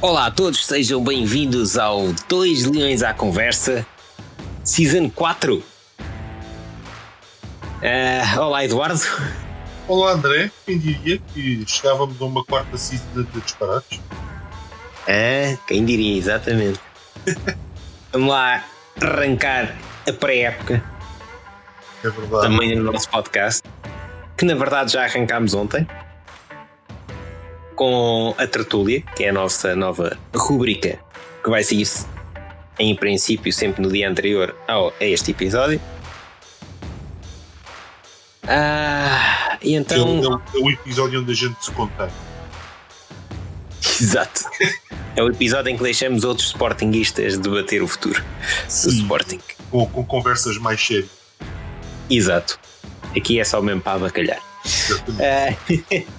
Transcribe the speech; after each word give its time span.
Olá 0.00 0.26
a 0.26 0.30
todos, 0.30 0.64
sejam 0.64 1.02
bem-vindos 1.02 1.76
ao 1.76 2.12
Dois 2.28 2.64
Leões 2.64 3.02
à 3.02 3.12
Conversa, 3.12 3.84
Season 4.62 5.10
4. 5.10 5.56
Uh, 5.56 5.60
olá, 8.40 8.64
Eduardo. 8.64 9.00
Olá, 9.88 10.12
André. 10.12 10.52
Quem 10.64 10.78
diria 10.78 11.18
que 11.18 11.64
chegávamos 11.66 12.22
a 12.22 12.24
uma 12.26 12.44
quarta 12.44 12.78
season 12.78 13.24
de 13.24 13.40
disparates? 13.40 14.00
Ah, 15.08 15.58
quem 15.66 15.84
diria, 15.84 16.16
exatamente. 16.16 16.78
Vamos 18.12 18.28
lá 18.28 18.64
arrancar 19.00 19.76
a 20.08 20.12
pré-época. 20.12 20.80
É 22.04 22.08
verdade. 22.08 22.42
Também 22.42 22.76
no 22.76 22.92
nosso 22.92 23.10
podcast. 23.10 23.64
Que 24.36 24.44
na 24.44 24.54
verdade 24.54 24.92
já 24.92 25.02
arrancámos 25.02 25.54
ontem. 25.54 25.88
Com 27.78 28.34
a 28.36 28.44
Tertúlia, 28.44 29.02
que 29.14 29.22
é 29.22 29.28
a 29.28 29.32
nossa 29.32 29.76
nova 29.76 30.18
rubrica, 30.34 30.98
que 31.44 31.48
vai 31.48 31.62
sair 31.62 31.86
em 32.76 32.92
princípio 32.96 33.52
sempre 33.52 33.80
no 33.80 33.88
dia 33.88 34.10
anterior 34.10 34.52
ao, 34.66 34.92
a 35.00 35.04
este 35.04 35.30
episódio. 35.30 35.80
Ah, 38.48 39.56
e 39.62 39.74
então. 39.74 39.96
É 39.96 40.26
o, 40.26 40.34
é 40.34 40.64
o 40.64 40.70
episódio 40.72 41.20
onde 41.20 41.30
a 41.30 41.34
gente 41.36 41.64
se 41.64 41.70
contém. 41.70 42.08
Exato. 44.00 44.40
É 45.14 45.22
o 45.22 45.28
episódio 45.28 45.70
em 45.70 45.76
que 45.76 45.82
deixamos 45.84 46.24
outros 46.24 46.48
Sportingistas 46.48 47.38
debater 47.38 47.80
o 47.80 47.86
futuro 47.86 48.24
do 48.66 48.90
Sporting. 48.90 49.38
Com, 49.70 49.86
com 49.86 50.04
conversas 50.04 50.58
mais 50.58 50.84
sérias. 50.84 51.10
Exato. 52.10 52.58
Aqui 53.16 53.38
é 53.38 53.44
só 53.44 53.62
mesmo 53.62 53.82
para 53.82 53.92
abacalhar. 53.92 54.42
É... 55.20 55.54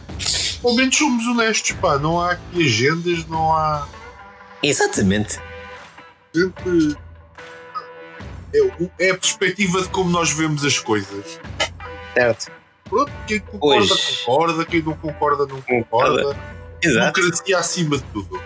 Menos 0.63 0.97
somos 0.97 1.25
honestos, 1.25 1.71
pá. 1.73 1.97
Não 1.97 2.19
há 2.19 2.31
aqui 2.31 2.65
agendas, 2.65 3.25
não 3.27 3.53
há. 3.53 3.87
Exatamente. 4.61 5.39
Sempre. 6.33 6.97
É, 8.53 9.07
é 9.07 9.11
a 9.11 9.17
perspectiva 9.17 9.81
de 9.81 9.89
como 9.89 10.09
nós 10.09 10.31
vemos 10.31 10.65
as 10.65 10.79
coisas. 10.79 11.39
Certo. 12.13 12.51
Pronto, 12.89 13.11
quem 13.27 13.39
concorda, 13.39 13.93
Hoje... 13.93 14.23
concorda, 14.25 14.65
quem 14.65 14.81
não 14.81 14.93
concorda, 14.93 15.45
não 15.45 15.61
concorda. 15.61 16.37
Exato. 16.81 17.21
Democracia 17.21 17.57
acima 17.57 17.97
de 17.97 18.03
tudo. 18.03 18.41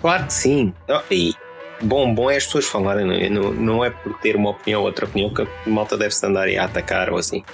Claro 0.00 0.26
que 0.26 0.32
sim. 0.32 0.74
E 1.10 1.34
bom, 1.82 2.14
bom 2.14 2.30
é 2.30 2.36
as 2.36 2.46
pessoas 2.46 2.66
falarem, 2.66 3.06
não 3.06 3.12
é? 3.12 3.28
Não, 3.28 3.52
não 3.52 3.84
é 3.84 3.90
por 3.90 4.18
ter 4.18 4.36
uma 4.36 4.50
opinião 4.50 4.80
ou 4.80 4.86
outra 4.86 5.04
opinião 5.04 5.32
que 5.32 5.42
a 5.42 5.46
malta 5.66 5.96
deve-se 5.96 6.24
andar 6.24 6.48
a 6.48 6.64
atacar 6.64 7.10
ou 7.10 7.18
assim. 7.18 7.44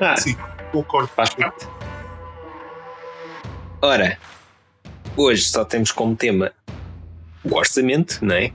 Ah, 0.00 0.16
sim, 0.16 0.36
concordo. 0.70 1.10
Faz 1.14 1.30
parte. 1.30 1.66
Ora, 3.84 4.16
hoje 5.16 5.42
só 5.42 5.64
temos 5.64 5.90
como 5.90 6.14
tema 6.14 6.52
o 7.42 7.52
orçamento, 7.56 8.24
não 8.24 8.36
é? 8.36 8.52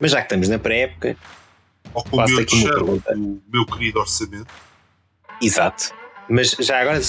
Mas 0.00 0.10
já 0.10 0.16
que 0.16 0.24
estamos 0.24 0.48
na 0.48 0.58
pré-época, 0.58 1.16
faço 2.10 2.40
aqui 2.40 2.64
uma 2.64 2.74
pergunta. 2.74 3.14
O 3.14 3.40
meu 3.46 3.64
querido 3.64 4.00
orçamento. 4.00 4.52
Exato. 5.40 5.94
Mas 6.28 6.50
já 6.58 6.80
agora, 6.80 7.00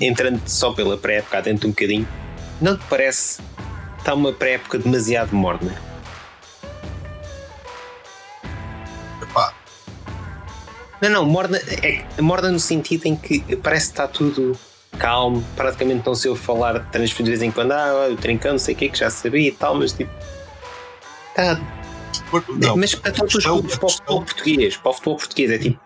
entrando 0.00 0.40
só 0.46 0.72
pela 0.72 0.96
pré-época 0.96 1.42
dentro 1.42 1.66
um 1.66 1.72
bocadinho, 1.72 2.06
não 2.60 2.78
te 2.78 2.84
parece 2.88 3.42
que 3.42 3.98
está 3.98 4.14
uma 4.14 4.32
pré-época 4.32 4.78
demasiado 4.78 5.34
morna? 5.34 5.76
Epá. 9.20 9.52
Não, 11.02 11.10
não, 11.10 11.26
morna, 11.26 11.58
é, 11.58 12.22
morna 12.22 12.52
no 12.52 12.60
sentido 12.60 13.06
em 13.06 13.16
que 13.16 13.56
parece 13.56 13.86
que 13.86 13.92
está 13.94 14.06
tudo 14.06 14.56
calmo, 14.94 15.44
praticamente 15.56 16.06
não 16.06 16.14
se 16.14 16.28
ouve 16.28 16.40
falar 16.40 16.78
de 16.78 16.90
transferir 16.90 17.24
de 17.24 17.30
vez 17.30 17.42
em 17.42 17.50
quando, 17.50 17.72
ah, 17.72 18.08
o 18.10 18.16
trincão, 18.16 18.52
não 18.52 18.58
sei 18.58 18.74
o 18.74 18.78
que, 18.78 18.88
que 18.88 18.98
já 18.98 19.10
sabia 19.10 19.48
e 19.48 19.52
tal, 19.52 19.74
mas 19.74 19.92
tipo. 19.92 20.10
Está. 21.30 21.60
Não, 22.56 22.76
mas 22.76 22.94
para 22.94 23.12
todos 23.12 23.34
os 23.34 23.44
clubes, 23.44 23.76
para 23.76 23.86
o 23.86 23.90
futebol 23.90 24.22
português, 24.22 24.76
para 24.76 24.90
o 24.90 24.94
futebol 24.94 25.16
português, 25.16 25.50
é 25.50 25.58
tipo. 25.58 25.80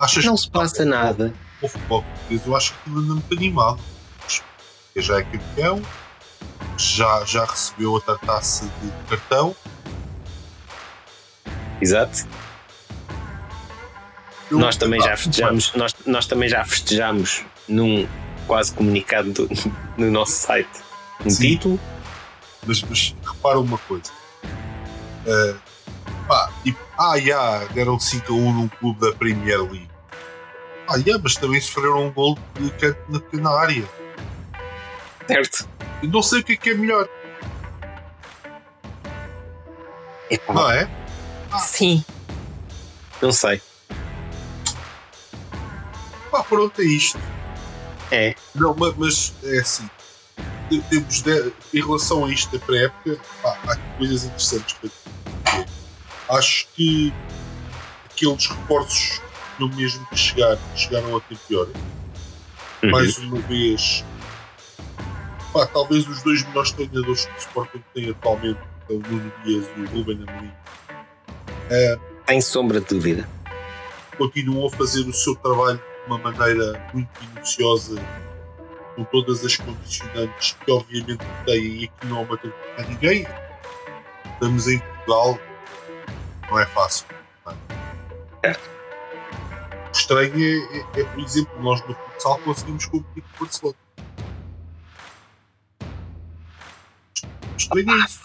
Achas 0.00 0.24
não 0.24 0.36
se 0.36 0.50
passa 0.50 0.84
nada. 0.84 1.34
O 1.60 1.68
futebol 1.68 2.02
português 2.02 2.46
eu 2.46 2.56
acho 2.56 2.72
que 2.72 2.90
anda 2.90 3.14
muito 3.14 3.34
animado. 3.34 3.80
Já 4.96 5.18
é 5.18 5.22
campeão, 5.22 5.82
já, 6.76 7.24
já 7.24 7.44
recebeu 7.44 7.92
outra 7.92 8.18
taça 8.18 8.64
de 8.64 9.08
cartão. 9.08 9.54
Exato. 11.80 12.26
Eu 14.50 14.58
nós 14.58 14.76
também 14.76 15.00
já 15.00 15.16
festejamos, 15.16 15.72
nós, 15.74 15.94
nós 16.04 16.26
também 16.26 16.48
já 16.48 16.64
festejamos 16.64 17.44
num 17.68 18.08
quase 18.50 18.74
comunicado 18.74 19.32
do, 19.32 19.48
no 19.96 20.10
nosso 20.10 20.32
site 20.32 20.82
um 21.24 21.30
Sim, 21.30 21.50
título. 21.50 21.80
Mas, 22.66 22.82
mas 22.82 23.14
repara 23.24 23.60
uma 23.60 23.78
coisa. 23.78 24.10
Uh, 25.24 25.56
pá, 26.26 26.52
tipo, 26.64 26.80
ah, 26.98 27.16
já, 27.20 27.64
deram 27.66 28.00
5 28.00 28.32
a 28.32 28.34
1 28.34 28.52
num 28.52 28.68
clube 28.68 29.00
da 29.00 29.12
Premier 29.14 29.62
League. 29.62 29.88
Ah, 30.88 30.96
yeah, 30.96 31.20
mas 31.22 31.36
também 31.36 31.60
sofreram 31.60 32.08
um 32.08 32.10
gol 32.10 32.36
de 32.58 32.70
canto 32.70 32.98
na 33.08 33.20
pequena 33.20 33.50
área. 33.50 33.88
Certo. 35.28 35.68
Eu 36.02 36.08
não 36.08 36.20
sei 36.20 36.40
o 36.40 36.44
que 36.44 36.54
é 36.54 36.56
que 36.56 36.70
é 36.70 36.74
melhor. 36.74 37.08
Epa. 40.28 40.52
Não 40.52 40.70
é? 40.72 40.90
Ah. 41.52 41.58
Sim. 41.60 42.04
Não 43.22 43.30
sei. 43.30 43.62
Pá, 46.32 46.42
pronto, 46.42 46.82
é 46.82 46.84
isto. 46.84 47.18
É. 48.10 48.34
Não, 48.54 48.74
mas, 48.74 48.94
mas 48.96 49.34
é 49.44 49.60
assim. 49.60 49.88
Temos 50.88 51.22
de, 51.22 51.52
em 51.74 51.80
relação 51.80 52.24
a 52.24 52.30
isto 52.30 52.56
da 52.56 52.64
pré-época, 52.64 53.18
há 53.44 53.76
coisas 53.98 54.24
interessantes 54.24 54.74
para 54.74 54.88
dizer. 54.88 55.68
Acho 56.28 56.68
que 56.74 57.12
aqueles 58.06 58.46
reforços 58.46 59.20
no 59.60 59.68
mesmo 59.68 60.04
que 60.06 60.16
chegar, 60.16 60.58
chegaram 60.74 61.16
até 61.16 61.34
pior. 61.46 61.68
Uhum. 62.82 62.90
Mais 62.90 63.18
uma 63.18 63.38
vez, 63.40 64.04
pá, 65.52 65.66
talvez 65.66 66.08
os 66.08 66.22
dois 66.22 66.42
melhores 66.46 66.72
treinadores 66.72 67.26
que 67.26 67.32
o 67.32 67.38
Sporting 67.38 67.84
tem 67.94 68.10
atualmente, 68.10 68.60
é 68.88 68.92
o 68.92 68.98
Nuno 69.00 69.32
Dias 69.44 69.66
e 69.76 69.80
o 69.80 69.86
Ruben 69.90 70.24
Amorim, 70.26 70.50
é, 71.68 71.98
sem 72.26 72.40
sombra 72.40 72.80
de 72.80 72.86
dúvida, 72.86 73.28
continuam 74.16 74.66
a 74.66 74.70
fazer 74.70 75.06
o 75.06 75.12
seu 75.12 75.36
trabalho 75.36 75.80
uma 76.06 76.18
maneira 76.18 76.90
muito 76.92 77.08
minuciosa, 77.22 78.00
com 78.96 79.04
todas 79.04 79.44
as 79.44 79.56
condicionantes 79.56 80.56
que 80.64 80.70
obviamente 80.70 81.24
têm 81.44 81.64
e 81.64 81.84
aqui 81.84 82.06
não 82.06 82.18
há 82.18 82.20
uma 82.22 82.40
a 82.78 82.82
ninguém. 82.82 83.26
Estamos 84.34 84.66
em 84.68 84.78
Portugal, 84.78 85.38
não 86.50 86.58
é 86.58 86.66
fácil. 86.66 87.06
Não 87.46 87.52
é? 88.42 88.52
O 88.52 89.92
estranho 89.92 90.34
é, 90.34 90.78
é, 90.78 91.00
é, 91.00 91.04
por 91.04 91.20
exemplo, 91.20 91.62
nós 91.62 91.80
no 91.86 91.94
futsal 91.94 92.38
conseguimos 92.38 92.86
competir 92.86 93.22
com 93.22 93.44
o 93.44 93.46
Barcelona. 93.46 93.76
Estranho 97.56 97.90
é 97.90 98.04
isso. 98.04 98.20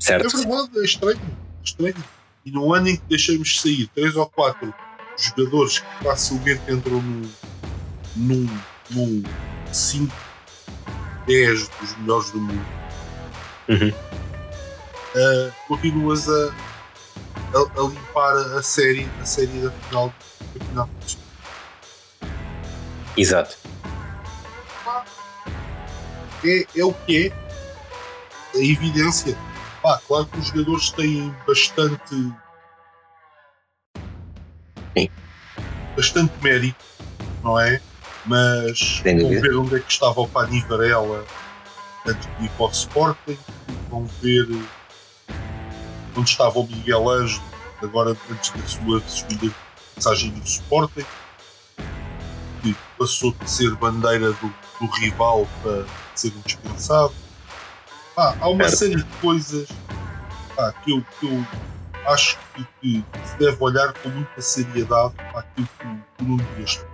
Certo. 0.00 0.26
É 0.26 0.38
verdade, 0.40 0.78
é 0.78 0.84
estranho. 0.84 1.20
É 1.20 1.64
estranho. 1.64 2.04
E 2.44 2.50
no 2.50 2.72
ano 2.72 2.88
em 2.88 2.96
que 2.96 3.04
deixamos 3.08 3.60
sair 3.60 3.88
3 3.88 4.16
ou 4.16 4.26
4 4.26 4.74
jogadores 5.18 5.80
que 5.80 6.04
facilmente 6.04 6.72
entram 6.72 7.02
num, 7.02 7.30
num, 8.16 8.58
num 8.90 9.22
5, 9.72 10.14
10 11.26 11.68
dos 11.68 11.96
melhores 11.98 12.30
do 12.30 12.40
mundo, 12.40 12.66
uhum. 13.68 13.88
uh, 13.88 15.52
continuas 15.66 16.28
a, 16.28 16.54
a, 17.54 17.80
a, 17.80 17.88
limpar 17.88 18.36
a 18.56 18.62
série, 18.62 19.08
a 19.20 19.24
série 19.24 19.58
da 19.60 19.70
final 19.70 20.12
do 20.40 20.58
campeonato. 20.58 21.18
Exato. 23.16 23.58
É, 26.44 26.66
é 26.76 26.84
o 26.84 26.92
que 26.92 27.26
é. 27.26 27.48
A 28.56 28.62
evidência. 28.62 29.36
Pá, 29.82 30.00
claro 30.06 30.26
que 30.26 30.38
os 30.38 30.46
jogadores 30.46 30.90
têm 30.90 31.34
bastante. 31.46 32.32
Bastante 35.98 36.32
mérito, 36.40 36.84
não 37.42 37.58
é? 37.58 37.80
Mas 38.24 39.02
vão 39.04 39.28
ver 39.30 39.56
onde 39.56 39.74
é 39.74 39.80
que 39.80 39.90
estava 39.90 40.20
o 40.20 40.28
Pani 40.28 40.60
Varela 40.60 41.26
antes 42.06 42.28
de 42.38 42.44
ir 42.44 42.50
para 42.50 42.66
o 42.66 42.70
Sporting, 42.70 43.38
vão 43.90 44.04
ver 44.22 44.46
onde 46.16 46.30
estava 46.30 46.56
o 46.56 46.68
Miguel 46.68 47.08
Ângelo, 47.08 47.42
agora 47.82 48.16
antes 48.30 48.50
da 48.52 48.64
sua 48.64 49.00
subida 49.08 49.52
mensagem 49.96 50.30
do 50.30 50.46
Sporting, 50.46 51.04
que 52.62 52.76
passou 52.96 53.32
de 53.32 53.50
ser 53.50 53.74
bandeira 53.74 54.30
do, 54.34 54.54
do 54.80 54.86
rival 55.00 55.48
para 55.64 55.84
ser 56.14 56.28
um 56.28 56.40
dispensado. 56.42 57.12
Ah, 58.16 58.36
há 58.40 58.48
uma 58.48 58.68
série 58.68 58.94
de 58.94 59.04
coisas 59.20 59.66
ah, 60.56 60.72
que, 60.84 60.92
eu, 60.92 61.04
que 61.18 61.26
eu 61.26 61.44
acho 62.06 62.38
que, 62.54 62.66
que, 62.80 63.04
se 63.24 63.38
deve 63.38 63.56
olhar 63.60 63.92
com 63.94 64.08
muita 64.08 64.40
seriedade 64.40 65.14
para 65.14 65.40
aquilo 65.40 65.68
que 65.78 65.86
o 65.86 66.24
Nuno 66.24 66.44
Dias 66.56 66.74
fez. 66.74 66.88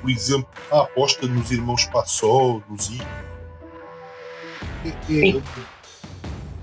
Por 0.00 0.10
exemplo, 0.10 0.48
a 0.72 0.80
aposta 0.80 1.26
nos 1.26 1.50
irmãos 1.50 1.84
Passó, 1.86 2.62
nos 2.68 2.88
I. 2.90 3.02
É, 4.84 5.28
é 5.28 5.36
um 5.36 5.42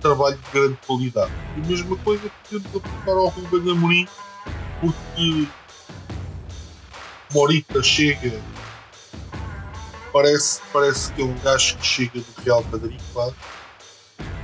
trabalho 0.02 0.38
de 0.38 0.52
grande 0.52 0.78
qualidade. 0.86 1.32
E 1.56 1.62
a 1.62 1.66
mesma 1.66 1.98
coisa 1.98 2.32
podemos 2.44 2.76
aplicar 2.76 3.12
ao 3.12 3.28
Ruben 3.28 3.72
Amorim, 3.72 4.08
porque 4.82 5.48
Morita 7.34 7.84
chega, 7.84 8.42
parece, 10.14 10.62
parece 10.72 11.12
que 11.14 11.22
é 11.22 11.26
um 11.26 11.38
gajo 11.40 11.78
que 11.78 11.86
chega 11.86 12.20
do 12.20 12.42
Real 12.44 12.64
Madrid, 12.72 13.00
claro. 13.14 13.36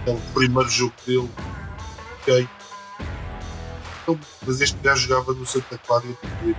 O 0.06 0.34
primeiro 0.34 0.70
jogo 0.70 0.94
dele, 1.06 1.30
ok. 2.22 2.48
Então, 4.02 4.20
mas 4.46 4.60
este 4.60 4.78
gajo 4.80 5.08
jogava 5.08 5.34
no 5.34 5.46
Santa 5.46 5.78
Clara 5.78 6.06
e 6.06 6.56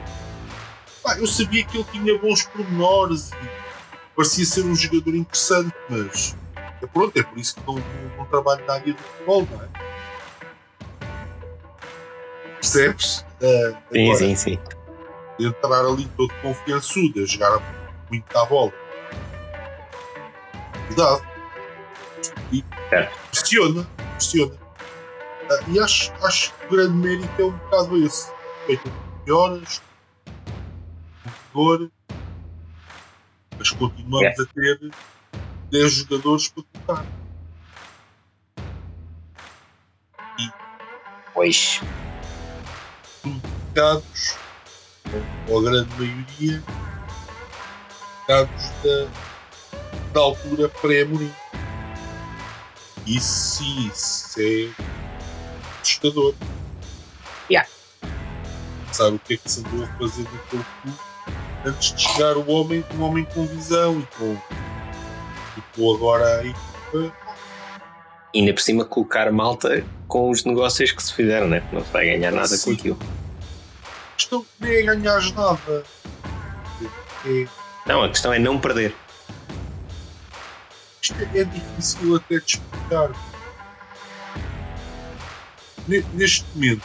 Pá, 1.05 1.19
eu 1.19 1.27
sabia 1.27 1.63
que 1.67 1.77
ele 1.77 1.87
tinha 1.93 2.19
bons 2.19 2.45
pormenores 2.45 3.31
e 3.33 3.51
parecia 4.17 4.47
ser 4.47 4.63
um 4.63 4.75
jogador 4.75 5.15
interessante, 5.15 5.75
mas 5.91 6.35
é 6.81 6.87
pronto, 6.87 7.15
é 7.19 7.23
por 7.23 7.39
isso 7.39 7.57
que 7.57 7.67
não, 7.67 7.75
não, 7.75 8.17
não 8.17 8.25
trabalho 8.25 8.65
na 8.67 8.73
área 8.73 8.95
do 8.95 9.03
futebol, 9.03 9.47
não 9.53 9.63
é? 9.63 9.69
Percebes? 12.55 13.19
Uh, 13.19 13.77
sim, 13.93 14.05
agora, 14.05 14.19
sim, 14.19 14.37
sim. 14.37 14.59
Entrar 15.39 15.85
ali 15.85 16.09
todo 16.17 16.33
confiançudo, 16.41 17.23
a 17.23 17.27
jogar 17.27 17.61
muito 18.09 18.39
à 18.39 18.47
bola. 18.47 18.73
Cuidado. 20.87 21.34
E 22.55 22.65
é. 22.93 23.11
pressiona, 23.31 23.85
pressiona. 24.17 24.55
Uh, 24.55 25.71
e 25.73 25.81
acho, 25.81 26.13
acho 26.23 26.55
que 26.55 26.67
o 26.67 26.71
grande 26.71 26.95
mérito 26.95 27.43
é 27.43 27.45
um 27.45 27.51
bocado 27.51 27.97
esse. 28.05 28.33
Feito 28.67 28.93
de 29.25 29.33
horas, 29.33 29.83
mas 33.59 33.71
continuamos 33.71 34.41
a 34.41 34.47
ter 34.47 34.91
10 35.71 35.93
jogadores 35.93 36.49
para 36.49 36.63
tocar. 36.63 37.07
E 40.39 40.51
pois 41.33 41.81
tocados, 43.75 44.37
ou 45.49 45.59
a 45.59 45.63
grande 45.63 45.91
maioria, 45.97 46.63
tocados 48.21 48.71
da, 48.83 49.09
da 50.13 50.21
altura 50.21 50.69
pré-Amorim. 50.69 51.33
Isso 53.07 53.59
sim, 53.59 53.89
isso 53.89 54.41
é 54.41 54.71
assustador. 55.83 56.35
Yeah. 57.51 57.69
Sabe 58.93 59.17
o 59.17 59.19
que 59.19 59.35
é 59.35 59.37
que 59.37 59.51
se 59.51 59.61
andou 59.61 59.85
a 59.85 59.89
fazer 59.99 60.23
naquele 60.23 60.65
clube? 60.81 60.99
antes 61.65 61.95
de 61.95 62.03
chegar 62.03 62.37
o 62.37 62.51
homem, 62.51 62.85
um 62.97 63.03
homem 63.03 63.25
com 63.25 63.47
visão 63.47 63.99
e 63.99 64.07
com, 64.17 64.37
e 65.57 65.63
com 65.75 65.95
agora 65.95 66.41
a 66.41 66.45
equipa. 66.45 67.17
E 68.33 68.41
ainda 68.41 68.53
por 68.53 68.61
cima 68.61 68.85
colocar 68.85 69.31
malta 69.33 69.85
com 70.07 70.31
os 70.31 70.45
negócios 70.45 70.93
que 70.93 71.03
se 71.03 71.15
fizeram, 71.15 71.49
né? 71.49 71.63
não 71.73 71.85
se 71.85 71.91
vai 71.91 72.07
ganhar 72.07 72.33
nada 72.33 72.49
Sim. 72.49 72.75
com 72.75 72.81
aquilo. 72.81 72.99
A 73.83 74.17
questão 74.17 74.47
nem 74.61 74.73
é 74.73 74.83
ganhar 74.83 75.33
nada. 75.33 75.85
É... 77.27 77.47
Não, 77.87 78.03
a 78.03 78.09
questão 78.09 78.33
é 78.33 78.39
não 78.39 78.59
perder. 78.59 78.95
Isto 81.05 81.17
é, 81.21 81.41
é 81.41 81.45
difícil 81.45 82.17
até 82.17 82.39
de 82.39 82.47
explicar. 82.47 83.11
Neste 86.15 86.47
momento, 86.55 86.83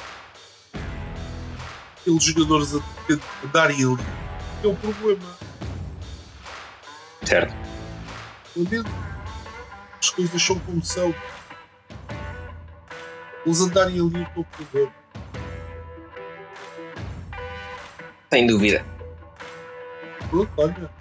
aqueles 2.02 2.24
jogadores 2.26 2.76
a, 2.76 2.80
a 2.80 3.48
darem 3.48 3.78
ali 3.78 4.06
é 4.62 4.68
o 4.68 4.76
problema. 4.76 5.38
Certo. 7.24 7.54
Entendendo? 8.58 8.90
As 10.02 10.10
coisas 10.10 10.42
são 10.42 10.60
como 10.60 10.84
são. 10.84 11.16
Eles 13.46 13.62
andarem 13.62 14.02
ali 14.02 14.22
é 14.22 14.32
o 14.38 14.44
problema. 14.44 14.94
Sem 18.30 18.48
dúvida. 18.48 18.86
Pronto, 20.30 20.52
olha. 20.58 20.92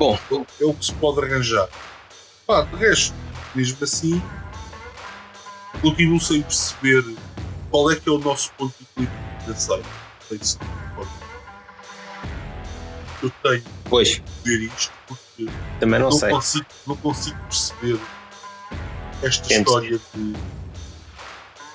Bom. 0.00 0.18
É 0.58 0.64
o 0.64 0.72
que 0.72 0.86
se 0.86 0.94
pode 0.94 1.22
arranjar. 1.22 1.68
Pá, 2.46 2.62
de 2.62 2.74
resto, 2.76 3.14
mesmo 3.54 3.76
assim, 3.84 4.22
continuo 5.82 6.18
sem 6.18 6.40
perceber 6.40 7.04
qual 7.70 7.90
é 7.90 7.96
que 7.96 8.08
é 8.08 8.12
o 8.12 8.18
nosso 8.18 8.50
ponto 8.54 8.74
de 8.78 8.84
equilíbrio 8.84 9.20
financeiro 9.40 9.84
isso. 10.32 10.58
Eu 13.22 13.30
tenho 13.42 13.62
pois. 13.90 14.22
ver 14.42 14.60
isto 14.60 14.92
porque 15.06 15.46
Também 15.78 16.00
não, 16.00 16.08
não 16.08 16.16
sei. 16.16 16.30
Consigo, 16.30 16.66
não 16.86 16.96
consigo 16.96 17.38
perceber 17.40 18.00
esta 19.22 19.52
história 19.52 20.00
de. 20.14 20.34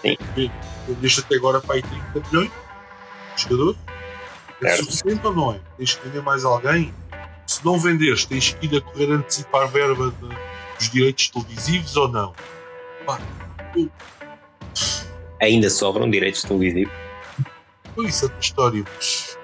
Sim. 0.01 0.51
Deixa 0.99 1.21
até 1.21 1.35
agora 1.35 1.61
para 1.61 1.75
aí 1.75 1.83
30 1.83 2.29
milhões 2.29 2.51
de 3.35 3.43
jogadores. 3.43 3.79
É 4.63 4.69
certo. 4.69 4.85
suficiente 4.85 5.27
ou 5.27 5.35
não 5.35 5.53
é? 5.53 5.59
Tens 5.77 5.93
que 5.93 6.07
vender 6.07 6.23
mais 6.23 6.43
alguém? 6.43 6.91
Se 7.65 7.71
não 7.71 7.79
venderes, 7.79 8.25
tens 8.25 8.53
que 8.53 8.67
ir 8.67 8.77
a 8.77 8.81
correr 8.81 9.11
antecipar 9.11 9.63
a 9.63 9.65
verba 9.65 10.11
de, 10.21 10.27
dos 10.77 10.87
direitos 10.91 11.29
televisivos 11.29 11.97
ou 11.97 12.07
não? 12.07 12.31
Pá, 13.07 13.19
eu... 13.75 13.89
Ainda 15.41 15.67
sobram 15.71 16.07
direitos 16.07 16.43
televisivos? 16.43 16.93
isso 17.97 18.25
é 18.25 18.27
outra 18.27 18.39
história, 18.39 18.85
mas 18.93 19.39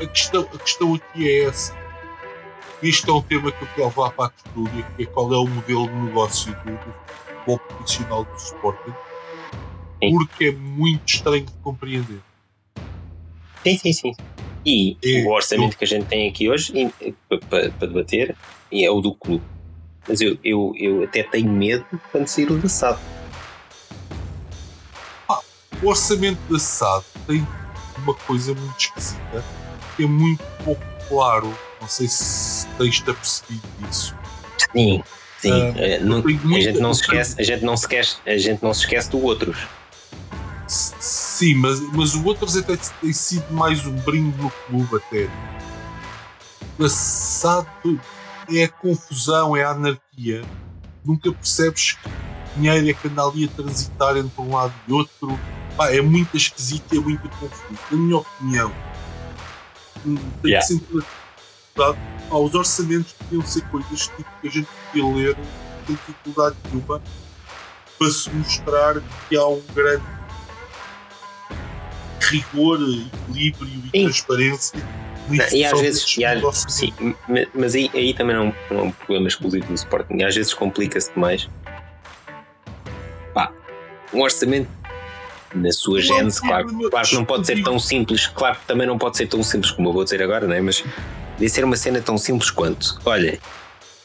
a 0.00 0.06
questão, 0.06 0.48
a 0.54 0.58
questão 0.58 0.94
aqui 0.94 1.28
é 1.28 1.44
essa. 1.44 1.76
Isto 2.82 3.10
é 3.10 3.14
um 3.14 3.20
tema 3.20 3.52
que 3.52 3.62
eu 3.62 3.68
quero 3.74 3.88
levar 3.88 4.10
para 4.12 4.24
a 4.24 4.30
tertúlia, 4.30 4.86
que 4.96 5.02
é 5.02 5.06
qual 5.06 5.34
é 5.34 5.36
o 5.36 5.46
modelo 5.46 5.86
de 5.86 5.94
negócio 5.96 6.56
do, 6.64 7.52
do 7.52 7.58
profissional 7.58 8.24
do 8.24 8.36
Sporting, 8.36 8.94
porque 10.00 10.46
é 10.46 10.52
muito 10.52 11.06
estranho 11.06 11.44
de 11.44 11.52
compreender. 11.62 12.22
Sim, 13.62 13.76
sim, 13.76 13.92
sim. 13.92 14.16
E 14.66 14.96
é, 15.04 15.22
o 15.22 15.30
orçamento 15.30 15.74
eu... 15.74 15.78
que 15.78 15.84
a 15.84 15.86
gente 15.86 16.06
tem 16.06 16.28
aqui 16.28 16.50
hoje 16.50 16.92
para, 17.48 17.68
debater 17.68 18.34
é 18.72 18.90
o 18.90 19.00
do 19.00 19.14
clube. 19.14 19.44
Mas 20.08 20.20
eu, 20.20 20.36
eu, 20.42 20.72
eu 20.76 21.04
até 21.04 21.22
tenho 21.22 21.50
medo 21.50 21.86
quando 22.10 22.26
sair 22.26 22.50
o 22.50 22.58
da 22.58 22.68
SAD. 22.68 22.98
Ah, 25.28 25.40
o 25.80 25.86
orçamento 25.86 26.40
da 26.50 26.58
SAD 26.58 27.04
tem 27.26 27.46
uma 27.98 28.14
coisa 28.14 28.54
muito 28.54 28.78
esquisita 28.78 29.44
que 29.96 30.04
é 30.04 30.06
muito 30.06 30.42
pouco 30.64 30.82
claro. 31.08 31.56
Não 31.80 31.88
sei 31.88 32.06
se 32.08 32.66
tens 32.78 33.00
percebido 33.00 33.62
isso. 33.90 34.14
Sim, 34.72 35.02
sim. 35.40 35.50
Uh, 35.50 36.04
não, 36.04 36.18
a, 36.18 36.60
gente 36.60 36.78
não 36.78 36.92
se 36.92 37.02
esquece, 37.02 37.40
a, 37.40 37.44
gente 37.44 37.64
não 37.64 37.76
se 37.76 37.84
esquece, 37.84 38.16
a 38.26 38.36
gente 38.36 38.62
não 38.62 38.74
se 38.74 38.80
esquece 38.80 39.10
do 39.10 39.22
outros. 39.22 39.56
Sim, 40.68 41.54
mas, 41.56 41.80
mas 41.92 42.14
o 42.14 42.24
outros 42.24 42.56
até 42.56 42.76
tem 42.76 43.12
sido 43.12 43.52
mais 43.52 43.86
um 43.86 43.92
brinde 43.92 44.36
no 44.38 44.50
clube 44.50 44.96
até. 44.96 45.28
Passado 46.78 48.00
é 48.50 48.64
a 48.64 48.68
confusão, 48.68 49.56
é 49.56 49.64
a 49.64 49.70
anarquia. 49.70 50.42
Nunca 51.04 51.32
percebes 51.32 51.92
que 51.92 52.10
dinheiro 52.56 52.88
é 52.88 52.92
que 52.92 53.08
anda 53.08 53.22
ali 53.22 53.44
a 53.44 53.48
transitar 53.48 54.16
entre 54.16 54.40
um 54.40 54.54
lado 54.54 54.74
e 54.88 54.92
outro 54.92 55.38
pá, 55.76 55.90
é 55.92 56.00
muito 56.00 56.36
esquisito 56.36 56.94
e 56.94 56.98
é 56.98 57.00
muito 57.00 57.28
confuso. 57.28 57.78
Na 57.90 57.96
minha 57.96 58.16
opinião, 58.16 58.72
hum, 60.04 60.16
tem 60.42 60.50
yeah. 60.50 60.66
que 60.66 60.72
sempre. 60.72 61.06
Pá, 61.74 61.94
os 62.30 62.54
orçamentos 62.54 63.14
deviam 63.20 63.46
ser 63.46 63.62
coisas 63.68 64.08
tipo, 64.08 64.24
que 64.40 64.48
a 64.48 64.50
gente 64.50 64.68
podia 64.90 65.14
ler 65.14 65.36
sem 65.86 65.94
dificuldade 65.94 66.56
nenhuma 66.64 67.02
para 67.98 68.10
se 68.10 68.30
mostrar 68.30 69.02
que 69.28 69.36
há 69.36 69.46
um 69.46 69.62
grande 69.74 70.15
rigor, 72.20 72.78
equilíbrio 72.80 73.68
e 73.68 73.98
sim. 73.98 74.04
transparência. 74.04 74.80
Não, 75.28 75.44
e 75.52 75.64
às 75.64 75.80
vezes, 75.80 76.16
e 76.18 76.24
às, 76.24 76.64
sim, 76.68 76.92
mas 77.52 77.74
aí, 77.74 77.90
aí 77.92 78.14
também 78.14 78.36
não, 78.36 78.54
não 78.70 78.78
é 78.78 78.82
um 78.84 78.90
problema 78.92 79.26
exclusivo 79.26 79.66
do 79.66 79.74
Sporting. 79.74 80.22
Às 80.22 80.36
vezes 80.36 80.54
complica-se 80.54 81.12
demais. 81.12 81.48
Pá, 83.34 83.52
um 84.14 84.22
orçamento 84.22 84.68
na 85.52 85.72
sua 85.72 86.00
gênese, 86.00 86.40
claro, 86.40 86.68
claro 86.90 87.08
que 87.08 87.14
não 87.14 87.24
pode 87.24 87.46
ser 87.46 87.62
tão 87.62 87.78
simples, 87.78 88.26
claro 88.26 88.56
que 88.56 88.66
também 88.66 88.86
não 88.86 88.98
pode 88.98 89.16
ser 89.16 89.26
tão 89.26 89.42
simples 89.42 89.72
como 89.72 89.88
eu 89.88 89.92
vou 89.92 90.04
dizer 90.04 90.22
agora, 90.22 90.46
né? 90.46 90.60
mas 90.60 90.84
deve 91.38 91.48
ser 91.48 91.64
uma 91.64 91.76
cena 91.76 92.00
tão 92.00 92.18
simples 92.18 92.50
quanto: 92.50 93.00
olha, 93.04 93.38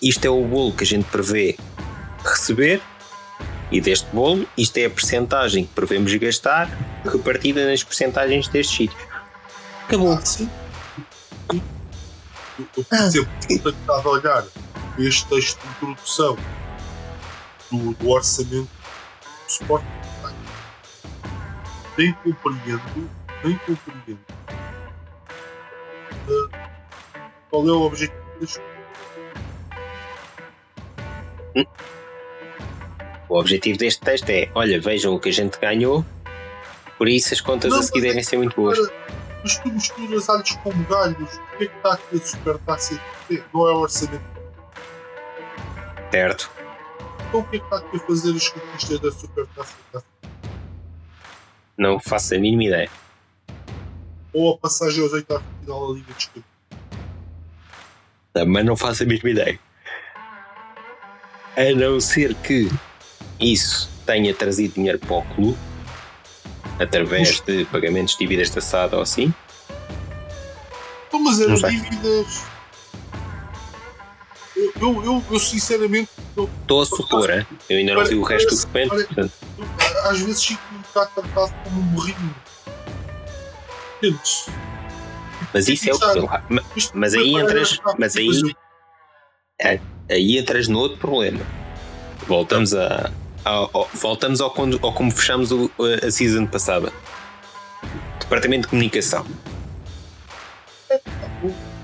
isto 0.01 0.25
é 0.25 0.29
o 0.29 0.43
bolo 0.43 0.71
que 0.71 0.83
a 0.83 0.87
gente 0.87 1.05
prevê 1.05 1.57
receber, 2.23 2.81
e 3.71 3.79
deste 3.79 4.07
bolo, 4.13 4.47
isto 4.57 4.77
é 4.77 4.85
a 4.85 4.89
percentagem 4.89 5.65
que 5.65 5.73
prevemos 5.73 6.13
gastar, 6.15 6.67
repartida 7.05 7.69
nas 7.69 7.83
percentagens 7.83 8.47
destes 8.47 8.75
sítios. 8.75 9.01
Acabou. 9.85 10.13
Ah, 10.13 10.21
sim. 10.21 10.49
Eu, 12.59 12.65
por 12.65 12.85
exemplo, 12.91 13.31
tenho 13.47 13.69
estado 13.69 14.09
a 14.09 14.11
olhar 14.11 14.45
este 14.99 15.25
texto 15.27 15.59
de 15.61 15.67
introdução 15.69 16.37
do, 17.71 17.93
do 17.93 18.09
orçamento 18.09 18.69
do 18.69 19.51
suporte 19.51 19.85
nem 21.97 22.13
compreendo, 22.13 23.09
nem 23.43 23.57
compreendo 23.57 24.19
qual 27.49 27.67
é 27.67 27.71
o 27.71 27.81
objetivo 27.81 28.21
deste 28.39 28.61
hum. 31.55 31.65
O 33.31 33.39
objetivo 33.39 33.77
deste 33.77 34.01
texto 34.01 34.29
é: 34.29 34.51
olha, 34.53 34.77
vejam 34.81 35.15
o 35.15 35.19
que 35.19 35.29
a 35.29 35.31
gente 35.31 35.57
ganhou, 35.57 36.05
por 36.97 37.07
isso 37.07 37.33
as 37.33 37.39
contas 37.39 37.71
não, 37.71 37.79
a 37.79 37.81
seguir 37.81 38.01
devem 38.01 38.21
ser 38.21 38.35
muito 38.35 38.53
boas. 38.53 38.77
Mas 39.41 39.57
tu 39.57 39.71
misturas 39.71 40.27
alhos 40.27 40.51
com 40.57 40.83
galhos, 40.83 41.35
o 41.37 41.57
que 41.57 41.63
é 41.63 41.67
que 41.67 41.77
está 41.77 41.93
aqui 41.93 42.17
a 42.17 42.19
supertaça? 42.19 43.01
Não 43.53 43.69
é 43.69 43.71
o 43.71 43.77
orçamento. 43.77 44.21
Certo. 46.11 46.51
Então 47.29 47.39
o 47.39 47.43
que 47.45 47.55
é 47.55 47.59
que 47.59 47.65
está 47.65 47.77
aqui 47.77 47.95
a 47.95 47.99
fazer 48.01 48.35
as 48.35 48.49
conquistas 48.49 48.99
da 48.99 49.11
supertaça? 49.13 49.75
Não 51.77 52.01
faço 52.01 52.35
a 52.35 52.37
mínima 52.37 52.65
ideia. 52.65 52.89
Ou 54.33 54.55
a 54.55 54.57
passagem 54.57 55.01
aos 55.01 55.13
oitavos 55.13 55.45
de 55.47 55.59
final 55.61 55.87
da 55.87 55.93
Liga 55.93 56.13
de 56.13 56.27
Campeões. 56.27 56.45
Mas 58.45 58.65
não 58.65 58.75
faço 58.75 59.03
a 59.03 59.05
mesma 59.05 59.29
ideia. 59.29 59.57
A 61.55 61.73
não 61.73 62.01
ser 62.01 62.35
que 62.35 62.69
isso 63.41 63.89
tenha 64.05 64.33
trazido 64.33 64.75
dinheiro 64.75 64.99
para 64.99 65.17
o 65.17 65.21
clube 65.35 65.57
através 66.79 67.41
de 67.41 67.65
pagamentos 67.65 68.13
de 68.13 68.19
dívidas 68.19 68.51
de 68.51 68.59
assado 68.59 68.95
ou 68.95 69.01
assim. 69.01 69.33
Então, 71.07 71.19
mas 71.23 71.41
eram 71.41 71.55
dívidas. 71.55 72.43
Eu, 74.55 74.73
eu, 74.79 75.05
eu, 75.05 75.23
eu 75.31 75.39
sinceramente. 75.39 76.09
Estou 76.61 76.81
a 76.81 76.85
supor, 76.85 77.29
hein? 77.29 77.45
eu 77.69 77.77
ainda 77.77 77.93
não 77.93 78.05
vi 78.05 78.15
o 78.15 78.23
resto 78.23 78.55
do 78.55 78.61
documento. 78.61 79.31
Às 80.03 80.19
vezes 80.21 80.43
fico 80.45 80.61
um 80.73 80.81
bocado 80.81 81.11
tratado 81.15 81.53
como 81.63 81.81
um 81.81 81.83
burrinho. 81.87 82.35
Mas 85.53 85.67
isso 85.67 85.89
é 85.89 85.93
o 85.93 85.99
que. 85.99 86.91
Mas 86.93 87.13
aí 87.13 87.35
entras. 87.35 87.79
Mas 87.97 88.15
aí. 88.15 88.55
É, 89.61 89.79
aí 90.09 90.37
entras 90.37 90.67
no 90.67 90.79
outro 90.79 90.97
problema. 90.97 91.45
Voltamos 92.27 92.73
a, 92.73 93.11
ao, 93.43 93.89
voltamos 93.93 94.41
ao, 94.41 94.53
ao 94.81 94.93
como 94.93 95.11
fechamos 95.11 95.51
o, 95.51 95.71
a 96.05 96.11
season 96.11 96.45
passada. 96.45 96.91
Departamento 98.19 98.63
de 98.63 98.67
Comunicação. 98.69 99.25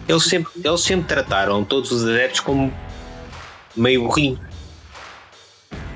Eles 0.08 0.24
sempre, 0.24 0.52
eles 0.64 0.82
sempre 0.82 1.08
trataram 1.08 1.64
todos 1.64 1.92
os 1.92 2.06
adeptos 2.06 2.40
como 2.40 2.74
meio 3.76 4.04
burrinho. 4.04 4.40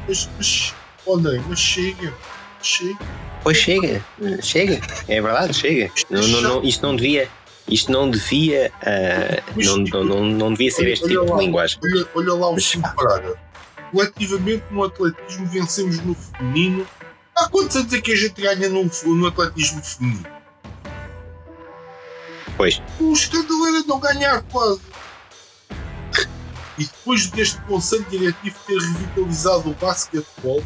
Mas, 0.07 0.29
mas, 0.37 0.73
André, 1.07 1.41
mas 1.47 1.59
chega. 1.59 2.13
Chega. 2.61 2.99
Pois 3.43 3.57
chega, 3.57 4.05
chega, 4.43 4.79
é 5.07 5.19
verdade, 5.19 5.53
chega. 5.53 5.91
Não, 6.11 6.21
não, 6.27 6.41
não, 6.41 6.63
isto 6.63 6.85
não 6.85 6.95
devia, 6.95 7.27
isto 7.67 7.91
não 7.91 8.09
devia, 8.09 8.71
uh, 8.83 9.63
não, 9.89 10.03
não, 10.03 10.23
não, 10.25 10.51
devia 10.51 10.69
ser 10.69 10.87
este 10.87 11.07
tipo 11.07 11.25
de 11.25 11.43
linguagem. 11.43 11.79
Olha, 11.83 12.07
olha 12.13 12.33
lá 12.35 12.49
o 12.51 12.57
Praga 12.95 13.50
coletivamente 13.91 14.63
no 14.71 14.83
atletismo 14.83 15.45
vencemos 15.47 15.99
no 15.99 16.15
feminino. 16.15 16.87
Há 17.35 17.49
quantos 17.49 17.75
anos 17.75 17.93
é 17.93 18.01
que 18.01 18.11
a 18.11 18.15
gente 18.15 18.41
ganha 18.41 18.69
no, 18.69 18.89
no 19.15 19.27
atletismo 19.27 19.83
feminino? 19.83 20.25
Pois. 22.57 22.81
O 22.99 23.11
escândalo 23.11 23.67
era 23.67 23.83
não 23.83 23.99
ganhar 23.99 24.41
quase. 24.43 24.81
E 26.77 26.85
depois 26.85 27.27
deste 27.27 27.59
conselho 27.61 28.05
diretivo 28.09 28.55
ter 28.65 28.79
revitalizado 28.79 29.69
o 29.69 29.73
basquetebol, 29.75 30.63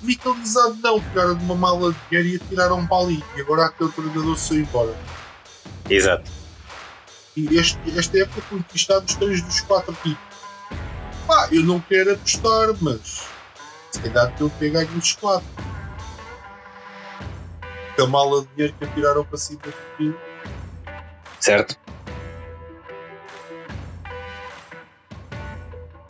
revitalizado 0.00 0.76
não, 0.82 1.00
pegaram 1.00 1.36
de 1.36 1.44
uma 1.44 1.54
mala 1.54 1.92
de 1.92 1.98
dinheiro 2.08 2.28
e 2.28 2.36
atiraram 2.36 2.86
para 2.86 3.02
ali. 3.04 3.24
E 3.36 3.40
agora 3.40 3.66
aquele 3.66 3.90
treinador 3.92 4.36
saiu 4.38 4.60
embora. 4.60 4.96
Exato. 5.88 6.30
E 7.36 7.56
este, 7.56 7.78
esta 7.98 8.18
época 8.18 8.42
conquistámos 8.48 9.14
três 9.14 9.42
dos 9.42 9.60
quatro 9.60 9.96
tipos. 10.02 10.29
Pá, 11.30 11.48
eu 11.52 11.62
não 11.62 11.78
quero 11.78 12.14
apostar, 12.14 12.74
mas 12.80 13.24
se 13.92 14.00
calhar 14.00 14.34
eu 14.40 14.50
ter 14.58 14.70
ganho 14.70 14.98
os 14.98 15.12
quatro. 15.12 15.46
a 17.96 18.06
mala 18.08 18.40
de 18.40 18.48
dinheiro 18.48 18.74
que 18.76 18.84
atiraram 18.84 19.24
para 19.24 19.38
cima 19.38 19.60
de 19.62 20.04
mim. 20.04 20.14
Certo. 21.38 21.78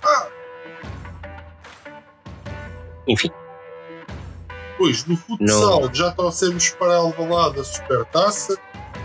Ah. 0.02 0.28
Enfim. 3.06 3.30
Pois, 4.78 5.04
no 5.04 5.18
futsal 5.18 5.80
não. 5.82 5.94
já 5.94 6.12
trouxemos 6.12 6.70
para 6.70 6.96
Alvalade 6.96 7.60
a 7.60 7.64
Supertaça, 7.64 8.58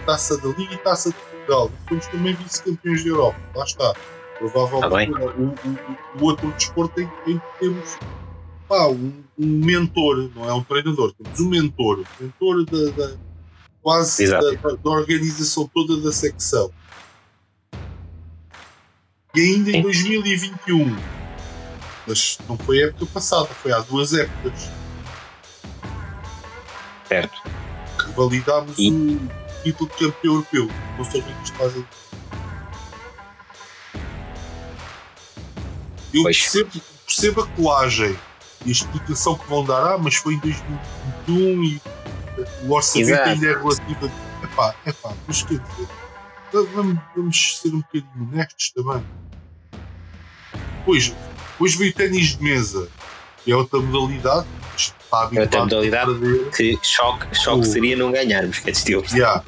Taça 0.05 0.37
da 0.37 0.47
Liga 0.47 0.75
e 0.75 0.77
Taça 0.77 1.09
de 1.09 1.15
Portugal. 1.15 1.69
Somos 1.89 2.07
também 2.07 2.33
vice-campeões 2.35 3.03
da 3.03 3.09
Europa. 3.09 3.39
Lá 3.53 3.65
está. 3.65 3.93
Provavelmente 4.37 5.13
tá 5.13 5.25
o, 5.25 5.43
o, 5.43 6.21
o, 6.21 6.25
outro 6.25 6.51
desporto 6.51 6.99
em, 6.99 7.09
em 7.27 7.39
que 7.39 7.59
temos 7.59 7.97
pá, 8.67 8.87
um, 8.87 9.23
um, 9.37 9.65
mentor, 9.65 10.29
não 10.35 10.49
é 10.49 10.53
um 10.53 10.63
treinador, 10.63 11.13
temos 11.13 11.39
um 11.39 11.49
mentor, 11.49 12.03
mentor 12.19 12.65
da, 12.65 12.91
da 12.91 13.15
quase 13.81 14.27
da, 14.27 14.39
da, 14.39 14.89
organização 14.89 15.69
toda 15.73 15.97
da 15.97 16.11
secção. 16.11 16.71
E 19.35 19.39
ainda 19.39 19.71
em 19.71 19.81
2021, 19.81 20.95
mas 22.07 22.37
não 22.47 22.57
foi 22.57 22.83
a 22.83 22.87
época 22.87 23.05
passada, 23.07 23.45
foi 23.45 23.71
há 23.71 23.79
duas 23.79 24.13
épocas. 24.13 24.69
Certo. 27.07 27.41
Que 27.97 28.11
validámos 28.11 28.75
e... 28.79 28.89
o 28.89 29.29
título 29.63 29.89
de 29.89 29.95
campeão 29.97 30.33
europeu. 30.35 30.67
Não 30.97 31.03
sei 31.05 31.21
o 31.21 31.23
que 31.23 31.31
é 31.31 31.35
Eu 36.15 36.23
percebo, 36.23 36.71
percebo 37.05 37.41
a 37.41 37.47
colagem 37.47 38.17
e 38.65 38.69
a 38.69 38.71
explicação 38.71 39.37
que 39.37 39.49
vão 39.49 39.65
dar, 39.65 39.95
ah, 39.95 39.97
mas 39.97 40.15
foi 40.15 40.35
em 40.35 40.39
2021 40.39 41.63
e 41.63 41.81
o 42.63 42.71
orçamento 42.71 43.09
Exato. 43.09 43.29
ainda 43.29 43.47
é 43.47 43.53
relativo. 43.53 44.11
Epá, 44.43 44.75
epá, 44.85 45.13
mas 45.27 45.43
quer 45.43 45.59
dizer, 45.59 45.87
vamos, 46.73 46.99
vamos 47.15 47.57
ser 47.59 47.69
um 47.69 47.81
bocadinho 47.81 48.29
honestos 48.31 48.71
também. 48.71 49.05
Pois, 50.85 51.13
depois 51.51 51.75
veio 51.75 51.93
ténis 51.93 52.37
de 52.37 52.43
mesa, 52.43 52.87
que 53.43 53.51
é 53.51 53.55
outra 53.55 53.79
modalidade. 53.79 54.47
Está 54.77 55.29
é 55.33 55.41
outra 55.41 55.59
modalidade 55.61 56.11
que 56.55 56.79
choque, 56.81 57.35
choque 57.35 57.61
o... 57.61 57.65
seria 57.65 57.97
não 57.97 58.11
ganharmos, 58.11 58.59
que 58.59 58.69
é 58.69 58.71
estilo. 58.71 59.03
Yeah. 59.11 59.43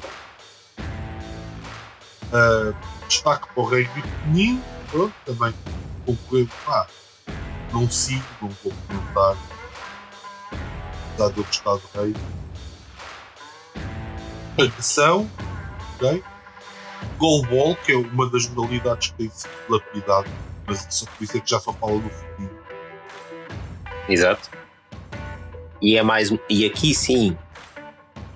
Uh, 2.32 2.74
destaque 3.08 3.46
para 3.54 3.62
o 3.62 3.64
rugby 3.64 4.60
pronto, 4.90 5.14
também 5.24 5.54
pouco 6.16 6.54
pá, 6.64 6.86
não 7.72 7.88
sigo, 7.90 8.24
não 8.40 8.48
vou 8.48 8.72
comentar. 8.86 9.36
Apesar 11.10 11.32
de 11.32 11.38
eu 11.38 11.44
gostar 11.44 11.74
do 11.74 11.82
rei. 11.94 12.14
Natação, 14.56 15.30
ok? 15.94 16.22
Goalball, 17.18 17.76
que 17.76 17.92
é 17.92 17.96
uma 17.96 18.28
das 18.28 18.48
modalidades 18.48 19.08
que 19.08 19.14
tem 19.14 19.30
sido 19.30 19.50
lapidado, 19.68 20.28
mas 20.66 20.86
só 20.90 21.06
por 21.06 21.24
isso 21.24 21.36
é 21.36 21.40
que 21.40 21.50
já 21.50 21.60
só 21.60 21.72
fala 21.72 21.94
no 21.94 22.08
futuro. 22.08 22.58
Exato. 24.08 24.50
E 25.80 25.96
é 25.96 26.02
mais. 26.02 26.32
E 26.48 26.64
aqui 26.64 26.94
sim 26.94 27.36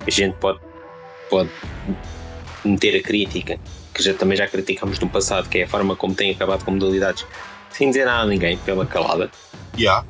a 0.06 0.10
gente 0.10 0.36
pode, 0.36 0.60
pode 1.30 1.50
meter 2.64 2.98
a 2.98 3.02
crítica, 3.02 3.58
que 3.94 4.02
já, 4.02 4.14
também 4.14 4.36
já 4.36 4.46
criticamos 4.46 4.98
no 4.98 5.08
passado, 5.08 5.48
que 5.48 5.58
é 5.58 5.64
a 5.64 5.68
forma 5.68 5.96
como 5.96 6.14
tem 6.14 6.30
acabado 6.30 6.64
com 6.64 6.72
modalidades 6.72 7.26
sem 7.72 7.88
dizer 7.88 8.04
nada 8.04 8.22
a 8.22 8.26
ninguém, 8.26 8.56
pela 8.58 8.86
calada. 8.86 9.30
Yeah. 9.76 10.06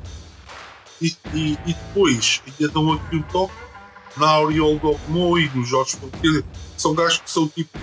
E, 1.01 1.15
e, 1.33 1.57
e 1.65 1.73
depois 1.73 2.41
ainda 2.47 2.71
dão 2.71 2.93
aqui 2.93 3.15
um 3.15 3.21
toque 3.23 3.53
na 4.15 4.27
Aureol 4.27 4.77
Dogmo 4.79 5.37
e 5.37 5.49
no 5.49 5.65
Jorge 5.65 5.97
porque 5.97 6.43
são 6.77 6.93
gajos 6.93 7.19
que 7.19 7.31
são 7.31 7.47
tipo 7.47 7.77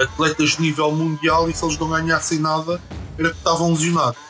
atletas 0.00 0.50
de 0.50 0.62
nível 0.62 0.90
mundial 0.90 1.48
e 1.48 1.54
se 1.54 1.64
eles 1.64 1.78
não 1.78 1.88
ganhassem 1.88 2.38
nada 2.38 2.80
era 3.18 3.30
que 3.30 3.36
estavam 3.36 3.70
lesionados. 3.70 4.20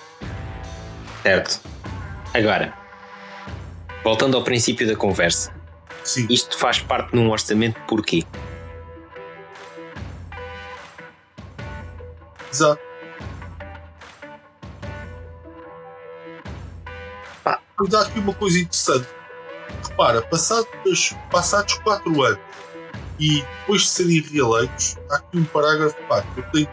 Certo. 1.23 1.61
Agora, 2.35 2.75
voltando 4.03 4.37
ao 4.37 4.43
princípio 4.43 4.87
da 4.87 4.97
conversa, 4.97 5.55
Sim. 6.05 6.27
isto 6.29 6.59
faz 6.59 6.81
parte 6.81 7.13
de 7.13 7.19
um 7.19 7.31
orçamento 7.31 7.81
porquê? 7.87 8.25
Exato. 12.53 12.92
Vou 17.83 17.89
dar 17.89 18.03
aqui 18.03 18.19
uma 18.21 18.33
coisa 18.33 18.61
interessante. 18.61 19.09
Repara, 19.89 20.23
passados, 20.23 21.17
passados 21.31 21.75
4 21.75 22.23
anos 22.23 22.39
e 23.19 23.43
depois 23.61 23.83
de 23.83 23.89
serem 23.89 24.21
reeleitos, 24.21 24.97
há 25.11 25.17
aqui 25.17 25.39
um 25.39 25.45
parágrafo 25.45 25.97
pá, 26.09 26.23
que 26.23 26.41
eu 26.41 26.45
tenho, 26.53 26.69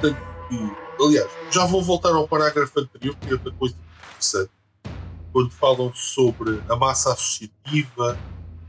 tenho 0.00 0.16
que. 0.48 1.04
Aliás, 1.04 1.30
já 1.50 1.66
vou 1.66 1.82
voltar 1.82 2.10
ao 2.10 2.26
parágrafo 2.26 2.80
anterior, 2.80 3.14
que 3.16 3.28
é 3.28 3.32
outra 3.32 3.52
coisa 3.52 3.74
interessante. 4.10 4.50
Quando 5.32 5.50
falam 5.50 5.92
sobre 5.94 6.62
a 6.68 6.76
massa 6.76 7.12
associativa 7.12 8.18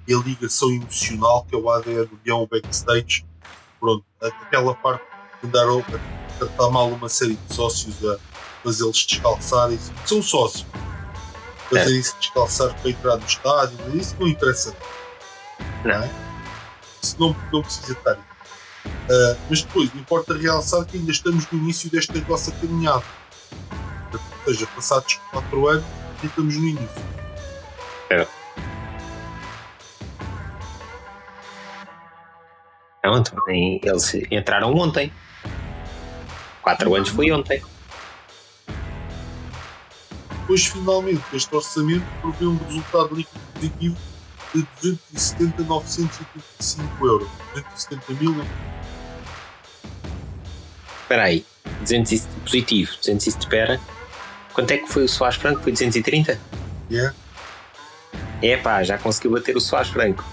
e 0.08 0.14
a 0.14 0.18
ligação 0.18 0.70
emocional, 0.70 1.46
que 1.46 1.56
é 1.56 1.58
o 1.58 1.70
ADN 1.70 2.10
União 2.24 2.48
Backstage, 2.50 3.26
pronto, 3.80 4.06
aquela 4.22 4.76
parte 4.76 5.04
de 5.42 5.50
dar 5.50 5.66
a 5.68 6.38
tratar 6.38 6.70
mal 6.70 6.88
uma 6.90 7.10
série 7.10 7.36
de 7.36 7.54
sócios 7.54 7.96
a 8.06 8.18
fazê-los 8.64 9.06
descalçarem-se, 9.06 9.92
são 10.06 10.22
sócios, 10.22 10.66
fazerem-se 11.72 12.16
descalçar 12.18 12.74
para 12.80 12.90
entrar 12.90 13.18
no 13.18 13.26
estádio, 13.26 13.78
isso 13.96 14.16
não 14.20 14.28
interessa. 14.28 14.76
Não 15.84 15.92
é? 15.92 16.10
Isso 17.02 17.16
não, 17.20 17.36
não 17.52 17.62
precisa 17.62 17.94
estar. 17.94 18.16
Uh, 18.16 19.38
mas 19.50 19.62
depois, 19.62 19.94
importa 19.96 20.38
realçar 20.38 20.86
que 20.86 20.98
ainda 20.98 21.12
estamos 21.12 21.50
no 21.52 21.60
início 21.60 21.90
desta 21.90 22.20
nossa 22.28 22.52
caminhada. 22.52 23.04
Ou 24.14 24.54
seja, 24.54 24.68
passados 24.68 25.20
4 25.32 25.68
anos, 25.68 25.86
e 26.24 26.26
estamos 26.26 26.56
no 26.58 26.68
início. 26.68 27.04
É. 28.10 28.28
Não, 33.04 33.24
também 33.24 33.80
eles 33.84 34.14
entraram 34.30 34.74
ontem. 34.76 35.12
4 36.62 36.96
anos 36.96 37.10
foi 37.10 37.32
ontem. 37.32 37.64
Depois, 40.52 40.66
finalmente, 40.66 41.24
este 41.34 41.56
orçamento 41.56 42.06
provê 42.20 42.46
um 42.46 42.58
resultado 42.58 43.16
líquido 43.16 43.40
positivo 43.54 43.96
de 44.54 44.68
270.985 45.14 47.06
euros. 47.06 47.30
270 47.54 48.14
mil. 48.22 48.36
Espera 51.04 51.24
aí, 51.24 51.46
200 51.80 52.28
positivo, 52.44 52.92
200 52.98 53.28
espera. 53.28 53.80
Quanto 54.52 54.72
é 54.72 54.78
que 54.80 54.90
foi 54.90 55.06
o 55.06 55.08
Soares 55.08 55.38
Franco? 55.38 55.64
Foi 55.64 55.72
230? 55.72 56.38
Yeah. 56.92 57.16
É 58.42 58.58
pá, 58.58 58.84
já 58.84 58.98
conseguiu 58.98 59.32
bater 59.32 59.56
o 59.56 59.62
Soares 59.62 59.90
Franco. 59.90 60.26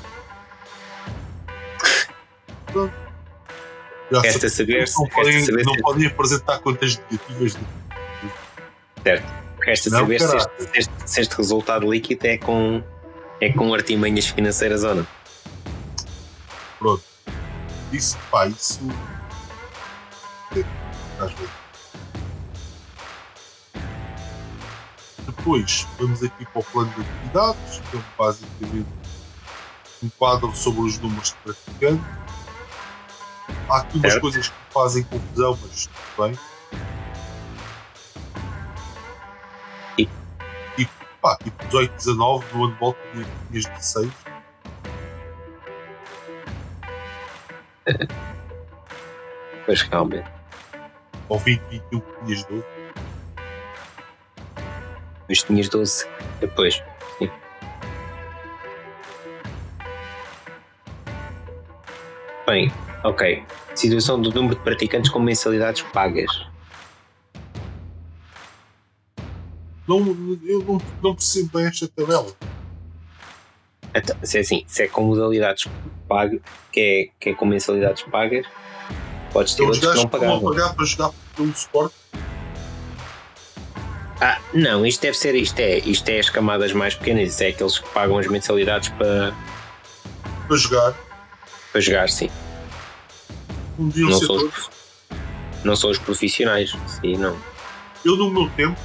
Resta 4.20 4.48
saber 4.48 4.88
se. 4.88 5.00
Não, 5.00 5.08
podem, 5.10 5.46
não 5.64 5.76
podem 5.76 6.06
apresentar 6.08 6.58
contas 6.58 7.00
negativas. 7.08 7.56
Certo. 9.04 9.47
Resta 9.68 9.90
não, 9.90 9.98
saber 9.98 10.18
se 10.18 10.34
este, 10.34 10.78
este, 10.78 10.92
se 11.04 11.20
este, 11.20 11.36
resultado 11.36 11.90
líquido 11.90 12.26
é 12.26 12.38
com, 12.38 12.82
é 13.38 13.52
com 13.52 13.74
artimanhas 13.74 14.26
financeiras 14.26 14.82
ou 14.82 14.94
não. 14.94 15.06
Pronto. 16.78 17.04
Isso, 17.92 18.16
pá, 18.30 18.46
isso. 18.46 18.80
Às 21.20 21.32
vezes. 21.32 21.50
Depois, 25.26 25.86
vamos 25.98 26.22
aqui 26.22 26.46
para 26.46 26.60
o 26.60 26.64
plano 26.64 26.94
de 26.94 27.02
atividades, 27.02 27.82
que 27.90 27.96
é 27.98 28.00
basicamente 28.16 28.88
um 30.02 30.08
quadro 30.18 30.54
sobre 30.56 30.80
os 30.80 30.98
números 30.98 31.28
de 31.28 31.36
praticantes. 31.52 32.06
Há 33.68 33.76
aqui 33.80 33.98
umas 33.98 34.12
certo. 34.12 34.22
coisas 34.22 34.48
que 34.48 34.54
fazem 34.72 35.02
confusão, 35.04 35.58
mas 35.60 35.86
tudo 35.86 36.26
bem. 36.26 36.38
E 40.78 40.88
pá, 41.20 41.36
tipo 41.42 41.64
18, 41.66 41.94
19, 41.94 42.46
no 42.54 42.64
ano 42.64 42.72
de 42.74 42.80
volta 42.80 42.98
tinhas 43.12 43.66
16. 43.66 44.12
Pois 49.68 49.82
realmente. 49.82 50.26
Ou 51.28 51.38
20, 51.38 51.60
21 51.68 52.00
tinhas 52.24 52.44
12. 52.44 52.64
Mas 55.28 55.42
tinhas 55.42 55.68
12 55.68 56.08
depois. 56.40 56.82
Sim. 57.18 57.30
Bem, 62.46 62.72
ok. 63.04 63.44
Situação 63.74 64.22
do 64.22 64.32
número 64.32 64.54
de 64.54 64.62
praticantes 64.62 65.10
com 65.10 65.18
mensalidades 65.18 65.82
pagas. 65.92 66.30
Não, 69.88 69.98
eu 70.44 70.62
não, 70.62 70.80
não 71.02 71.14
percebo 71.14 71.50
bem 71.58 71.66
esta 71.66 71.88
tabela. 71.88 72.32
Então, 73.94 74.16
se 74.22 74.36
é 74.36 74.40
assim, 74.40 74.64
se 74.66 74.82
é 74.82 74.88
com 74.88 75.02
modalidades 75.04 75.66
pagas, 76.06 76.40
que 76.70 76.80
é, 76.80 77.08
que 77.18 77.30
é 77.30 77.34
com 77.34 77.46
mensalidades 77.46 78.02
pagas, 78.02 78.46
podes 79.32 79.54
ter 79.54 79.62
outros 79.62 79.80
que 79.80 79.96
não 79.96 80.08
pagavam. 80.08 80.42
pagar 80.42 80.74
para 80.74 80.84
jogar 80.84 81.10
pelo 81.34 81.54
suporte? 81.54 81.94
Ah, 84.20 84.38
não, 84.52 84.84
isto 84.84 85.00
deve 85.00 85.16
ser 85.16 85.34
isto 85.36 85.58
é, 85.60 85.78
isto 85.78 86.08
é 86.08 86.18
as 86.18 86.28
camadas 86.28 86.72
mais 86.72 86.94
pequenas, 86.94 87.30
isto 87.30 87.42
é 87.42 87.48
aqueles 87.48 87.78
que 87.78 87.88
pagam 87.90 88.18
as 88.18 88.26
mensalidades 88.26 88.88
para 88.90 89.32
para 90.48 90.56
jogar. 90.56 90.94
Para 91.70 91.80
jogar, 91.80 92.08
sim. 92.08 92.30
Um 93.78 93.88
dia 93.88 94.06
não, 94.06 94.12
são 94.12 94.36
os, 94.36 94.70
não 95.62 95.76
são 95.76 95.90
os 95.90 95.98
profissionais, 95.98 96.74
sim, 97.00 97.16
não. 97.16 97.36
Eu 98.04 98.16
no 98.16 98.30
meu 98.30 98.48
tempo, 98.50 98.80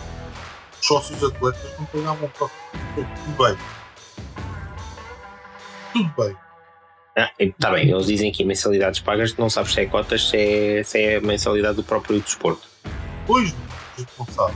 sócios 0.83 1.23
atletas 1.23 1.71
não 1.79 1.85
pagavam 1.85 2.29
para 2.37 2.47
tudo 2.95 3.43
bem. 3.43 3.57
Tudo 5.93 6.13
bem. 6.17 6.35
Ah, 7.15 7.31
está 7.39 7.71
bem, 7.71 7.89
eles 7.89 8.07
dizem 8.07 8.31
que 8.31 8.43
mensalidades 8.43 8.99
pagas, 8.99 9.35
não 9.37 9.49
sabes 9.49 9.73
se 9.73 9.81
é 9.81 9.85
cotas, 9.85 10.29
se 10.29 10.37
é, 10.37 10.83
se 10.83 10.99
é 10.99 11.15
a 11.17 11.21
mensalidade 11.21 11.77
do 11.77 11.83
próprio 11.83 12.19
desporto. 12.19 12.67
Pois, 13.25 13.53
não 14.17 14.25
sabe. 14.25 14.55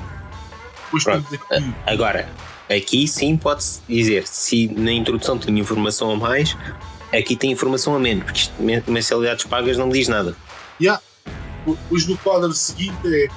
Aqui... 1.51 1.75
Agora, 1.85 2.27
aqui 2.69 3.07
sim 3.07 3.37
pode-se 3.37 3.81
dizer, 3.87 4.27
se 4.27 4.67
na 4.67 4.91
introdução 4.91 5.37
tinha 5.37 5.61
informação 5.61 6.11
a 6.11 6.15
mais, 6.15 6.57
aqui 7.13 7.35
tem 7.35 7.51
informação 7.51 7.95
a 7.95 7.99
menos, 7.99 8.25
porque 8.25 8.91
mensalidades 8.91 9.45
pagas 9.45 9.77
não 9.77 9.87
diz 9.87 10.07
nada. 10.07 10.35
Yeah. 10.81 11.01
Pois 11.87 12.07
no 12.07 12.17
quadro 12.17 12.51
seguinte 12.53 12.97
é 13.05 13.27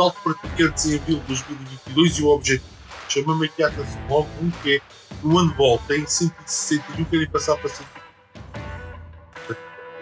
tal 0.00 0.16
em 0.56 0.96
abril 0.96 1.20
de 1.20 1.26
2022 1.26 2.18
e 2.18 2.22
o 2.22 2.28
objetivo. 2.28 2.70
Chama-me 3.08 3.46
aqui 3.46 3.62
a 3.62 3.66
atenção 3.66 4.00
logo 4.08 4.28
um 4.40 4.50
que 4.62 4.76
é 4.76 4.80
no 5.22 5.36
handball 5.36 5.78
tem 5.86 6.06
161, 6.06 7.04
querem 7.04 7.28
passar 7.28 7.56
para 7.56 7.68
100. 7.68 7.86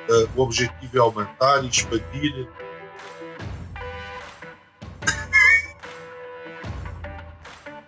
Uh, 0.09 0.29
o 0.37 0.43
objetivo 0.43 0.97
é 0.97 1.01
aumentar 1.01 1.65
e 1.65 1.69
expandir 1.69 2.49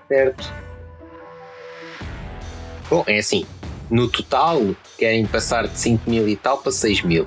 Certo. 0.08 0.52
Bom, 2.88 3.04
é 3.06 3.18
assim. 3.18 3.46
No 3.88 4.08
total, 4.08 4.74
querem 4.98 5.24
passar 5.26 5.68
de 5.68 5.78
5 5.78 6.10
mil 6.10 6.28
e 6.28 6.36
tal 6.36 6.58
para 6.58 6.72
6 6.72 7.02
mil. 7.02 7.26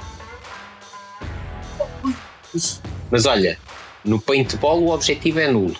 Mas 3.09 3.25
olha, 3.25 3.57
no 4.03 4.19
paintball 4.19 4.81
o 4.81 4.89
objetivo 4.89 5.39
é 5.39 5.51
nulo. 5.51 5.75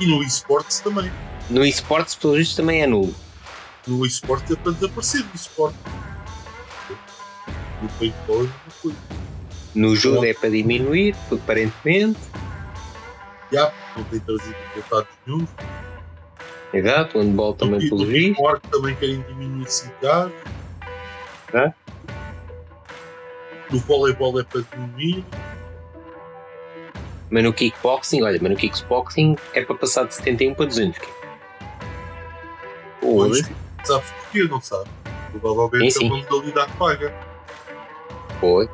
E 0.00 0.06
no 0.06 0.22
esportes 0.22 0.80
também. 0.80 1.10
No 1.48 1.64
esportes, 1.64 2.14
pelo 2.14 2.34
visto, 2.34 2.56
também 2.56 2.82
é 2.82 2.86
nulo. 2.86 3.14
No 3.86 4.04
esportes 4.06 4.50
é 4.50 4.56
para 4.56 4.72
desaparecer 4.72 5.22
do 5.22 5.34
esporte. 5.34 5.78
No 7.80 7.88
paintball 7.98 8.36
é 8.36 8.40
mesma 8.40 8.52
coisa. 8.82 8.98
No 9.74 9.96
judo 9.96 10.24
é 10.24 10.34
para 10.34 10.50
diminuir, 10.50 11.16
aparentemente. 11.30 12.20
Já, 13.50 13.72
não 13.96 14.04
tem 14.04 14.20
trazido 14.20 14.54
resultados 14.74 15.08
nenhum. 15.26 15.46
Exato, 16.72 17.18
o 17.18 17.22
handball 17.22 17.54
também 17.54 17.88
pelo 17.88 18.06
visto. 18.06 18.42
O 18.42 18.60
também 18.60 18.94
querem 18.96 19.22
diminuir 19.22 19.70
cigarros. 19.70 20.32
É? 21.52 21.72
No 23.70 23.78
voleibol 23.80 24.40
é 24.40 24.44
para 24.44 24.62
diminuir. 24.62 25.24
Mas 27.32 27.44
no 27.44 27.52
kickboxing, 27.54 28.22
olha, 28.22 28.38
mas 28.42 28.50
no 28.50 28.56
kickboxing 28.58 29.36
é 29.54 29.64
para 29.64 29.74
passar 29.74 30.04
de 30.04 30.14
71 30.16 30.54
para 30.54 30.66
200. 30.66 31.00
Pois, 33.00 33.50
sabes 33.84 34.10
porquê, 34.10 34.42
não 34.44 34.60
sabe? 34.60 34.90
Provavelmente 35.40 35.94
sim, 35.94 36.00
sim. 36.00 36.06
é 36.08 36.12
uma 36.12 36.18
modalidade 36.18 36.72
paga. 36.74 37.14
Foi. 38.38 38.68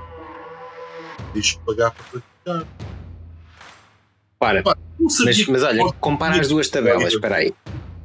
Tens 1.33 1.53
que 1.53 1.59
pagar 1.61 1.93
para 1.93 2.05
praticar. 2.05 2.69
Para, 4.41 4.63
mas, 4.99 5.47
mas 5.47 5.63
olha, 5.63 5.93
compara 6.01 6.41
as 6.41 6.49
duas 6.49 6.69
tabelas, 6.69 7.13
espera 7.13 7.37
aí. 7.37 7.55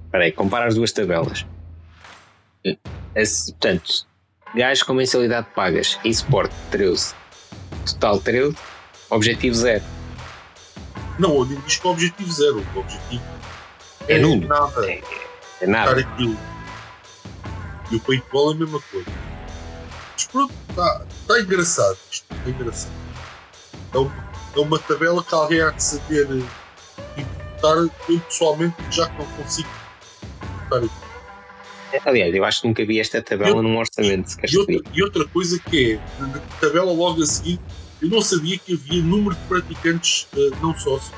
Espera 0.05 0.23
aí, 0.23 0.31
compara 0.31 0.67
as 0.67 0.75
duas 0.75 0.91
tabelas. 0.91 1.47
Esse, 3.15 3.51
portanto, 3.53 4.05
gajos 4.53 4.83
com 4.83 4.93
mensalidade 4.93 5.47
pagas, 5.55 5.99
eSport 6.05 6.51
13, 6.69 7.15
total 7.87 8.19
13, 8.19 8.55
objetivo 9.09 9.55
0. 9.55 10.02
Não, 11.19 11.35
eu 11.35 11.45
diz 11.45 11.77
que 11.77 11.87
é 11.87 11.89
objetivo 11.89 12.31
0, 12.31 12.65
o 12.75 12.79
objetivo 12.79 13.23
é, 14.07 14.15
é 14.15 14.19
nulo. 14.19 14.47
Nada. 14.47 14.91
É, 14.91 15.01
é 15.61 15.67
nada. 15.67 15.99
Aquilo. 15.99 16.37
E 17.91 17.95
o 17.95 17.99
paintball 17.99 18.51
é 18.51 18.55
a 18.55 18.57
mesma 18.57 18.81
coisa. 18.81 19.11
Mas 20.13 20.25
pronto, 20.25 20.53
está 20.69 21.05
tá 21.27 21.39
engraçado 21.39 21.97
isto, 22.11 22.25
está 22.33 22.49
engraçado. 22.49 22.91
É 23.93 23.97
uma, 23.97 24.29
é 24.55 24.59
uma 24.59 24.79
tabela 24.79 25.23
que 25.23 25.33
alguém 25.33 25.61
há 25.61 25.69
de 25.69 25.83
saber 25.83 26.27
interpretar. 27.17 27.77
Eu 28.09 28.19
pessoalmente 28.19 28.75
já 28.91 29.07
que 29.09 29.17
não 29.17 29.25
consigo 29.37 29.69
Aliás, 32.05 32.33
eu 32.33 32.43
acho 32.43 32.61
que 32.61 32.67
nunca 32.67 32.85
vi 32.85 32.99
esta 32.99 33.21
tabela 33.21 33.57
eu, 33.57 33.63
num 33.63 33.77
orçamento. 33.77 34.35
E 34.49 34.57
outra, 34.57 34.75
e 34.93 35.03
outra, 35.03 35.27
coisa 35.27 35.59
que 35.59 35.93
é, 35.93 35.99
tabela 36.59 36.91
logo 36.91 37.21
a 37.21 37.25
seguir, 37.25 37.59
eu 38.03 38.09
não 38.09 38.21
sabia 38.21 38.59
que 38.59 38.73
havia 38.73 39.01
número 39.01 39.33
de 39.33 39.41
praticantes 39.43 40.27
uh, 40.33 40.53
não 40.61 40.77
sócios. 40.77 41.13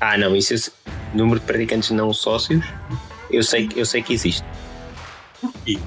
Ah, 0.00 0.16
não, 0.16 0.34
isso 0.34 0.54
é, 0.54 0.58
número 1.14 1.38
de 1.38 1.44
praticantes 1.44 1.90
não 1.90 2.14
sócios, 2.14 2.64
eu 3.30 3.42
sei, 3.42 3.68
eu 3.76 3.84
sei 3.84 4.02
que 4.02 4.14
existe. 4.14 4.42
Porquê? 5.38 5.78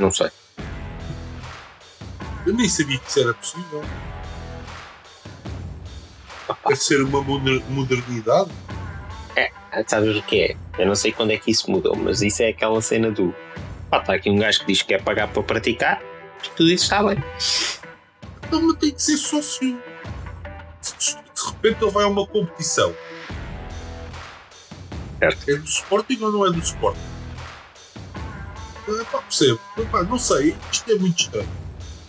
Não 0.00 0.10
sei. 0.10 0.30
Eu 2.44 2.52
nem 2.52 2.68
sabia 2.68 2.98
que 2.98 3.08
isso 3.08 3.20
era 3.20 3.34
possível. 3.34 3.84
Deve 6.66 6.76
ser 6.76 7.02
uma 7.02 7.22
modernidade. 7.22 8.50
É, 9.36 9.50
sabes 9.86 10.16
o 10.16 10.22
que 10.22 10.40
é? 10.42 10.56
Eu 10.76 10.86
não 10.86 10.96
sei 10.96 11.12
quando 11.12 11.30
é 11.30 11.38
que 11.38 11.52
isso 11.52 11.70
mudou, 11.70 11.94
mas 11.94 12.20
isso 12.20 12.42
é 12.42 12.48
aquela 12.48 12.82
cena 12.82 13.12
do. 13.12 13.32
Pá, 13.88 14.00
está 14.00 14.14
aqui 14.14 14.28
um 14.28 14.36
gajo 14.36 14.60
que 14.60 14.66
diz 14.66 14.82
que 14.82 14.88
quer 14.88 15.02
pagar 15.02 15.28
para 15.28 15.42
praticar, 15.42 16.02
tudo 16.50 16.70
isso 16.70 16.84
está 16.84 17.02
bem. 17.02 17.22
Então, 18.46 18.62
mas 18.62 18.76
tem 18.78 18.92
que 18.92 19.02
ser 19.02 19.16
sócio. 19.16 19.80
De 20.82 21.46
repente 21.46 21.82
ele 21.82 21.90
vai 21.90 22.04
a 22.04 22.08
uma 22.08 22.26
competição. 22.26 22.94
Certo. 25.18 25.50
É 25.50 25.56
do 25.56 25.64
Sporting 25.64 26.18
ou 26.22 26.32
não 26.32 26.46
é 26.46 26.50
do 26.50 26.58
Sporting? 26.58 27.00
É, 28.88 29.04
pá, 29.04 29.18
percebo. 29.18 29.60
Pá, 29.90 30.02
não 30.02 30.18
sei, 30.18 30.54
isto 30.70 30.90
é 30.90 30.94
muito 30.96 31.22
estranho. 31.22 31.48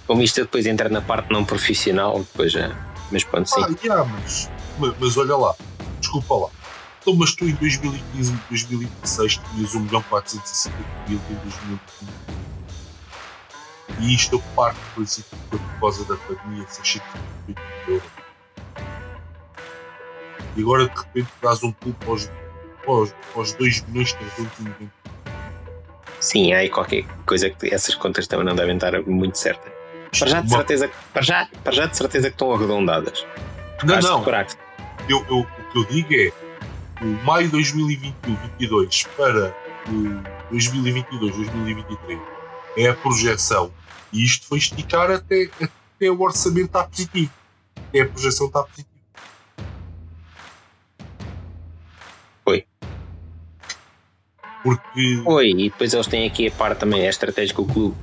Como 0.05 0.21
isto 0.21 0.41
depois 0.41 0.65
entra 0.65 0.89
na 0.89 1.01
parte 1.01 1.31
não 1.31 1.43
profissional, 1.43 2.19
depois 2.19 2.51
já. 2.51 2.75
Mas 3.11 3.23
pronto, 3.23 3.49
sim. 3.49 3.61
Ah, 3.63 3.69
yeah, 3.83 4.03
mas, 4.03 4.49
mas, 4.77 4.93
mas 4.99 5.17
olha 5.17 5.35
lá, 5.35 5.55
desculpa 5.99 6.35
lá. 6.35 6.49
Então, 7.01 7.15
mas 7.15 7.33
tu 7.35 7.45
em 7.45 7.53
2015 7.53 8.33
e 8.33 8.35
2016 8.49 9.37
tinhas 9.53 9.75
1 9.75 9.79
milhão 9.79 10.03
450 10.09 10.77
mil 11.07 11.19
em 11.29 11.35
2015. 11.35 12.34
E 14.05 14.13
isto 14.13 14.35
eu 14.35 14.43
parte 14.55 14.79
princípio 14.93 15.35
que 15.49 15.57
por 15.57 15.79
causa 15.79 16.05
da 16.05 16.15
pandemia 16.15 16.63
650 16.67 17.61
euros. 17.87 18.03
E 20.55 20.61
agora 20.61 20.87
de 20.87 20.95
repente 20.95 21.27
traz 21.41 21.63
um 21.63 21.71
pulo 21.71 21.95
para 21.95 22.11
os, 22.11 22.29
para 22.85 23.41
os, 23.41 23.53
2 23.53 23.81
milhões 23.87 24.13
320 24.13 24.91
Sim, 26.19 26.53
há 26.53 26.59
aí 26.59 26.69
qualquer 26.69 27.03
coisa 27.25 27.49
que 27.49 27.73
essas 27.73 27.95
contas 27.95 28.27
também 28.27 28.45
não 28.45 28.55
devem 28.55 28.75
estar 28.75 29.01
muito 29.01 29.39
certas. 29.39 29.73
Para 30.17 30.27
já 30.27 30.41
de 30.41 30.49
certeza, 30.49 30.91
para 31.11 31.21
já, 31.23 31.49
para 31.63 31.73
já 31.73 31.85
de 31.87 31.97
certeza 31.97 32.29
que 32.29 32.35
estão 32.35 32.53
arredondadas. 32.53 33.25
Não, 33.83 33.99
não. 33.99 34.23
Eu, 35.09 35.25
eu, 35.29 35.39
o 35.39 35.71
que 35.71 35.79
eu 35.79 35.85
digo 35.85 36.13
é 36.13 36.31
o 37.01 37.25
maio 37.25 37.49
2021-22 37.49 39.07
para 39.17 39.55
o 39.87 40.55
2022-2023 40.55 42.19
é 42.77 42.89
a 42.89 42.93
projeção 42.93 43.71
e 44.15 44.23
isto 44.23 44.47
foi 44.47 44.57
esticar 44.57 45.11
até, 45.11 45.49
até 45.61 46.09
o 46.09 46.21
orçamento 46.21 46.67
estar 46.67 46.85
positivo. 46.85 47.31
Até 47.89 48.01
a 48.01 48.07
projeção 48.07 48.47
está 48.47 48.63
positiva. 48.63 48.95
Foi. 52.45 52.65
Porque. 54.63 55.21
Foi, 55.23 55.49
e 55.49 55.69
depois 55.69 55.93
eles 55.93 56.07
têm 56.07 56.25
aqui 56.25 56.47
a 56.47 56.51
parte 56.51 56.79
também, 56.79 57.05
a 57.05 57.09
estratégia 57.09 57.53
que 57.53 57.61
o 57.61 57.65
clube 57.65 57.95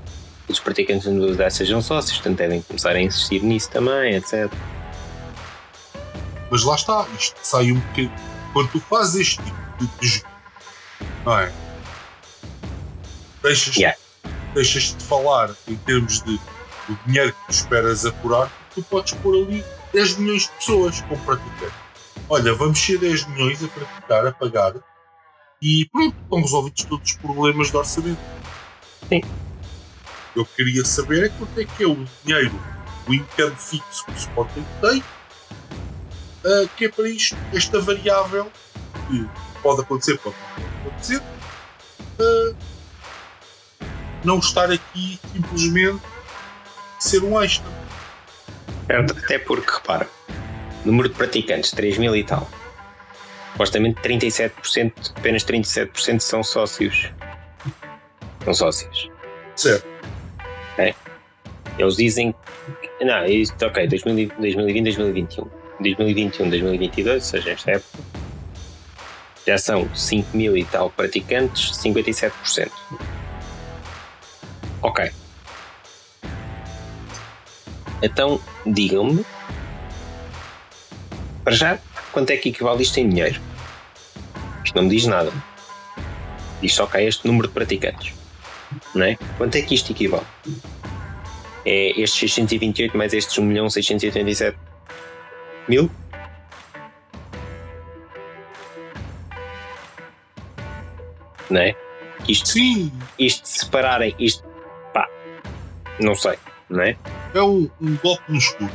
os 0.48 0.60
praticantes 0.60 1.04
da 1.04 1.12
universidade 1.12 1.54
sejam 1.54 1.80
sócios, 1.80 2.18
portanto 2.18 2.36
devem 2.36 2.60
começar 2.62 2.94
a 2.94 3.00
insistir 3.00 3.42
nisso 3.42 3.70
também, 3.70 4.14
etc. 4.16 4.52
Mas 6.50 6.62
lá 6.64 6.74
está, 6.74 7.06
isto 7.18 7.38
sai 7.42 7.72
um 7.72 7.80
bocadinho 7.80 8.12
quando 8.52 8.70
tu 8.70 8.80
fazes 8.80 9.14
este 9.14 9.42
tipo 9.78 10.00
de 10.00 10.06
jogo, 10.06 10.28
não 11.24 11.38
é? 11.38 11.52
Deixas, 13.42 13.76
yeah. 13.76 14.01
Deixas 14.54 14.94
de 14.96 15.04
falar 15.04 15.50
em 15.66 15.76
termos 15.76 16.22
de 16.22 16.40
o 16.88 16.96
dinheiro 17.06 17.32
que 17.32 17.46
tu 17.46 17.50
esperas 17.50 18.04
apurar, 18.04 18.50
tu 18.74 18.82
podes 18.82 19.12
pôr 19.14 19.46
ali 19.46 19.64
10 19.92 20.18
milhões 20.18 20.42
de 20.42 20.50
pessoas 20.50 21.00
com 21.02 21.18
praticantes. 21.20 21.74
Olha, 22.28 22.54
vamos 22.54 22.78
ser 22.78 22.98
10 22.98 23.26
milhões 23.28 23.62
a 23.62 23.68
praticar, 23.68 24.26
a 24.26 24.32
pagar 24.32 24.74
e 25.60 25.88
pronto, 25.92 26.16
estão 26.22 26.40
resolvidos 26.40 26.84
todos 26.84 27.10
os 27.10 27.16
problemas 27.16 27.70
do 27.70 27.78
orçamento. 27.78 28.20
Sim. 29.08 29.20
Eu 30.34 30.44
queria 30.44 30.84
saber 30.84 31.24
é 31.24 31.28
quanto 31.28 31.60
é 31.60 31.64
que 31.64 31.84
é 31.84 31.86
o 31.86 32.04
dinheiro, 32.24 32.58
o 33.06 33.14
income 33.14 33.54
fixo 33.56 34.04
que 34.06 34.12
o 34.12 34.14
Sporting 34.14 34.64
tem 34.80 35.02
uh, 36.44 36.68
que 36.76 36.86
é 36.86 36.88
para 36.88 37.08
isto, 37.08 37.36
esta 37.52 37.80
variável, 37.80 38.50
que 39.08 39.28
pode 39.62 39.82
acontecer, 39.82 40.18
pode 40.18 40.36
acontecer, 40.80 41.18
uh, 41.18 42.56
não 44.24 44.38
estar 44.38 44.70
aqui 44.70 45.18
simplesmente 45.32 46.02
ser 46.98 47.22
um 47.24 47.40
extra. 47.40 47.66
Até 48.88 49.38
porque, 49.38 49.70
repara, 49.70 50.08
número 50.84 51.08
de 51.08 51.14
praticantes, 51.14 51.70
3 51.70 51.98
mil 51.98 52.14
e 52.14 52.24
tal. 52.24 52.48
Supostamente 53.52 54.00
37%, 54.00 55.12
apenas 55.16 55.44
37% 55.44 56.20
são 56.20 56.42
sócios. 56.42 57.10
São 58.44 58.54
sócios. 58.54 59.10
Certo. 59.54 59.86
É. 60.78 60.94
Eles 61.78 61.96
dizem. 61.96 62.34
Não, 63.00 63.24
isto, 63.26 63.64
ok, 63.64 63.86
2020, 63.86 64.34
2021. 64.38 65.62
2021, 65.80 66.48
2022, 66.48 67.14
ou 67.16 67.20
seja, 67.20 67.50
esta 67.50 67.70
época, 67.72 67.98
já 69.46 69.58
são 69.58 69.92
5 69.94 70.36
mil 70.36 70.56
e 70.56 70.64
tal 70.64 70.90
praticantes, 70.90 71.72
57%. 71.78 72.70
Ok. 74.82 75.10
Então, 78.02 78.40
digam-me, 78.66 79.24
para 81.44 81.54
já, 81.54 81.78
quanto 82.10 82.30
é 82.30 82.36
que 82.36 82.48
equivale 82.48 82.82
isto 82.82 82.98
em 82.98 83.08
dinheiro? 83.08 83.40
Isto 84.64 84.76
não 84.76 84.84
me 84.84 84.90
diz 84.90 85.06
nada. 85.06 85.32
Diz 86.60 86.74
só 86.74 86.86
que 86.86 86.96
há 86.96 87.02
este 87.02 87.26
número 87.26 87.48
de 87.48 87.54
praticantes. 87.54 88.14
Não 88.94 89.04
é? 89.04 89.16
Quanto 89.36 89.54
é 89.56 89.62
que 89.62 89.74
isto 89.74 89.92
equivale? 89.92 90.26
É 91.64 92.00
estes 92.00 92.18
628 92.18 92.96
mais 92.96 93.12
estes 93.12 93.38
1 93.38 93.44
milhão 93.44 93.70
687 93.70 94.58
Mil? 95.68 95.90
Não 101.48 101.60
é? 101.60 101.76
Isto, 102.28 102.48
Sim. 102.48 102.92
Isto 103.18 103.46
separarem, 103.46 104.14
isto. 104.18 104.51
Não 106.00 106.14
sei, 106.14 106.38
não 106.68 106.82
é? 106.82 106.96
É 107.34 107.42
um, 107.42 107.68
um 107.80 107.96
golpe 107.96 108.22
no 108.28 108.38
escuro. 108.38 108.72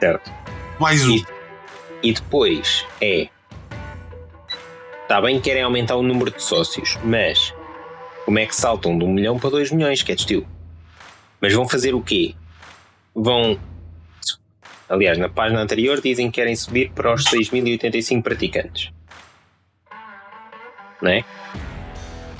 Certo. 0.00 0.30
Mais 0.78 1.06
um. 1.06 1.16
E, 1.16 1.26
e 2.02 2.12
depois 2.12 2.86
é. 3.00 3.28
Está 5.02 5.20
bem 5.20 5.36
que 5.36 5.48
querem 5.48 5.62
aumentar 5.62 5.96
o 5.96 6.02
número 6.02 6.30
de 6.30 6.42
sócios, 6.42 6.98
mas 7.02 7.54
como 8.24 8.38
é 8.38 8.46
que 8.46 8.54
saltam 8.54 8.98
de 8.98 9.04
um 9.04 9.12
milhão 9.12 9.38
para 9.38 9.50
dois 9.50 9.70
milhões, 9.70 10.02
que 10.02 10.12
é 10.12 10.14
de 10.14 10.20
estilo? 10.20 10.46
Mas 11.40 11.54
vão 11.54 11.66
fazer 11.68 11.94
o 11.94 12.02
quê? 12.02 12.34
Vão 13.14 13.58
Aliás, 14.88 15.18
na 15.18 15.28
página 15.28 15.60
anterior 15.60 16.00
dizem 16.00 16.30
que 16.30 16.36
querem 16.36 16.56
subir 16.56 16.90
para 16.92 17.12
os 17.12 17.24
6.085 17.24 18.22
praticantes. 18.22 18.90
Não 21.02 21.10
é? 21.10 21.24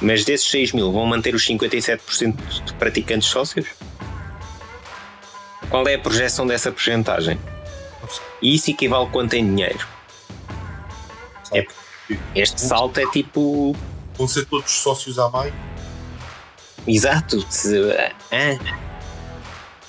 Mas 0.01 0.25
desses 0.25 0.49
6.000 0.49 0.93
vão 0.93 1.07
manter 1.07 1.35
os 1.35 1.47
57% 1.47 2.65
de 2.65 2.73
praticantes 2.75 3.29
sócios? 3.29 3.69
Qual 5.69 5.87
é 5.87 5.95
a 5.95 5.99
projeção 5.99 6.47
dessa 6.47 6.71
porcentagem? 6.71 7.39
E 8.41 8.55
isso 8.55 8.71
equivale 8.71 9.09
quanto 9.11 9.35
em 9.35 9.45
dinheiro? 9.45 9.87
É, 11.53 11.67
este 12.35 12.61
salto 12.61 12.99
é 12.99 13.07
tipo. 13.11 13.77
Vão 14.17 14.29
ser 14.29 14.47
todos 14.47 14.71
sócios 14.71 15.19
à 15.19 15.29
mais? 15.29 15.53
Exato. 16.87 17.45
Ah. 18.33 18.59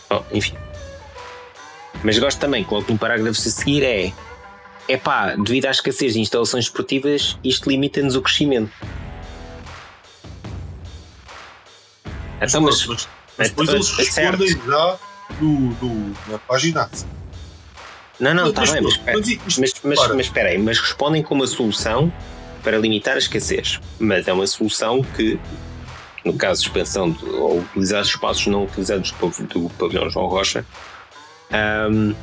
Bom, 0.09 0.25
enfim. 0.31 0.55
Mas 2.03 2.17
gosto 2.17 2.39
também 2.39 2.63
que 2.63 2.73
logo 2.73 2.91
no 2.91 2.97
parágrafo 2.97 3.39
a 3.39 3.51
seguir 3.51 3.83
é 3.83 4.11
é 4.89 4.97
pá, 4.97 5.35
devido 5.35 5.67
à 5.67 5.71
escassez 5.71 6.13
de 6.13 6.19
instalações 6.19 6.65
esportivas, 6.65 7.37
isto 7.43 7.69
limita-nos 7.69 8.15
o 8.15 8.21
crescimento. 8.23 8.71
Então, 12.41 12.61
mas, 12.61 12.85
mas, 12.85 13.09
mas 13.37 13.49
depois 13.49 13.69
eles 13.69 13.89
respondem 13.91 14.47
já 14.65 14.99
no, 15.39 15.59
no, 15.81 16.15
na 16.27 16.37
página. 16.39 16.89
Não, 18.19 18.33
não, 18.33 18.49
está 18.49 18.63
bem, 18.65 18.81
mas, 18.81 18.99
mas, 19.57 19.73
mas, 19.83 20.07
mas 20.09 20.25
espera 20.25 20.49
aí, 20.49 20.57
mas 20.57 20.79
respondem 20.79 21.23
com 21.23 21.35
uma 21.35 21.47
solução 21.47 22.11
para 22.63 22.77
limitar 22.77 23.15
a 23.15 23.17
escassez. 23.17 23.79
Mas 23.97 24.27
é 24.27 24.33
uma 24.33 24.45
solução 24.45 25.01
que, 25.01 25.39
no 26.25 26.33
caso 26.33 26.61
de 26.61 26.67
expansão 26.67 27.11
de, 27.11 27.25
ou 27.25 27.59
utilizar 27.59 28.01
espaços 28.01 28.47
não 28.47 28.65
utilizados 28.65 29.11
do, 29.11 29.29
do 29.47 29.69
pavilhão 29.75 30.09
João 30.09 30.27
Rocha, 30.27 30.65
um, 31.89 32.13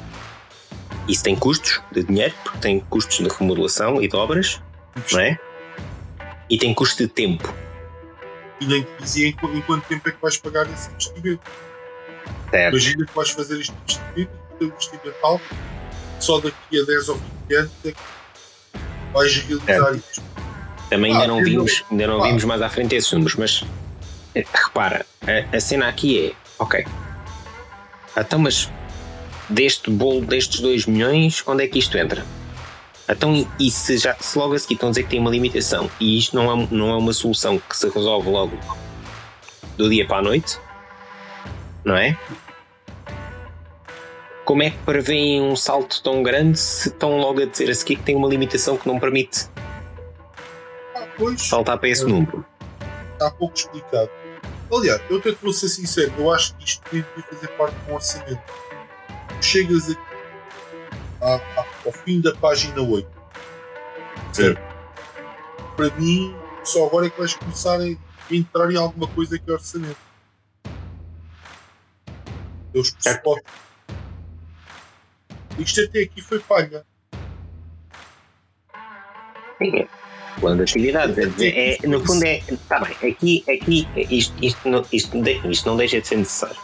isso 1.08 1.22
tem 1.22 1.34
custos 1.34 1.80
de 1.92 2.02
dinheiro, 2.04 2.34
porque 2.44 2.58
tem 2.58 2.80
custos 2.80 3.18
de 3.18 3.28
remodelação 3.28 4.02
e 4.02 4.08
de 4.08 4.16
obras, 4.16 4.60
não 5.12 5.20
é? 5.20 5.38
E 6.50 6.58
tem 6.58 6.74
custo 6.74 7.02
de 7.02 7.08
tempo. 7.08 7.52
E 8.60 8.66
nem 8.66 8.82
te 8.82 9.02
dizia 9.02 9.28
em, 9.28 9.36
em 9.56 9.60
quanto 9.62 9.86
tempo 9.86 10.08
é 10.08 10.12
que 10.12 10.18
vais 10.20 10.36
pagar 10.38 10.66
esse 10.70 10.90
investimento. 10.90 11.42
Certo. 12.50 12.72
Imagina 12.74 13.06
que 13.06 13.14
vais 13.14 13.30
fazer 13.30 13.60
este 13.60 13.72
investimento, 13.72 14.32
o 14.32 14.56
teu 14.56 14.68
investimento 14.68 15.16
alto, 15.22 15.44
só 16.20 16.40
daqui 16.40 16.80
a 16.80 16.84
10 16.84 17.08
ou 17.08 17.20
20 17.48 17.54
anos 17.56 17.72
é 17.84 17.92
que 17.92 17.98
vais 19.12 19.36
realizar 19.36 19.66
certo. 19.66 19.96
isto. 19.96 20.22
Também 20.88 21.12
ah, 21.12 21.14
ainda 21.16 21.26
não 21.26 21.42
vimos, 21.42 21.80
não, 21.82 21.90
ainda 21.90 22.06
não 22.06 22.22
ah. 22.22 22.26
vimos 22.28 22.44
mais 22.44 22.62
à 22.62 22.68
frente 22.68 22.94
esses 22.94 23.12
números, 23.12 23.34
mas 23.36 23.64
eh, 24.34 24.44
repara, 24.52 25.04
a, 25.22 25.56
a 25.56 25.60
cena 25.60 25.88
aqui 25.88 26.28
é, 26.28 26.32
ok, 26.58 26.86
então 28.16 28.38
mas 28.38 28.70
deste 29.48 29.90
bolo 29.90 30.24
destes 30.24 30.60
2 30.60 30.86
milhões, 30.86 31.42
onde 31.46 31.64
é 31.64 31.68
que 31.68 31.78
isto 31.78 31.96
entra? 31.98 32.24
Então, 33.08 33.46
e 33.58 33.70
se, 33.70 33.98
já, 33.98 34.16
se 34.16 34.36
logo 34.36 34.54
a 34.54 34.58
seguir 34.58 34.74
estão 34.74 34.88
a 34.88 34.90
dizer 34.90 35.04
que 35.04 35.10
tem 35.10 35.20
uma 35.20 35.30
limitação 35.30 35.88
e 36.00 36.18
isto 36.18 36.34
não 36.34 36.52
é, 36.52 36.68
não 36.70 36.90
é 36.90 36.96
uma 36.96 37.12
solução 37.12 37.58
que 37.58 37.76
se 37.76 37.88
resolve 37.88 38.28
logo 38.28 38.58
do 39.76 39.88
dia 39.88 40.06
para 40.06 40.18
a 40.18 40.22
noite, 40.22 40.58
não 41.84 41.96
é? 41.96 42.18
Como 44.44 44.62
é 44.62 44.70
que 44.70 44.78
prevêem 44.78 45.40
um 45.40 45.54
salto 45.54 46.02
tão 46.02 46.22
grande 46.22 46.58
se 46.58 46.88
estão 46.88 47.18
logo 47.18 47.42
a 47.42 47.44
dizer 47.44 47.70
a 47.70 47.74
seguir 47.74 47.96
que 47.96 48.02
tem 48.02 48.16
uma 48.16 48.28
limitação 48.28 48.76
que 48.76 48.88
não 48.88 48.98
permite 48.98 49.48
ah, 50.94 51.06
pois, 51.16 51.42
saltar 51.42 51.78
para 51.78 51.88
esse 51.88 52.02
é, 52.02 52.08
número? 52.08 52.44
Está 53.12 53.30
pouco 53.30 53.56
explicado. 53.56 54.10
Aliás, 54.72 55.00
eu 55.08 55.18
até 55.18 55.30
vou 55.30 55.52
ser 55.52 55.68
sincero, 55.68 56.12
eu 56.18 56.32
acho 56.32 56.56
que 56.56 56.64
isto 56.64 56.82
devia 56.90 57.24
fazer 57.30 57.48
parte 57.50 57.76
de 57.76 57.90
um 57.90 57.94
orçamento. 57.94 58.42
Chegas 59.40 59.90
aqui 59.90 60.16
ao 61.86 61.92
fim 61.92 62.20
da 62.20 62.34
página 62.34 62.82
8. 62.82 63.08
Certo? 64.32 64.60
Para 65.76 65.90
mim, 65.96 66.34
só 66.64 66.86
agora 66.86 67.06
é 67.06 67.10
que 67.10 67.18
vais 67.18 67.34
começar 67.34 67.80
a 67.80 68.34
entrar 68.34 68.70
em 68.70 68.76
alguma 68.76 69.06
coisa 69.08 69.38
que 69.38 69.48
é 69.48 69.52
orçamento. 69.54 69.96
Deus 72.72 72.90
pressupostos. 72.90 73.52
Isto 75.58 75.80
até 75.82 76.00
aqui 76.02 76.20
foi 76.20 76.38
palha. 76.40 76.84
Sim, 79.58 79.88
plano 80.40 80.56
de 80.56 80.62
atividades. 80.62 81.16
É, 81.40 81.76
é, 81.76 81.86
no 81.86 82.04
fundo 82.04 82.24
é. 82.24 82.38
Está 82.38 82.80
bem, 82.80 83.10
aqui, 83.10 83.44
aqui 83.48 83.88
isto, 84.10 84.44
isto, 84.44 84.68
não, 84.68 84.84
isto, 84.92 85.16
isto 85.50 85.68
não 85.68 85.76
deixa 85.76 86.00
de 86.00 86.06
ser 86.06 86.16
necessário. 86.16 86.56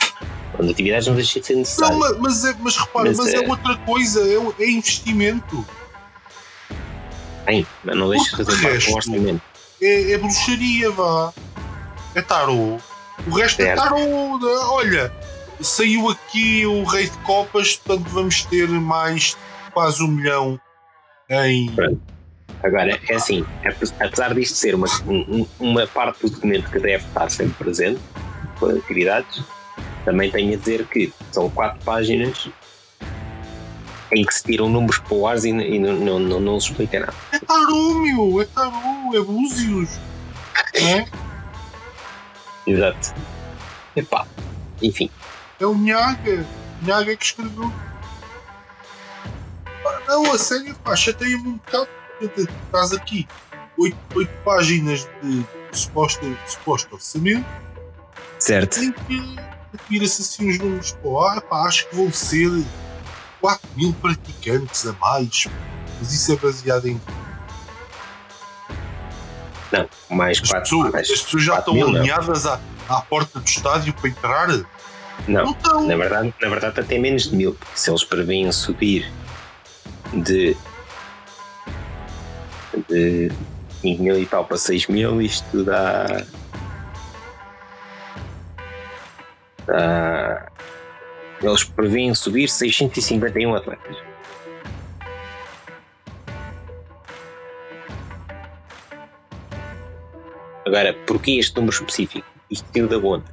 De 0.65 0.73
atividades 0.73 1.07
não 1.09 1.15
deixa 1.15 1.41
de 1.41 1.47
ser 1.47 1.57
necessário. 1.57 1.99
Não, 1.99 2.19
mas, 2.19 2.45
é, 2.45 2.55
mas 2.61 2.77
repara, 2.77 3.09
mas, 3.09 3.19
mas 3.19 3.35
é, 3.35 3.37
é, 3.37 3.49
outra 3.49 3.77
coisa, 3.79 4.21
é, 4.21 4.65
é 4.65 4.71
investimento. 4.71 5.67
Bem, 7.45 7.67
mas 7.85 7.97
não 7.97 8.09
deixa 8.11 8.37
de 8.37 8.45
fazer 8.45 8.63
parte 8.63 8.91
do 8.91 8.97
orçamento. 8.97 9.43
É, 9.81 10.13
é 10.13 10.19
bruxaria, 10.19 10.91
vá. 10.91 11.33
É 12.15 12.23
tarô. 12.23 12.79
O 13.27 13.31
resto 13.31 13.61
é 13.63 13.67
certo. 13.67 13.81
é 13.81 13.83
tarô. 13.83 14.41
Olha, 14.75 15.13
saiu 15.61 16.09
aqui 16.09 16.67
o 16.67 16.85
Rei 16.85 17.09
de 17.09 17.19
Copas, 17.19 17.77
portanto 17.77 18.09
vamos 18.11 18.45
ter 18.45 18.69
mais 18.69 19.37
quase 19.73 20.03
um 20.03 20.09
milhão 20.09 20.61
em. 21.29 21.71
Pronto. 21.75 22.01
Agora, 22.63 22.99
é 23.09 23.15
assim, 23.15 23.45
apesar 24.01 24.35
disto 24.35 24.55
ser 24.55 24.75
uma, 24.77 24.87
uma 25.59 25.85
parte 25.89 26.21
do 26.23 26.31
documento 26.31 26.71
que 26.71 26.79
deve 26.79 27.05
estar 27.05 27.29
sempre 27.29 27.55
presente, 27.55 28.01
com 28.59 28.67
atividades, 28.67 29.43
também 30.05 30.31
tenho 30.31 30.55
a 30.55 30.57
dizer 30.57 30.87
que 30.87 31.13
são 31.31 31.49
quatro 31.51 31.83
páginas 31.85 32.49
em 34.13 34.25
que 34.25 34.35
se 34.35 34.43
tiram 34.45 34.69
números 34.69 34.99
para 34.99 35.15
o 35.15 35.27
ar 35.27 35.39
e, 35.39 35.49
e 35.49 35.79
não, 35.79 35.95
não, 35.95 36.19
não, 36.19 36.41
não, 36.41 36.61
se 36.61 36.71
explica 36.71 37.01
nada. 37.01 37.15
É 37.33 37.39
tarô, 37.39 37.95
meu! 37.95 38.43
É 38.43 38.45
tarô! 38.45 39.15
É 39.15 39.21
búzios! 39.21 39.99
É? 40.75 41.07
Exato. 42.67 43.15
Epá, 43.97 44.27
enfim. 44.83 45.11
É 45.59 45.67
o 45.67 45.75
Nhaga. 45.75 46.47
Nhaga 46.83 47.17
que 47.17 47.25
escreveu. 47.25 47.73
Não, 50.07 50.33
a 50.33 50.39
sério, 50.39 50.75
pá, 50.85 50.95
chateia-me 50.95 51.49
um 51.49 51.57
bocado. 51.57 51.89
Estás 52.21 52.93
aqui 52.93 53.27
oito, 53.79 53.97
oito 54.15 54.33
páginas 54.45 55.09
de 55.23 55.45
suposto, 55.73 56.39
suposto 56.47 56.95
orçamento. 56.95 57.47
Certo. 58.39 58.79
Em 58.81 58.93
que 58.93 59.37
tira-se 59.89 60.23
assim 60.23 60.51
os 60.51 60.59
números. 60.59 60.93
Pô, 61.03 61.21
pá, 61.43 61.67
acho 61.67 61.89
que 61.89 61.97
vão 61.97 62.13
ser 62.13 62.51
4 63.41 63.69
mil 63.77 63.93
praticantes 63.95 64.87
a 64.87 64.93
mais. 64.95 65.47
Mas 65.99 66.13
isso 66.13 66.33
é 66.33 66.37
baseado 66.37 66.87
em. 66.87 67.01
Não, 69.71 69.89
mais 70.11 70.39
4 70.41 70.57
as 70.57 70.63
pessoas, 70.63 70.93
mais, 70.93 71.11
as 71.11 71.23
pessoas 71.23 71.43
já 71.43 71.59
estão 71.59 71.75
mil, 71.75 71.89
alinhadas 71.89 72.47
à, 72.47 72.61
à 72.89 73.01
porta 73.01 73.41
do 73.41 73.47
estádio 73.47 73.95
para 73.95 74.11
entrar. 74.11 74.49
Não, 75.29 75.57
não 75.65 75.87
na, 75.87 75.97
verdade, 75.97 76.35
na 76.41 76.49
verdade 76.49 76.81
até 76.81 76.99
menos 76.99 77.31
de 77.31 77.37
mil, 77.37 77.55
porque 77.55 77.79
se 77.79 77.91
eles 77.91 78.03
prevêem 78.03 78.51
subir 78.51 79.11
de, 80.13 80.57
de 82.89 83.31
5 83.81 84.03
mil 84.03 84.19
e 84.19 84.27
tal 84.27 84.45
para 84.45 84.57
6 84.57 84.87
mil, 84.89 85.21
isto 85.21 85.65
dá. 85.65 86.25
Dá 89.67 90.47
eles 91.43 91.65
prevêem 91.65 92.15
subir 92.15 92.49
651 92.49 93.55
atletas. 93.55 93.97
Agora, 100.65 100.95
porquê 101.07 101.33
este 101.33 101.57
número 101.57 101.75
específico? 101.75 102.27
Isto 102.49 102.71
tem 102.71 102.87
da 102.87 102.97
onde? 102.97 103.25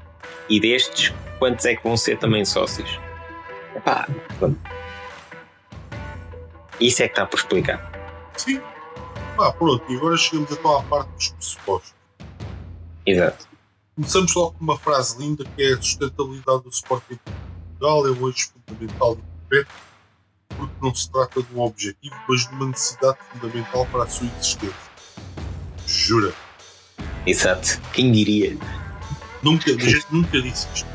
E 0.50 0.60
destes, 0.60 1.14
quantos 1.38 1.66
é 1.66 1.76
que 1.76 1.84
vão 1.84 1.96
ser 1.96 2.18
também 2.18 2.44
sócios? 2.44 3.00
Epá, 3.76 4.08
pronto. 4.40 4.60
Isso 6.80 7.04
é 7.04 7.08
que 7.08 7.14
está 7.14 7.26
por 7.26 7.38
explicar. 7.38 7.92
Sim. 8.36 8.60
Ah, 9.38 9.52
pronto, 9.54 9.84
e 9.90 9.96
agora 9.96 10.18
chegamos 10.18 10.52
então 10.52 10.78
à 10.78 10.84
parte 10.84 11.10
dos 11.12 11.30
pressupostos. 11.30 11.96
Exato. 13.06 13.49
Começamos 14.00 14.34
logo 14.34 14.52
com 14.54 14.64
uma 14.64 14.80
frase 14.80 15.20
linda 15.20 15.44
que 15.44 15.62
é 15.62 15.74
a 15.74 15.76
sustentabilidade 15.76 16.64
do 16.64 16.70
Sporting 16.70 17.20
Portugal 17.78 18.08
é 18.08 18.28
eixo 18.30 18.54
fundamental 18.66 19.16
do 19.16 19.22
concreto 19.22 19.72
porque 20.48 20.74
não 20.82 20.96
se 20.96 21.12
trata 21.12 21.44
de 21.44 21.54
um 21.54 21.60
objetivo, 21.60 22.16
mas 22.30 22.48
de 22.48 22.56
uma 22.56 22.68
necessidade 22.68 23.18
fundamental 23.30 23.86
para 23.88 24.04
a 24.04 24.08
sua 24.08 24.28
existência. 24.28 24.74
Jura? 25.86 26.34
Exato. 27.26 27.82
Quem 27.92 28.10
diria? 28.14 28.58
Nunca, 29.44 29.70
a 29.70 29.78
gente 29.78 30.06
nunca 30.10 30.42
disse 30.42 30.66
isto. 30.74 30.88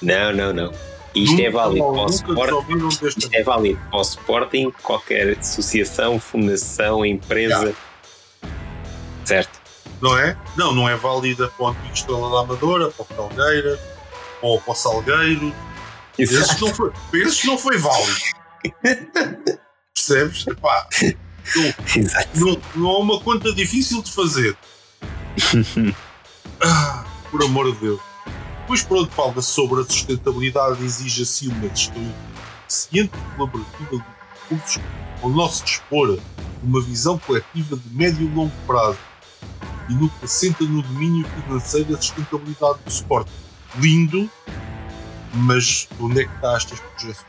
Não, 0.00 0.32
não, 0.32 0.52
não. 0.52 0.72
Isto 1.16 1.32
é 1.32 1.36
nunca, 1.36 1.42
é 1.42 1.50
válido 1.50 1.84
para 1.84 2.02
o 2.02 2.06
Sporting. 2.06 3.08
Isto 3.08 3.28
é 3.32 3.42
válido 3.42 3.80
para 3.90 3.98
o 3.98 4.02
Sporting, 4.02 4.70
qualquer 4.84 5.36
associação, 5.36 6.20
fundação, 6.20 7.04
empresa. 7.04 7.56
Yeah. 7.56 7.78
Certo? 9.24 9.65
Não 10.00 10.16
é? 10.18 10.36
Não, 10.56 10.74
não 10.74 10.88
é 10.88 10.96
válida 10.96 11.48
para 11.48 11.64
o 11.64 11.68
antigo 11.68 11.94
Estrela 11.94 12.30
da 12.30 12.40
Amadora, 12.40 12.90
para 12.90 13.02
o 13.02 13.06
Calgueira, 13.06 13.80
ou 14.42 14.60
para 14.60 14.72
o 14.72 14.74
Salgueiro. 14.74 15.54
Esses 16.18 16.60
não, 16.60 16.74
foi, 16.74 16.92
esses 17.14 17.44
não 17.44 17.58
foi 17.58 17.78
válido. 17.78 18.20
Percebes? 19.94 20.46
Epá, 20.46 20.88
não, 21.54 21.74
não, 22.34 22.62
não 22.74 22.90
é 22.90 22.98
uma 22.98 23.20
conta 23.20 23.52
difícil 23.54 24.02
de 24.02 24.12
fazer. 24.12 24.56
ah, 26.62 27.04
por 27.30 27.42
amor 27.42 27.72
de 27.72 27.78
Deus. 27.78 28.00
Pois 28.66 28.82
pronto, 28.82 29.10
fala 29.12 29.40
sobre 29.40 29.80
a 29.80 29.84
sustentabilidade 29.84 30.84
exige 30.84 31.22
assim 31.22 31.48
uma 31.48 31.68
gestão 31.68 32.14
eficiente 32.68 33.12
e 33.14 33.36
colaborativa 33.36 33.90
de 33.90 34.04
recursos 34.50 34.82
ao 35.22 35.30
nosso 35.30 35.64
dispor, 35.64 36.18
uma 36.62 36.82
visão 36.82 37.18
coletiva 37.18 37.76
de 37.76 37.94
médio 37.94 38.26
e 38.26 38.34
longo 38.34 38.52
prazo 38.66 38.98
e 39.88 39.94
no 39.94 40.08
que 40.08 40.24
assenta 40.24 40.64
no 40.64 40.82
domínio 40.82 41.26
financeiro 41.28 41.92
da 41.92 42.00
sustentabilidade 42.00 42.78
do 42.84 42.90
suporte. 42.90 43.30
Lindo, 43.78 44.30
mas 45.34 45.88
onde 46.00 46.22
é 46.22 46.24
que 46.24 46.34
está 46.34 46.56
estas 46.56 46.80
projeções? 46.80 47.26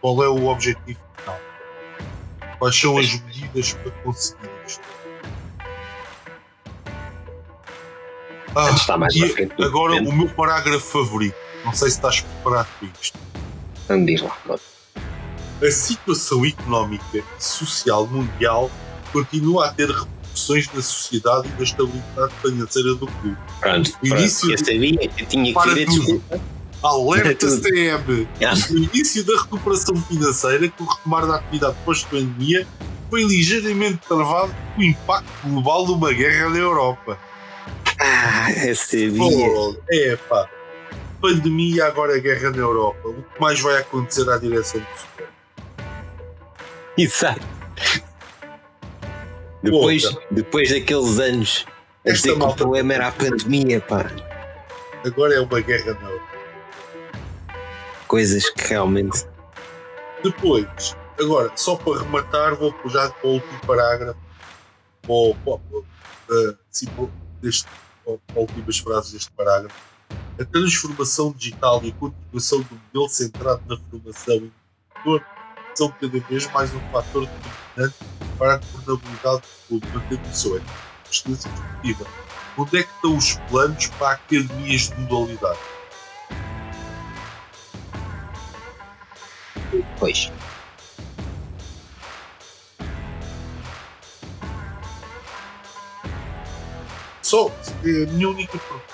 Qual 0.00 0.22
é 0.22 0.28
o 0.28 0.46
objetivo 0.46 1.00
final? 1.16 1.40
Quais 2.58 2.76
são 2.78 2.98
as 2.98 3.20
medidas 3.20 3.72
para 3.72 3.90
conseguir 4.02 4.50
isto? 4.66 4.82
Ah, 8.54 9.64
agora 9.64 10.02
o 10.02 10.12
meu 10.12 10.28
parágrafo 10.30 11.04
favorito. 11.04 11.36
Não 11.64 11.72
sei 11.72 11.90
se 11.90 11.96
estás 11.96 12.20
preparado 12.20 12.68
para 12.78 12.88
isto. 13.00 13.18
Não 13.88 14.04
diz 14.04 14.22
lá, 14.22 14.36
A 15.62 15.70
situação 15.70 16.44
económica 16.44 17.04
e 17.18 17.24
social 17.38 18.06
mundial 18.06 18.70
continua 19.12 19.66
a 19.66 19.72
ter 19.72 19.88
repercussões 19.88 20.17
na 20.74 20.82
sociedade 20.82 21.48
e 21.48 21.52
na 21.52 21.62
estabilidade 21.62 22.32
financeira 22.42 22.94
do 22.94 23.06
clube. 23.06 23.36
Pronto, 23.60 23.92
início 24.02 24.50
eu 24.50 24.58
sabia 24.58 25.08
que 25.08 25.26
tinha 25.26 25.54
que 25.54 25.74
ver 25.74 25.86
desculpa. 25.86 26.40
Alerta 26.82 27.46
CM! 27.60 28.28
No 28.70 28.78
início 28.78 29.24
da 29.24 29.36
recuperação 29.42 29.96
financeira, 29.96 30.68
com 30.70 30.84
o 30.84 30.86
retomar 30.86 31.26
da 31.26 31.36
atividade 31.36 31.76
pós-pandemia, 31.84 32.66
foi 33.10 33.24
ligeiramente 33.24 33.98
travado 34.06 34.54
o 34.76 34.82
impacto 34.82 35.28
global 35.44 35.86
de 35.86 35.92
uma 35.92 36.12
guerra 36.12 36.50
na 36.50 36.58
Europa. 36.58 37.18
Ah, 38.00 38.52
eu 38.64 38.76
sabia. 38.76 39.76
é 39.90 40.16
pá. 40.16 40.48
Pandemia, 41.20 41.86
agora 41.86 42.18
guerra 42.20 42.50
na 42.50 42.58
Europa. 42.58 43.08
O 43.08 43.22
que 43.22 43.40
mais 43.40 43.60
vai 43.60 43.78
acontecer 43.78 44.28
à 44.30 44.38
direção 44.38 44.80
do 44.80 45.00
Supremo? 45.00 45.32
Exato. 46.96 47.58
Depois, 49.62 50.04
depois 50.30 50.70
daqueles 50.70 51.18
anos, 51.18 51.66
a 52.06 52.12
dizer 52.12 52.36
que 52.36 52.42
o 52.42 52.54
problema 52.54 52.94
era 52.94 53.08
a 53.08 53.12
pandemia, 53.12 53.80
pá. 53.80 54.06
Agora 55.04 55.34
é 55.34 55.40
uma 55.40 55.60
guerra 55.60 55.98
Europa. 56.00 56.28
Coisas 58.06 58.48
que 58.50 58.68
realmente. 58.68 59.26
Depois, 60.22 60.96
agora, 61.20 61.50
só 61.56 61.76
para 61.76 61.98
rematar, 62.02 62.54
vou 62.54 62.74
já 62.86 63.10
para 63.10 63.28
o 63.28 63.34
último 63.34 63.60
parágrafo, 63.66 64.18
ou, 65.06 65.36
ou, 65.44 65.60
uh, 65.76 66.58
sim, 66.70 66.86
deste, 67.40 67.66
ou, 68.04 68.20
últimas 68.36 68.78
frases 68.78 69.12
deste 69.12 69.30
parágrafo. 69.32 69.76
A 70.40 70.44
transformação 70.44 71.32
digital 71.32 71.80
e 71.82 71.90
a 71.90 71.92
continuação 71.94 72.60
do 72.60 72.74
modelo 72.74 73.08
centrado 73.08 73.62
na 73.68 73.76
formação 73.76 74.36
e 74.36 74.52
no 75.04 75.20
são 75.74 75.90
cada 75.90 76.20
vez 76.20 76.46
mais 76.52 76.74
um 76.74 76.80
fator 76.92 77.26
determinante 77.26 78.17
para 78.38 78.54
a 78.54 78.58
governabilidade 78.58 79.42
do 79.68 79.80
clube, 79.80 79.86
mantendo 79.92 80.28
o 80.28 80.34
seu 80.34 80.62
excelência 81.10 81.48
esportiva. 81.48 82.06
Onde 82.56 82.78
é 82.78 82.82
que 82.82 82.94
estão 82.94 83.16
os 83.16 83.34
planos 83.50 83.86
para 83.88 84.12
academias 84.12 84.88
de 84.88 85.00
modalidade? 85.02 85.58
Pois. 89.98 90.32
Só 97.22 97.48
é 97.84 98.04
a 98.04 98.12
minha 98.12 98.28
única 98.28 98.58
pergunta. 98.58 98.84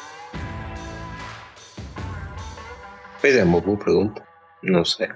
Pois 3.20 3.36
é, 3.36 3.44
uma 3.44 3.60
boa 3.60 3.78
pergunta. 3.78 4.26
Não 4.62 4.84
sei. 4.84 5.08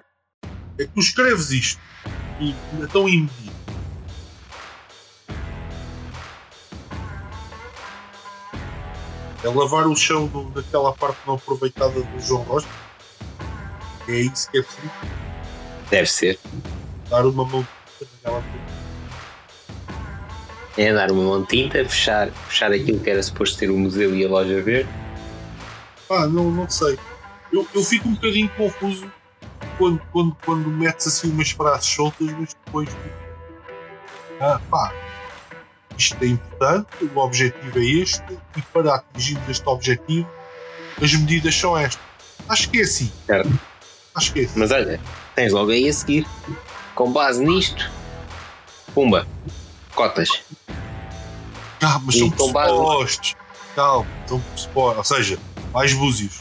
É 0.79 0.85
que 0.85 0.89
tu 0.89 1.01
escreves 1.01 1.51
isto 1.51 1.81
e 2.41 2.55
é 2.83 2.87
tão 2.87 3.09
É 9.43 9.49
lavar 9.49 9.87
o 9.87 9.95
chão 9.95 10.27
do, 10.27 10.45
daquela 10.51 10.93
parte 10.93 11.19
não 11.27 11.35
aproveitada 11.35 12.01
do 12.01 12.21
João 12.21 12.43
Rocha. 12.43 12.67
É 14.09 14.13
isso 14.13 14.51
que 14.51 14.59
é 14.59 14.63
preciso. 14.63 14.91
Deve 15.91 16.11
ser. 16.11 16.39
Dar 17.09 17.25
uma 17.25 17.45
mão 17.45 17.67
naquela 18.01 18.43
É 20.77 20.93
dar 20.93 21.13
uma 21.13 21.23
mão 21.23 21.43
de 21.43 21.49
tinta, 21.49 21.85
fechar, 21.85 22.31
fechar 22.49 22.73
aquilo 22.73 23.01
que 23.01 23.11
era 23.11 23.23
suposto 23.23 23.59
ser 23.59 23.71
o 23.71 23.77
museu 23.77 24.15
e 24.15 24.25
a 24.25 24.29
loja 24.29 24.61
verde. 24.61 24.89
Ah, 26.11 26.27
não, 26.27 26.51
não 26.51 26.69
sei. 26.69 26.99
Eu, 27.53 27.67
eu 27.75 27.83
fico 27.83 28.09
um 28.09 28.15
bocadinho 28.15 28.49
confuso 28.57 29.11
quando, 29.77 30.01
quando, 30.13 30.37
quando 30.45 30.69
metes 30.69 31.07
assim 31.07 31.31
umas 31.31 31.51
frases 31.51 31.87
soltas, 31.87 32.27
mas 32.33 32.55
depois. 32.65 32.89
Ah, 34.41 34.61
pá, 34.71 34.93
isto 35.99 36.17
é 36.23 36.29
importante, 36.29 36.87
o 37.15 37.19
objetivo 37.19 37.79
é 37.79 37.85
este, 37.85 38.39
e 38.57 38.63
para 38.73 38.95
atingirmos 38.95 39.49
este 39.49 39.69
objetivo, 39.69 40.29
as 41.03 41.13
medidas 41.15 41.55
são 41.55 41.77
estas. 41.77 42.01
Acho 42.49 42.71
que 42.71 42.81
é 42.81 42.83
assim. 42.83 43.13
Certo. 43.27 43.61
Acho 44.15 44.33
que 44.33 44.41
é 44.41 44.45
assim. 44.45 44.59
Mas 44.59 44.71
olha, 44.71 45.01
tens 45.35 45.53
logo 45.53 45.71
aí 45.71 45.89
a 45.89 45.93
seguir. 45.93 46.27
Com 46.95 47.13
base 47.13 47.45
nisto, 47.45 47.91
pumba, 48.95 49.27
cotas. 49.95 50.43
Ah, 51.81 52.01
mas 52.05 52.17
e 52.17 52.19
são 52.21 52.31
pressupostos. 52.31 53.35
Base... 53.35 53.49
Calma, 53.77 54.07
são 54.27 54.41
pressupostos. 54.41 55.11
Ou 55.11 55.17
seja, 55.17 55.39
mais 55.73 55.93
búzios. 55.93 56.41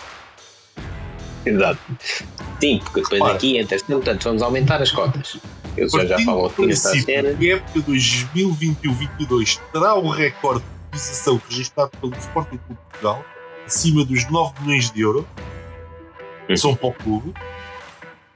Exato. 1.46 1.80
Sim, 2.60 2.80
porque 2.84 3.02
depois 3.02 3.22
Ora, 3.22 3.36
aqui 3.36 3.58
entra 3.58 3.78
portanto, 3.86 4.24
vamos 4.24 4.42
aumentar 4.42 4.82
as 4.82 4.92
cotas. 4.92 5.38
Eu 5.78 5.90
já, 5.90 6.06
já 6.06 6.20
falo 6.26 6.48
aqui 6.48 6.66
nessa 6.66 7.00
cena. 7.00 7.30
A 7.30 7.46
época 7.46 7.80
2021-22 7.82 9.60
terá 9.72 9.96
o 9.96 10.10
recorde 10.10 10.64
de 10.64 10.98
utilização 10.98 11.42
registrado 11.48 11.92
pelo 12.02 12.14
Sporting 12.18 12.58
Clube 12.58 12.82
Portugal, 12.90 13.26
acima 13.66 14.04
dos 14.04 14.30
9 14.30 14.54
milhões 14.62 14.92
de 14.92 15.02
euros. 15.02 15.26
Hum. 16.50 16.58
São 16.58 16.76
para 16.76 16.88
o 16.88 16.94
clube. 16.94 17.34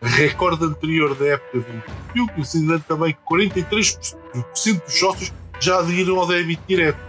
Recorde 0.01 0.65
anterior 0.65 1.15
da 1.15 1.27
época 1.27 1.65
21, 2.13 2.27
considerando 2.27 2.83
também 2.83 3.13
que 3.13 3.19
43% 3.21 4.81
dos 4.83 4.99
sócios 4.99 5.33
já 5.59 5.77
aderiram 5.77 6.19
ao 6.19 6.27
débito 6.27 6.63
direto. 6.67 6.99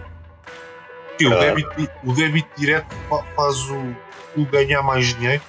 o, 1.21 1.29
débito, 1.29 1.89
o 2.03 2.13
débito 2.13 2.49
direto 2.55 2.95
faz 3.35 3.57
o, 3.69 3.95
o 4.39 4.45
ganhar 4.45 4.83
mais 4.83 5.07
dinheiro 5.15 5.41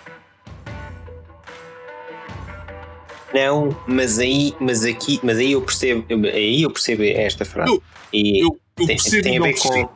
Não, 3.34 3.76
mas 3.88 4.20
aí, 4.20 4.54
mas 4.60 4.84
aqui, 4.84 5.18
mas 5.20 5.38
aí 5.38 5.52
eu 5.52 5.60
percebo, 5.60 6.06
aí 6.28 6.62
eu 6.62 6.70
percebo 6.70 7.02
esta 7.02 7.44
frase. 7.44 7.72
Eu, 7.72 7.82
e 8.12 8.40
eu, 8.40 8.60
eu 8.78 8.86
tem, 8.86 8.96
tem, 8.96 9.38
a 9.38 9.42
ver 9.42 9.58
com. 9.58 9.88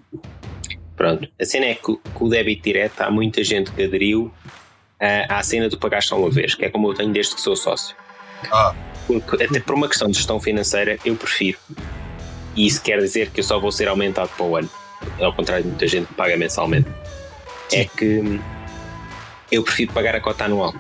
Pronto, 0.97 1.29
a 1.41 1.45
cena 1.45 1.67
é 1.67 1.75
que, 1.77 1.97
o 2.21 2.29
débito 2.29 2.65
direto 2.65 3.01
há 3.01 3.09
muita 3.13 3.45
gente 3.45 3.71
que 3.71 3.85
aderiu 3.85 4.25
uh, 4.25 4.33
à 5.29 5.41
cena 5.45 5.69
do 5.69 5.79
pagar 5.79 6.03
só 6.03 6.19
uma 6.19 6.29
vez, 6.29 6.57
que 6.57 6.65
é 6.65 6.69
como 6.69 6.91
eu 6.91 6.95
tenho 6.95 7.13
desde 7.13 7.37
que 7.37 7.41
sou 7.41 7.55
sócio. 7.55 7.95
Ah. 8.51 8.75
Porque, 9.07 9.45
até 9.45 9.61
por 9.61 9.77
uma 9.77 9.87
questão 9.87 10.09
de 10.09 10.17
gestão 10.17 10.41
financeira, 10.41 10.99
eu 11.05 11.15
prefiro. 11.15 11.59
E 12.57 12.67
isso 12.67 12.83
quer 12.83 12.99
dizer 12.99 13.31
que 13.31 13.39
eu 13.39 13.45
só 13.45 13.61
vou 13.61 13.71
ser 13.71 13.87
aumentado 13.87 14.31
para 14.37 14.45
o 14.45 14.57
ano. 14.57 14.69
Ao 15.21 15.33
contrário 15.33 15.63
de 15.63 15.71
muita 15.71 15.87
gente 15.87 16.09
que 16.09 16.15
paga 16.15 16.37
mensalmente. 16.37 16.89
Sim. 17.69 17.77
É 17.77 17.85
que 17.85 18.41
eu 19.53 19.63
prefiro 19.63 19.93
pagar 19.93 20.17
a 20.17 20.21
cota 20.21 20.47
anual. 20.47 20.75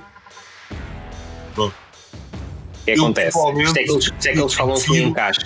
Pronto 2.95 3.15
que 3.15 3.21
acontece? 3.21 3.63
Isto 3.63 3.79
é 3.79 3.85
que 3.85 3.91
eles, 3.91 4.09
é 4.09 4.33
que 4.33 4.41
eles 4.41 4.55
falam 4.55 4.81
que 4.81 4.99
encaixe. 4.99 5.41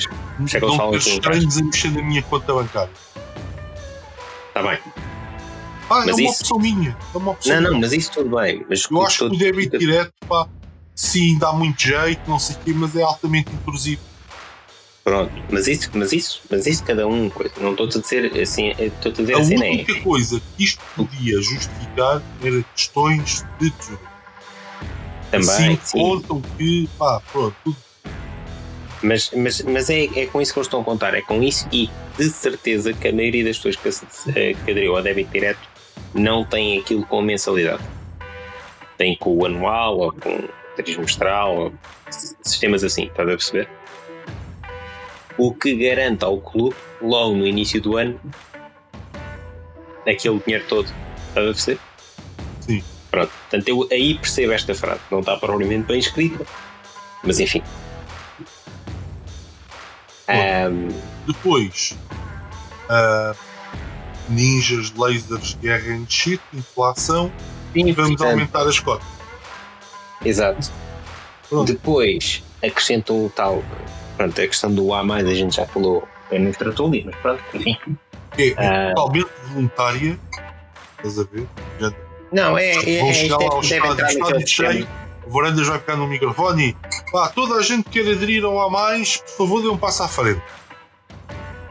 Isto 0.45 0.57
é 0.57 0.61
que 0.61 0.67
eles 0.67 0.77
falam 0.77 0.93
que 0.93 1.09
estranhos 1.09 1.59
a 1.59 1.65
mexer 1.65 1.91
na 1.91 2.03
minha 2.03 2.23
conta 2.23 2.55
bancária. 2.55 2.93
Está 4.49 4.63
bem. 4.63 4.79
Ah, 5.91 6.05
mas 6.07 6.09
é 6.09 6.13
uma 6.13 6.23
isso... 6.23 6.43
opção 6.43 6.59
minha. 6.59 6.97
É 7.15 7.19
uma 7.19 7.31
opção 7.33 7.55
não, 7.55 7.61
minha. 7.61 7.73
não, 7.73 7.81
mas 7.81 7.93
isso 7.93 8.11
tudo 8.13 8.37
bem. 8.37 8.65
Mas 8.69 8.87
eu 8.91 9.03
acho 9.03 9.19
que 9.19 9.35
o 9.35 9.39
débito 9.39 9.79
direto, 9.79 10.13
pá, 10.29 10.49
sim, 10.95 11.39
dá 11.39 11.53
muito 11.53 11.81
jeito, 11.81 12.21
não 12.29 12.39
sei 12.39 12.57
o 12.57 12.59
quê, 12.61 12.73
mas 12.75 12.97
é 12.97 13.03
altamente 13.03 13.53
intrusivo. 13.53 14.01
Pronto, 15.05 15.33
mas 15.51 15.67
isso, 15.67 15.91
mas 15.95 16.13
isso, 16.13 16.41
mas 16.49 16.65
isso 16.65 16.85
cada 16.85 17.09
um, 17.09 17.29
coisa. 17.29 17.53
não 17.61 17.73
estou 17.73 17.87
a 17.87 17.89
dizer 17.89 18.41
assim, 18.41 18.69
estou 18.79 19.11
a 19.11 19.15
dizer 19.15 19.35
a 19.35 19.39
assim, 19.41 19.57
A 19.57 19.59
única 19.59 20.01
coisa 20.01 20.41
que 20.57 20.65
isto 20.65 20.81
podia 20.95 21.43
justificar 21.43 22.23
era 22.41 22.63
questões 22.75 23.45
de 23.59 23.71
tesouro. 23.73 24.12
Também. 25.33 25.79
Sim, 25.83 25.99
contam 25.99 26.43
que, 26.59 26.89
pá, 26.99 27.23
pronto, 27.33 27.57
tudo. 27.65 27.77
Mas, 29.03 29.31
mas, 29.35 29.63
mas 29.63 29.91
é, 29.91 30.05
é 30.05 30.27
com 30.27 30.41
isso 30.41 30.53
que 30.53 30.59
eles 30.59 30.67
estão 30.67 30.83
a 30.83 30.85
contar, 30.85 31.15
é 31.15 31.23
com 31.23 31.43
isso 31.43 31.67
e 31.73 31.91
de 32.17 32.29
certeza 32.29 32.93
que 32.93 33.09
a 33.09 33.13
maioria 33.13 33.43
das 33.43 33.57
pessoas 33.59 33.77
que, 33.77 34.39
eh, 34.39 34.55
aderiu 34.63 34.95
ao 34.95 35.03
débito 35.03 35.33
direto 35.33 35.59
não 36.15 36.45
tem 36.45 36.79
aquilo 36.79 37.05
com 37.07 37.23
mensalidade. 37.23 37.83
Tem 38.99 39.17
com 39.17 39.35
o 39.35 39.47
anual 39.47 39.99
ou 39.99 40.13
com 40.13 40.49
trimestral, 40.77 41.57
ou 41.57 41.73
sistemas 42.43 42.85
assim, 42.85 43.05
estás 43.05 43.29
a 43.29 43.33
perceber? 43.33 43.69
O 45.39 45.53
que 45.53 45.75
garante 45.75 46.25
ao 46.25 46.39
clube, 46.39 46.77
logo 47.01 47.35
no 47.35 47.47
início 47.47 47.81
do 47.81 47.97
ano, 47.97 48.21
aquele 50.07 50.39
dinheiro 50.41 50.65
todo. 50.69 50.87
Estás 51.29 51.49
a 51.49 51.53
perceber? 51.53 51.81
Sim. 53.13 53.19
Pronto, 53.19 53.31
portanto 53.31 53.69
eu 53.69 53.89
aí 53.93 54.15
percebo 54.15 54.53
esta 54.53 54.75
frase, 54.75 55.01
não 55.11 55.21
está 55.21 55.37
propriamente 55.37 55.87
bem 55.87 55.99
escrita, 55.99 56.47
mas 57.23 57.39
enfim. 57.39 57.63
Um, 60.29 60.89
depois, 61.27 61.95
uh, 62.89 63.37
ninjas, 64.31 64.93
lasers, 64.97 65.59
guerra 65.61 65.93
em 65.93 66.07
shit, 66.09 66.41
inflação, 66.55 67.31
e 67.75 67.93
vamos 67.93 68.17
portanto, 68.17 68.31
aumentar 68.31 68.67
as 68.67 68.81
cotas. 68.81 69.07
Exato. 70.25 70.73
Pronto. 71.51 71.71
Depois 71.71 72.43
acrescentam 72.65 73.27
o 73.27 73.31
tal, 73.31 73.63
pronto, 74.17 74.41
a 74.41 74.47
questão 74.47 74.75
do 74.75 74.95
A 74.95 75.01
a 75.01 75.35
gente 75.35 75.57
já 75.57 75.67
falou, 75.67 76.09
é 76.31 76.39
não 76.39 76.51
tratou 76.53 76.87
ali, 76.87 77.05
mas 77.05 77.15
pronto, 77.17 77.43
enfim. 77.53 77.77
É, 78.39 78.49
é 78.49 78.53
uh, 78.53 78.95
totalmente 78.95 79.31
voluntária, 79.49 80.19
estás 80.97 81.19
a 81.19 81.25
ver? 81.25 81.47
Já 81.79 81.93
não, 82.33 82.57
é. 82.57 82.73
é 82.73 83.01
Vão 83.01 83.13
chegar 83.13 83.39
lá 83.39 83.55
ao 83.55 83.61
estádio, 83.61 84.07
estádio 84.07 84.49
cheio, 84.49 84.89
o 85.27 85.31
Varandas 85.31 85.67
vai 85.67 85.79
pegar 85.79 85.97
no 85.97 86.07
microfone 86.07 86.69
e 86.71 87.11
pá, 87.11 87.29
toda 87.29 87.55
a 87.57 87.63
gente 87.63 87.89
quer 87.89 88.11
aderir 88.11 88.45
ao 88.45 88.61
A, 88.61 88.71
mais, 88.71 89.19
por 89.19 89.37
favor, 89.39 89.63
dê 89.63 89.69
um 89.69 89.77
passo 89.77 90.03
à 90.03 90.09
frente. 90.09 90.43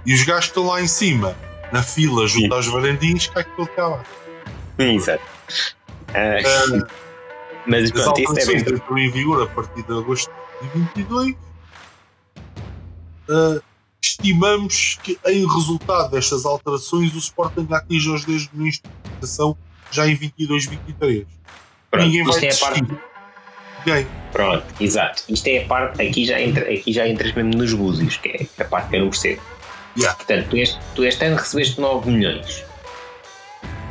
E 0.05 0.13
os 0.13 0.23
gajos 0.23 0.45
estão 0.45 0.65
lá 0.67 0.81
em 0.81 0.87
cima, 0.87 1.35
na 1.71 1.83
fila, 1.83 2.27
junto 2.27 2.53
aos 2.53 2.67
varandinhos, 2.67 3.27
cai 3.27 3.43
que 3.43 3.55
todo 3.55 3.67
cá 3.69 3.87
lá. 3.87 4.03
Exato. 4.77 5.23
Uh, 6.09 6.87
mas 7.65 7.91
pronto, 7.91 8.19
isso 8.19 8.39
é 8.39 8.45
bem. 8.45 8.57
entram 8.57 8.97
em 8.97 9.11
vigor 9.11 9.43
a 9.43 9.47
partir 9.47 9.83
de 9.83 9.93
agosto 9.93 10.31
de 10.61 10.67
2022. 10.69 11.35
uh, 13.29 13.61
estimamos 14.01 14.97
que, 15.03 15.19
em 15.27 15.47
resultado 15.47 16.11
destas 16.11 16.45
alterações, 16.45 17.13
o 17.13 17.19
Sporting 17.19 17.67
atinge 17.71 18.09
os 18.09 18.25
10 18.25 18.49
milhões 18.53 18.81
de 18.81 19.27
já 19.91 20.07
em 20.07 20.15
22, 20.15 20.65
23. 20.67 21.25
Pronto, 21.89 22.05
Ninguém 22.05 22.23
vai 22.23 22.45
é. 22.45 22.51
Ninguém. 23.85 24.07
Pronto, 24.31 24.65
exato. 24.79 25.23
Isto 25.27 25.47
é 25.47 25.63
a 25.63 25.65
parte. 25.65 26.01
Aqui 26.01 26.25
já, 26.25 26.39
entra, 26.39 26.71
aqui 26.71 26.93
já 26.93 27.07
entras 27.07 27.33
mesmo 27.33 27.51
nos 27.51 27.73
búzios, 27.73 28.17
que 28.17 28.29
é 28.29 28.63
a 28.63 28.65
parte 28.65 28.89
que 28.89 28.95
eu 28.95 29.01
não 29.01 29.09
percebo. 29.09 29.41
Yeah. 29.97 30.15
Portanto, 30.15 30.47
tu 30.49 30.57
este, 30.57 30.79
tu 30.95 31.03
este 31.03 31.25
ano 31.25 31.35
recebeste 31.35 31.81
9 31.81 32.09
milhões. 32.09 32.63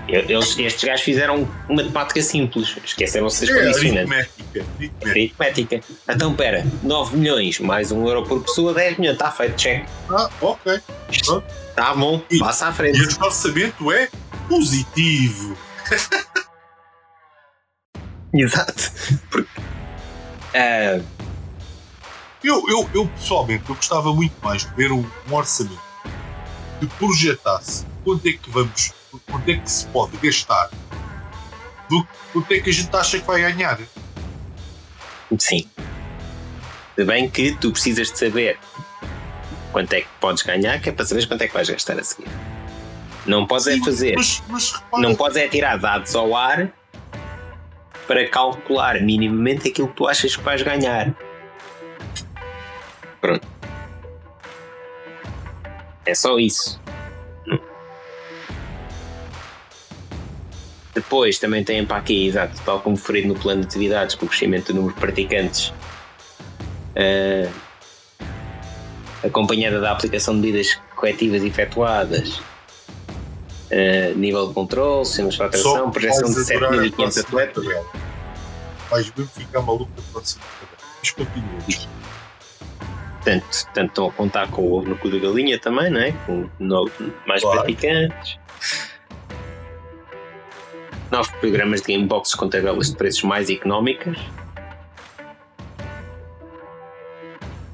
Eles, 0.09 0.59
estes 0.59 0.83
gajos 0.83 1.03
fizeram 1.03 1.49
uma 1.69 1.83
matemática 1.83 2.21
simples, 2.21 2.77
esqueceram-se 2.85 3.47
das 3.47 3.55
é, 3.55 3.61
condicionantes. 3.61 4.13
Aritmética, 4.13 5.09
aritmética. 5.09 5.81
Então, 6.09 6.35
pera, 6.35 6.67
9 6.83 7.17
milhões 7.17 7.61
mais 7.61 7.93
1 7.93 8.09
euro 8.09 8.25
por 8.25 8.43
pessoa, 8.43 8.75
10 8.75 8.99
milhões, 8.99 9.15
está 9.15 9.31
feito, 9.31 9.55
check. 9.55 9.87
Ah, 10.11 10.29
ok. 10.41 10.81
Está 11.11 11.95
bom, 11.95 12.21
e, 12.29 12.39
passa 12.39 12.69
à 12.69 12.73
frente. 12.73 12.99
E 12.99 13.03
o 13.03 13.25
orçamento 13.25 13.93
é 13.93 14.09
positivo. 14.49 15.57
Exato. 18.33 18.93
Porque, 19.31 19.61
uh... 20.55 21.05
eu, 22.45 22.69
eu, 22.69 22.89
eu, 22.95 23.09
pessoalmente, 23.09 23.69
eu 23.69 23.75
gostava 23.75 24.15
muito 24.15 24.35
mais 24.43 24.65
de 24.65 24.73
ver 24.75 24.93
um, 24.93 25.05
um 25.29 25.35
orçamento 25.35 25.83
que 26.79 26.87
projetasse 26.87 27.85
quanto 28.05 28.27
é 28.27 28.33
que 28.33 28.51
vamos 28.51 28.93
quanto 29.27 29.49
é 29.49 29.57
que 29.57 29.71
se 29.71 29.87
pode 29.87 30.17
gastar 30.19 30.71
do 31.89 32.07
quanto 32.33 32.53
é 32.53 32.61
que 32.61 32.71
a 32.71 32.73
gente 32.73 32.95
acha 32.95 33.19
que 33.19 33.27
vai 33.27 33.43
ganhar. 33.43 33.79
Sim. 35.39 35.69
Se 36.97 37.05
bem 37.05 37.29
que 37.29 37.53
tu 37.57 37.73
precisas 37.73 38.11
de 38.11 38.19
saber 38.19 38.59
quanto 39.73 39.93
é 39.93 40.03
que 40.03 40.09
podes 40.21 40.43
ganhar, 40.43 40.81
que 40.81 40.89
é 40.89 40.93
para 40.93 41.05
saber 41.05 41.27
quanto 41.27 41.43
é 41.43 41.49
que 41.49 41.55
vais 41.55 41.69
gastar 41.69 41.99
a 41.99 42.05
seguir. 42.05 42.29
Não 43.27 43.47
podes 43.47 43.67
é 43.67 43.79
fazer. 43.79 44.15
Mas, 44.17 44.43
mas 44.49 44.81
não 44.93 45.15
podes 45.15 45.37
é 45.37 45.49
tirar 45.49 45.77
dados 45.77 46.15
ao 46.15 46.35
ar 46.35 46.73
para 48.07 48.29
calcular 48.29 49.01
minimamente 49.01 49.69
aquilo 49.69 49.89
que 49.89 49.95
tu 49.95 50.09
achas 50.09 50.35
que 50.35 50.43
vais 50.43 50.63
ganhar. 50.63 51.15
Pronto. 53.21 53.47
É 56.05 56.15
só 56.15 56.39
isso. 56.39 56.81
Depois 60.93 61.39
também 61.39 61.63
tem 61.63 61.87
para 61.87 61.99
aqui, 61.99 62.27
exato, 62.27 62.61
tal 62.65 62.81
como 62.81 62.97
referido 62.97 63.29
no 63.29 63.39
plano 63.39 63.61
de 63.61 63.69
atividades, 63.69 64.17
com 64.17 64.27
o 64.27 64.29
crescimento 64.29 64.73
do 64.73 64.75
número 64.75 64.95
de 64.95 65.01
praticantes, 65.01 65.73
uh, 66.97 67.51
acompanhada 69.25 69.81
da 69.81 69.93
aplicação 69.93 70.35
de 70.35 70.41
medidas 70.41 70.81
corretivas 70.97 71.45
efetuadas, 71.45 72.43
uh, 73.73 74.19
nível 74.19 74.49
de 74.49 74.55
controle, 74.55 75.05
sistemas 75.05 75.35
de 75.35 75.39
faturação, 75.39 75.91
projeção 75.91 76.29
de 76.29 76.41
7.500 76.41 77.21
atletas. 77.21 77.65
Vais 78.91 79.13
mesmo 79.17 79.33
ficar 79.33 79.63
maluco 79.63 79.91
na 79.97 80.03
próxima 80.13 80.45
Mas 80.99 81.11
continua. 81.11 81.89
Portanto, 83.17 83.69
tanto 83.75 83.89
estão 83.89 84.09
a 84.09 84.13
contar 84.13 84.51
com 84.51 84.63
o 84.63 84.73
ovo 84.73 84.89
no 84.89 84.97
cu 84.97 85.11
da 85.11 85.19
galinha 85.19 85.59
também, 85.59 85.91
não 85.91 86.01
é? 86.01 86.13
Com 86.27 86.49
mais 87.27 87.43
claro. 87.43 87.59
praticantes 87.59 88.41
novos 91.11 91.31
programas 91.33 91.83
de 91.83 91.93
gamebox 91.93 92.35
com 92.35 92.49
tabelas 92.49 92.91
de 92.91 92.97
preços 92.97 93.23
mais 93.25 93.51
económicas. 93.51 94.17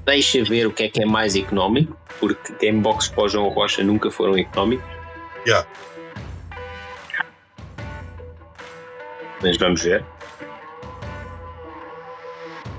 Deixa 0.06 0.42
ver 0.44 0.66
o 0.66 0.72
que 0.72 0.84
é 0.84 0.88
que 0.88 1.02
é 1.02 1.06
mais 1.06 1.36
económico, 1.36 1.96
porque 2.18 2.52
gamebox 2.60 3.08
para 3.08 3.24
o 3.24 3.28
João 3.28 3.48
Rocha 3.48 3.82
nunca 3.82 4.10
foram 4.10 4.38
económicos. 4.38 4.95
Yeah. 5.46 5.64
Mas 9.40 9.56
vamos 9.58 9.82
ver. 9.82 10.04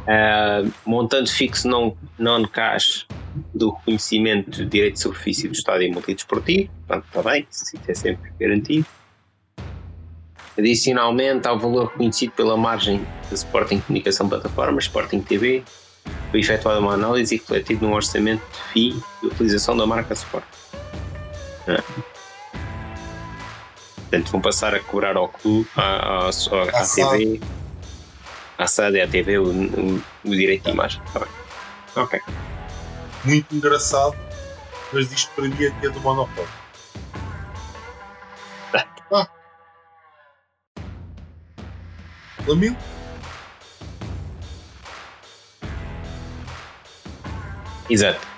Uh, 0.03 0.71
montante 0.85 1.31
fixo 1.31 1.69
non-cash 2.17 3.07
do 3.53 3.71
reconhecimento 3.71 4.51
de 4.51 4.65
direito 4.65 4.95
de 4.95 4.99
superfície 4.99 5.47
do 5.47 5.53
estádio 5.53 5.93
multidesportivo. 5.93 6.69
Portanto, 6.85 7.05
está 7.07 7.23
bem, 7.29 7.47
isso 7.49 7.77
é 7.87 7.93
sempre 7.93 8.31
garantido. 8.39 8.85
Adicionalmente 10.57 11.47
ao 11.47 11.57
valor 11.57 11.87
reconhecido 11.89 12.31
pela 12.31 12.57
margem 12.57 13.05
da 13.29 13.35
Sporting 13.35 13.79
Comunicação 13.79 14.27
Plataforma, 14.27 14.79
Sporting 14.79 15.21
TV, 15.21 15.63
foi 16.31 16.39
efetuada 16.39 16.79
uma 16.79 16.93
análise 16.93 17.35
e 17.35 17.37
refletido 17.37 17.85
num 17.85 17.93
orçamento 17.93 18.41
de 18.51 18.59
FII 18.73 19.03
de 19.21 19.27
utilização 19.27 19.77
da 19.77 19.85
marca 19.85 20.13
Sporting. 20.13 20.47
É. 21.67 22.16
Portanto, 24.09 24.31
vão 24.31 24.41
passar 24.41 24.73
a 24.73 24.79
cobrar 24.79 25.17
ao 25.17 25.27
clube, 25.27 25.67
à, 25.75 25.81
à, 25.81 26.25
à, 26.25 26.29
à 26.29 26.87
TV, 26.87 27.41
à 28.57 28.65
SAD 28.65 28.95
e 28.95 29.01
à 29.01 29.07
TV 29.07 29.37
o, 29.37 29.49
o, 29.51 30.03
o 30.23 30.29
direito 30.29 30.63
de 30.63 30.71
imagem. 30.71 31.01
Tá 31.11 31.19
bem. 31.19 31.29
Ok. 31.95 32.21
Muito 33.25 33.53
engraçado, 33.53 34.15
mas 34.93 35.11
isto 35.11 35.29
para 35.35 35.43
mim 35.43 35.55
é 35.61 35.69
dia 35.81 35.89
do 35.89 35.99
monopólio. 35.99 36.49
Ah. 39.09 39.25
Lamento. 42.45 42.75
Exato. 47.89 48.36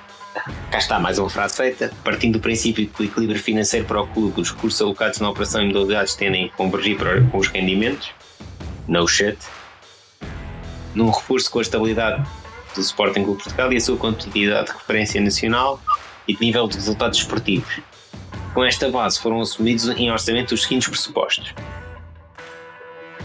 Cá 0.72 0.78
está 0.78 1.00
mais 1.00 1.18
uma 1.18 1.30
frase 1.30 1.58
feita. 1.58 1.92
Partindo 2.04 2.34
do 2.34 2.40
princípio 2.40 2.88
que 2.88 3.02
o 3.02 3.06
equilíbrio 3.06 3.42
financeiro 3.42 3.86
para 3.86 4.02
o 4.02 4.08
clube, 4.08 4.42
os 4.42 4.52
recursos 4.52 4.82
alocados 4.82 5.20
na 5.20 5.30
operação 5.30 5.62
e 5.62 5.68
modalidades 5.68 6.16
tendem 6.16 6.46
a 6.46 6.50
convergir 6.58 6.98
para, 6.98 7.22
com 7.22 7.38
os 7.38 7.48
rendimentos. 7.48 8.12
No 8.88 9.08
shit. 9.08 9.38
Num 10.94 11.10
reforço 11.10 11.52
com 11.52 11.60
a 11.60 11.62
estabilidade 11.62 12.24
do 12.76 12.82
Sporting 12.82 13.24
Clube 13.24 13.44
Portugal 13.44 13.72
e 13.74 13.78
a 13.78 13.82
sua 13.82 13.98
competitividade 13.98 14.68
de 14.68 14.74
referência 14.74 15.22
nacional 15.22 15.82
e 16.28 16.36
de 16.36 16.42
nível 16.42 16.68
de 16.68 16.76
resultados 16.76 17.20
esportivos. 17.20 17.80
Com 18.54 18.64
esta 18.64 18.90
base 18.90 19.20
foram 19.20 19.42
assumidos 19.42 19.88
em 19.90 20.12
orçamento 20.12 20.54
os 20.54 20.64
seguintes 20.64 20.88
pressupostos 20.88 21.54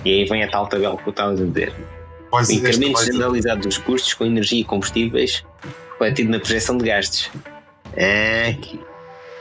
e 0.05 0.11
aí 0.11 0.24
vem 0.26 0.42
a 0.42 0.48
tal 0.48 0.66
tabela 0.66 0.96
que 0.96 1.07
eu 1.07 1.11
estava 1.11 1.32
a 1.32 1.34
dizer. 1.34 1.72
o 2.30 2.52
incremento 2.52 3.05
generalizado 3.05 3.62
dos 3.62 3.78
custos 3.78 4.12
com 4.12 4.26
energia 4.26 4.61
e 4.61 4.64
combustíveis 4.64 5.44
refletido 5.95 6.30
na 6.30 6.38
projeção 6.38 6.76
de 6.76 6.84
gastos. 6.84 7.30
É, 7.97 8.57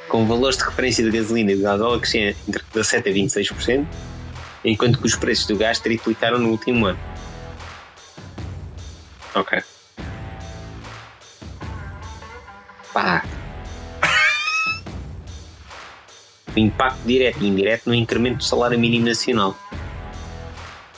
com 0.08 0.26
valores 0.26 0.58
de 0.58 0.64
referência 0.64 1.04
de 1.04 1.12
gasolina 1.18 1.52
e 1.52 1.56
de 1.56 1.62
gasóleo 1.64 2.00
crescem 2.00 2.36
entre 2.48 2.64
17% 2.74 3.08
a 3.08 3.10
26%, 3.10 3.88
enquanto 4.64 5.00
que 5.00 5.06
os 5.06 5.16
preços 5.16 5.48
do 5.48 5.58
gás 5.58 5.80
triplicaram 5.80 6.38
no 6.38 6.50
último 6.50 6.86
ano. 6.86 7.00
Ok. 9.36 9.62
Pá. 12.94 13.26
o 16.56 16.60
impacto 16.60 17.00
direto 17.08 17.44
e 17.44 17.48
indireto 17.48 17.88
no 17.88 17.96
incremento 17.96 18.38
do 18.38 18.44
salário 18.44 18.78
mínimo 18.78 19.08
nacional 19.08 19.58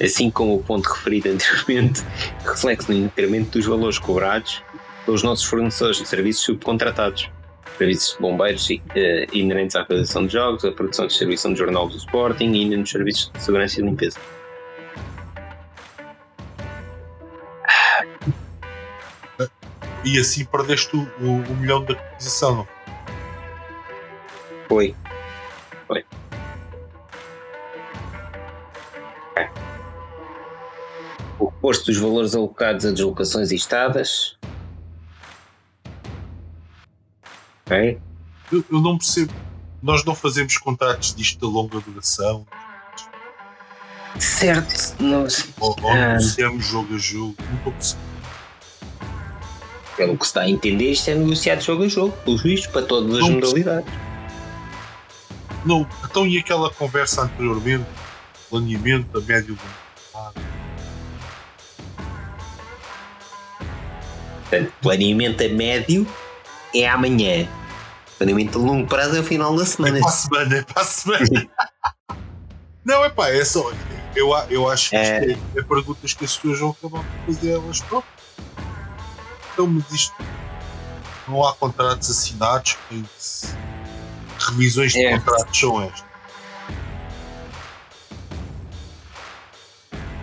assim 0.03 0.30
como 0.30 0.56
o 0.56 0.64
ponto 0.64 0.88
referido 0.91 1.30
anteriormente, 1.30 2.03
reflete 2.45 2.89
no 2.89 2.95
incremento 2.95 3.51
dos 3.51 3.66
valores 3.66 3.97
cobrados 3.97 4.62
pelos 5.06 5.24
nossos 5.24 5.45
fornecedores 5.45 5.97
de 5.97 6.08
serviços 6.08 6.43
subcontratados, 6.43 7.30
serviços 7.78 8.16
de 8.16 8.22
bombeiros 8.22 8.68
uh, 8.70 8.80
inerentes 9.32 9.76
à 9.76 9.84
realização 9.84 10.26
de 10.26 10.34
jogos, 10.34 10.66
a 10.66 10.72
produção 10.72 11.06
de 11.06 11.10
distribuição 11.10 11.53
de 11.53 11.60
jornal 11.60 11.88
do 11.88 11.95
Sporting 11.95 12.51
e 12.51 12.62
ainda 12.64 12.78
nos 12.78 12.89
serviços 12.89 13.32
de 13.32 13.41
segurança 13.41 13.80
e 13.80 13.84
limpeza. 13.84 14.20
E 20.03 20.20
assim 20.20 20.45
perdeste 20.45 20.95
o, 20.95 21.01
o, 21.20 21.41
o 21.41 21.56
milhão 21.56 21.84
da 21.84 21.93
aquisição, 21.93 22.68
Foi. 24.68 24.95
Foi. 25.88 26.06
o 31.39 31.51
posto 31.51 31.88
dos 31.88 31.97
valores 31.97 32.36
alocados 32.36 32.86
a 32.86 32.91
deslocações 32.91 33.51
e 33.51 33.56
estadas. 33.56 34.38
Ok? 37.78 37.99
Eu, 38.51 38.65
eu 38.71 38.82
não 38.82 38.97
percebo. 38.97 39.34
Nós 39.82 40.03
não 40.03 40.15
fazemos 40.15 40.57
contratos 40.57 41.13
disto 41.13 41.45
de 41.45 41.53
longa 41.53 41.80
duração. 41.80 42.45
Certo. 44.19 44.95
Nós, 44.99 45.47
ou, 45.59 45.76
ou 45.82 45.89
ah, 45.89 46.13
negociamos 46.13 46.65
jogo 46.65 46.95
a 46.95 46.97
jogo. 46.97 47.36
Não 47.49 47.57
estou 47.57 47.73
percebendo. 47.73 48.15
Pelo 49.97 50.17
que 50.17 50.26
se 50.26 50.30
está 50.30 50.41
a 50.41 50.49
entender, 50.49 50.91
isto 50.91 51.09
é 51.09 51.15
negociado 51.15 51.61
jogo 51.61 51.84
a 51.84 51.88
jogo, 51.88 52.17
pelos 52.23 52.41
vistos, 52.43 52.71
para 52.71 52.86
todas 52.86 53.17
as 53.17 53.30
modalidades. 53.30 53.93
Não, 55.65 55.88
então 56.03 56.28
e 56.28 56.38
aquela 56.38 56.69
conversa 56.69 57.23
anteriormente, 57.23 57.86
planeamento 58.49 59.17
a 59.17 59.21
médio 59.21 59.57
Portanto, 64.41 64.73
planeamento 64.82 65.43
a 65.43 65.49
médio 65.49 66.07
é 66.73 66.88
amanhã. 66.88 67.47
Planeamento 68.18 68.57
a 68.57 68.61
longo 68.61 68.88
prazo 68.88 69.18
é 69.18 69.20
o 69.20 69.24
final 69.24 69.55
da 69.55 69.66
semana. 69.66 69.97
É 69.97 70.01
para 70.01 70.09
a 70.09 70.13
semana, 70.13 70.55
é 70.55 70.61
para 70.61 70.82
a 70.82 70.86
semana. 70.86 71.49
não, 72.86 73.03
é 73.03 73.09
pá, 73.09 73.30
é 73.30 73.43
só. 73.43 73.72
Eu, 74.16 74.30
eu 74.49 74.70
acho 74.70 74.91
que 74.91 74.95
é... 74.95 75.32
É, 75.32 75.38
é 75.57 75.63
perguntas 75.63 76.13
que 76.13 76.24
as 76.24 76.38
pessoas 76.38 76.59
vão 76.59 76.70
acabar 76.70 77.03
por 77.03 77.34
fazer 77.34 77.51
elas 77.51 77.82
próprias. 77.82 78.16
Então, 79.53 79.68
mas 79.68 79.91
isto. 79.91 80.16
Não 81.28 81.45
há 81.45 81.53
contratos 81.53 82.09
assinados, 82.09 82.78
que 82.88 83.03
revisões 84.39 84.93
de 84.93 85.05
é. 85.05 85.18
contratos 85.18 85.59
são 85.59 85.82
estas. 85.82 86.05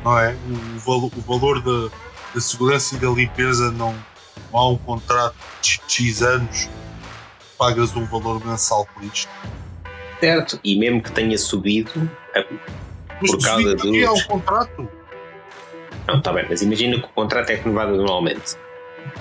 Não 0.04 0.18
é? 0.18 0.32
O, 0.32 0.78
valo, 0.78 1.12
o 1.14 1.20
valor 1.20 1.60
da, 1.60 1.94
da 2.34 2.40
segurança 2.40 2.94
e 2.94 2.98
da 2.98 3.08
limpeza 3.08 3.70
não, 3.72 3.92
não 4.52 4.60
há 4.60 4.68
um 4.68 4.78
contrato 4.78 5.36
de 5.60 5.80
X 5.88 6.22
anos 6.22 6.68
pagas 7.62 7.94
um 7.94 8.04
valor 8.06 8.44
mensal 8.44 8.88
por 8.92 9.04
isto. 9.04 9.30
Certo, 10.18 10.58
e 10.64 10.76
mesmo 10.76 11.00
que 11.00 11.12
tenha 11.12 11.38
subido 11.38 12.10
por 13.20 13.40
causa 13.40 13.76
do. 13.76 13.96
é 13.96 14.10
o 14.10 14.26
contrato? 14.26 14.88
Não, 16.08 16.18
está 16.18 16.32
bem, 16.32 16.44
mas 16.48 16.60
imagina 16.60 16.98
que 16.98 17.04
o 17.04 17.08
contrato 17.10 17.50
é 17.50 17.54
renovado 17.54 17.94
anualmente. 17.94 18.56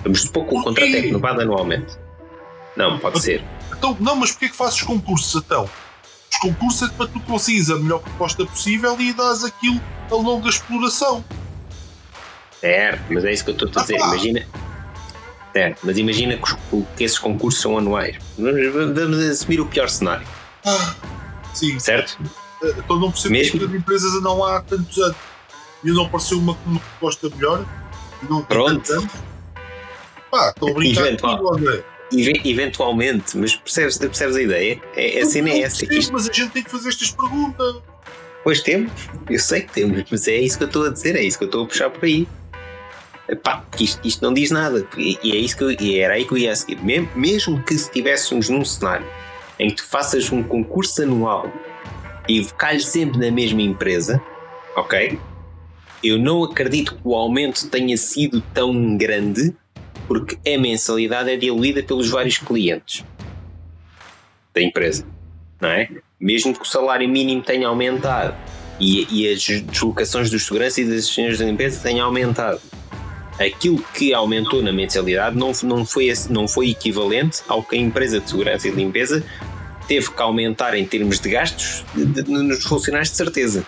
Vamos 0.03 0.21
supor 0.23 0.47
que 0.47 0.55
o 0.55 0.63
contrato 0.63 0.87
é 0.87 0.99
renovado 1.01 1.41
anualmente. 1.41 1.95
Não, 2.75 2.97
pode 2.97 3.17
mas, 3.17 3.23
ser. 3.23 3.43
Então, 3.77 3.95
não, 3.99 4.15
mas 4.15 4.31
porquê 4.31 4.49
que 4.49 4.55
fazes 4.55 4.81
concursos 4.81 5.43
então? 5.43 5.69
Os 6.31 6.37
concursos 6.37 6.89
é 6.89 6.91
para 6.93 7.07
tu 7.07 7.19
conseguires 7.19 7.69
a 7.69 7.75
melhor 7.75 7.99
proposta 7.99 8.43
possível 8.43 8.99
e 8.99 9.13
dás 9.13 9.43
aquilo 9.43 9.79
a 10.09 10.15
longa 10.15 10.49
exploração. 10.49 11.23
Certo, 12.59 13.03
mas 13.11 13.23
é 13.23 13.31
isso 13.31 13.43
que 13.45 13.51
eu 13.51 13.53
estou 13.53 13.69
a 13.75 13.81
dizer. 13.83 14.01
Ah, 14.01 14.07
imagina, 14.07 14.47
Certo, 15.53 15.79
mas 15.83 15.97
imagina 15.97 16.37
que, 16.37 16.83
que, 16.95 17.03
esses 17.03 17.19
concursos 17.19 17.61
são 17.61 17.77
anuais. 17.77 18.17
Vamos 18.41 19.19
assumir 19.19 19.61
o 19.61 19.65
pior 19.65 19.89
cenário. 19.89 20.27
Ah, 20.65 20.95
sim. 21.53 21.79
Certo? 21.79 22.17
Então 22.63 22.99
não 22.99 23.11
percebo 23.11 23.33
Mesmo? 23.33 23.59
que 23.59 23.65
as 23.65 23.73
empresas 23.73 24.21
não 24.21 24.43
há 24.43 24.61
tantos 24.61 24.97
anos. 24.97 25.17
E 25.83 25.91
não 25.91 26.05
apareceu 26.05 26.37
uma, 26.37 26.57
uma 26.65 26.79
proposta 26.79 27.29
melhor. 27.29 27.65
Não 28.29 28.43
Pronto. 28.43 29.09
Pá, 30.29 30.49
estou 30.49 30.69
a 30.69 30.73
brincar 30.73 31.07
Eventual, 31.07 31.53
André. 31.55 31.83
Eventualmente, 32.13 33.37
mas 33.37 33.55
percebes, 33.55 33.97
percebes 33.97 34.35
a 34.35 34.41
ideia? 34.41 34.81
É, 34.95 35.21
a 35.21 35.25
cena 35.25 35.49
é 35.49 35.61
essa. 35.61 35.79
Percebo, 35.79 35.99
isto... 35.99 36.13
Mas 36.13 36.29
a 36.29 36.33
gente 36.33 36.51
tem 36.51 36.63
que 36.63 36.69
fazer 36.69 36.89
estas 36.89 37.11
perguntas. 37.11 37.81
Pois 38.43 38.61
temos, 38.61 38.91
eu 39.29 39.39
sei 39.39 39.61
que 39.61 39.71
temos, 39.71 40.03
mas 40.09 40.27
é 40.27 40.37
isso 40.37 40.57
que 40.57 40.63
eu 40.63 40.67
estou 40.67 40.85
a 40.85 40.89
dizer, 40.89 41.15
é 41.15 41.21
isso 41.21 41.37
que 41.37 41.43
eu 41.43 41.47
estou 41.47 41.63
a 41.63 41.67
puxar 41.67 41.89
por 41.89 42.03
aí. 42.05 42.27
Pá, 43.35 43.63
isto, 43.79 44.05
isto 44.05 44.23
não 44.23 44.33
diz 44.33 44.51
nada. 44.51 44.85
E, 44.97 45.17
e 45.23 45.31
é 45.35 45.39
isso 45.39 45.55
que 45.55 45.63
eu, 45.63 45.71
e 45.71 45.99
era 45.99 46.15
aí 46.15 46.25
que 46.25 46.33
eu 46.33 46.37
ia 46.37 46.55
seguir. 46.55 46.79
Mesmo, 47.15 47.61
que 47.63 47.73
estivéssemos 47.73 48.49
num 48.49 48.65
cenário 48.65 49.05
em 49.59 49.69
que 49.69 49.75
tu 49.75 49.85
faças 49.85 50.31
um 50.31 50.41
concurso 50.41 51.03
anual 51.03 51.51
e 52.27 52.43
calhes 52.57 52.85
sempre 52.85 53.19
na 53.19 53.31
mesma 53.31 53.61
empresa, 53.61 54.21
ok? 54.75 55.19
Eu 56.03 56.17
não 56.17 56.43
acredito 56.43 56.95
que 56.95 57.01
o 57.03 57.15
aumento 57.15 57.69
tenha 57.69 57.95
sido 57.95 58.41
tão 58.53 58.97
grande 58.97 59.55
porque 60.07 60.37
a 60.51 60.57
mensalidade 60.57 61.29
é 61.29 61.37
diluída 61.37 61.83
pelos 61.83 62.09
vários 62.09 62.37
clientes 62.37 63.05
da 64.53 64.61
empresa, 64.61 65.05
não 65.59 65.69
é? 65.69 65.89
Mesmo 66.19 66.53
que 66.53 66.61
o 66.61 66.65
salário 66.65 67.07
mínimo 67.07 67.41
tenha 67.41 67.67
aumentado 67.67 68.35
e, 68.79 69.07
e 69.09 69.31
as 69.31 69.43
deslocações 69.43 70.29
dos 70.29 70.43
segurança 70.45 70.81
e 70.81 70.85
das 70.85 70.95
assistentes 70.95 71.37
da 71.37 71.47
empresa 71.47 71.81
tenham 71.81 72.05
aumentado, 72.07 72.59
aquilo 73.43 73.81
que 73.93 74.13
aumentou 74.13 74.61
na 74.61 74.71
mensalidade 74.71 75.37
não, 75.37 75.51
não, 75.63 75.85
foi, 75.85 76.13
não 76.29 76.47
foi 76.47 76.69
equivalente 76.69 77.41
ao 77.47 77.63
que 77.63 77.75
a 77.75 77.79
empresa 77.79 78.19
de 78.19 78.29
segurança 78.29 78.67
e 78.67 78.71
limpeza 78.71 79.23
teve 79.87 80.11
que 80.11 80.21
aumentar 80.21 80.75
em 80.75 80.85
termos 80.85 81.19
de 81.19 81.29
gastos 81.29 81.83
de, 81.93 82.05
de, 82.05 82.23
nos 82.29 82.63
funcionários 82.63 83.09
de 83.09 83.17
certeza. 83.17 83.65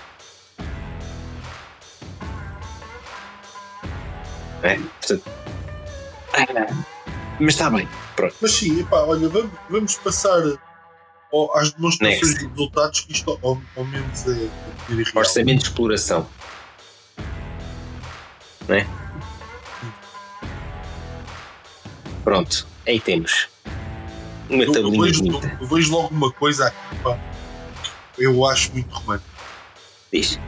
É, 4.62 4.76
portanto, 4.76 5.24
mas 7.40 7.54
está 7.54 7.70
bem. 7.70 7.88
Pronto. 8.16 8.36
Mas 8.42 8.52
sim, 8.52 8.80
epá, 8.80 9.04
olha, 9.04 9.28
vamos, 9.28 9.52
vamos 9.70 9.96
passar 9.96 10.42
às 11.56 11.74
demonstrações 11.74 12.22
Next. 12.22 12.40
de 12.40 12.48
resultados 12.48 13.02
que 13.02 13.12
isto 13.12 13.40
ao, 13.44 13.62
ao 13.76 13.84
menos 13.86 14.28
é, 14.28 14.46
é 14.46 15.20
Orçamento 15.20 15.60
de 15.60 15.66
exploração. 15.66 16.28
Não 18.68 18.76
é? 18.76 19.03
Pronto, 22.24 22.68
aí 22.88 23.00
temos. 23.00 23.48
Uma 24.50 24.64
eu, 24.64 24.72
tabelinha 24.72 24.98
eu 24.98 25.04
vejo, 25.04 25.24
eu 25.62 25.68
vejo 25.68 25.92
logo 25.92 26.08
uma 26.10 26.32
coisa 26.32 26.68
aqui, 26.68 26.96
pá, 27.04 27.20
eu 28.18 28.46
acho 28.46 28.72
muito 28.74 28.94
romântico. 28.94 29.30
Diz. 30.12 30.40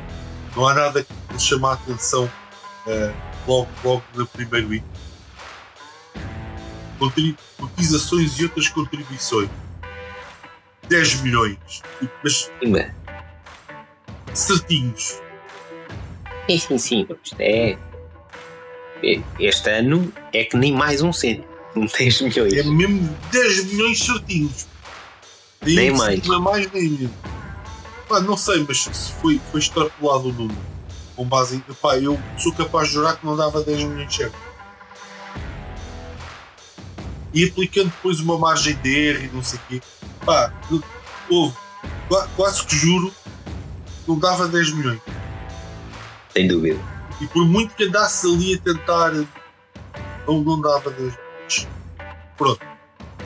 Não 0.55 0.67
há 0.67 0.73
nada 0.73 1.03
que 1.03 1.39
chame 1.39 1.65
a 1.65 1.73
atenção 1.73 2.25
uh, 2.25 3.13
logo, 3.47 3.67
logo 3.83 4.03
no 4.13 4.25
primeiro 4.27 4.73
item. 4.73 4.95
Cotizações 7.57 8.39
e 8.39 8.43
outras 8.43 8.69
contribuições. 8.69 9.49
10 10.87 11.21
milhões. 11.21 11.81
Mas. 12.23 12.51
Sim, 12.61 12.73
certinhos. 14.33 15.21
Sim, 16.47 16.57
sim, 16.57 16.77
sim. 16.77 17.07
É. 17.39 17.77
Este 19.39 19.69
ano 19.69 20.11
é 20.33 20.43
que 20.45 20.55
nem 20.55 20.71
mais 20.71 21.01
um 21.01 21.11
cento. 21.11 21.54
10 21.75 22.21
milhões. 22.21 22.53
É 22.53 22.63
mesmo 22.63 23.17
10 23.31 23.65
milhões 23.65 23.99
certinhos. 23.99 24.67
nem 25.61 25.91
mais. 25.91 26.25
Não 26.25 26.35
é 26.35 26.39
mais 26.39 26.71
nem 26.71 26.89
menos. 26.89 27.11
Pá, 28.07 28.19
não 28.19 28.37
sei, 28.37 28.63
mas 28.67 28.83
se 28.83 29.11
foi, 29.13 29.41
foi 29.51 29.59
extrapolado 29.59 30.29
o 30.29 30.33
número. 30.33 30.57
Com 31.15 31.25
base 31.25 31.57
em. 31.57 31.59
Pá, 31.75 31.97
eu 31.97 32.19
sou 32.37 32.53
capaz 32.53 32.87
de 32.87 32.93
jurar 32.95 33.17
que 33.17 33.25
não 33.25 33.35
dava 33.35 33.61
10 33.61 33.83
milhões 33.83 34.15
certo. 34.15 34.35
E 37.33 37.43
aplicando 37.43 37.87
depois 37.89 38.19
uma 38.21 38.37
margem 38.37 38.75
de 38.75 38.95
erro 38.95 39.25
e 39.25 39.27
não 39.35 39.43
sei 39.43 39.59
o 39.59 39.61
quê. 39.67 39.81
Pá, 40.25 40.53
houve. 41.29 41.55
Quase 42.35 42.63
que 42.65 42.75
juro, 42.75 43.11
não 44.07 44.17
dava 44.17 44.47
10 44.47 44.71
milhões. 44.73 45.01
Sem 46.31 46.47
dúvida. 46.47 46.79
E 47.19 47.27
por 47.27 47.45
muito 47.45 47.73
que 47.75 47.85
andasse 47.85 48.27
ali 48.27 48.53
a 48.53 48.57
tentar, 48.59 49.11
não, 50.27 50.41
não 50.41 50.61
dava 50.61 50.91
10 50.91 50.99
milhões. 50.99 51.24
Pronto. 52.37 52.59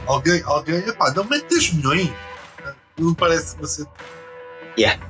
Alguém, 0.06 0.42
alguém, 0.44 0.78
epá, 0.80 1.12
não 1.14 1.24
mete 1.24 1.48
10 1.50 1.74
milhões. 1.74 2.12
Não 2.98 3.14
parece 3.14 3.58
você. 3.58 3.86
Yeah. 4.78 5.02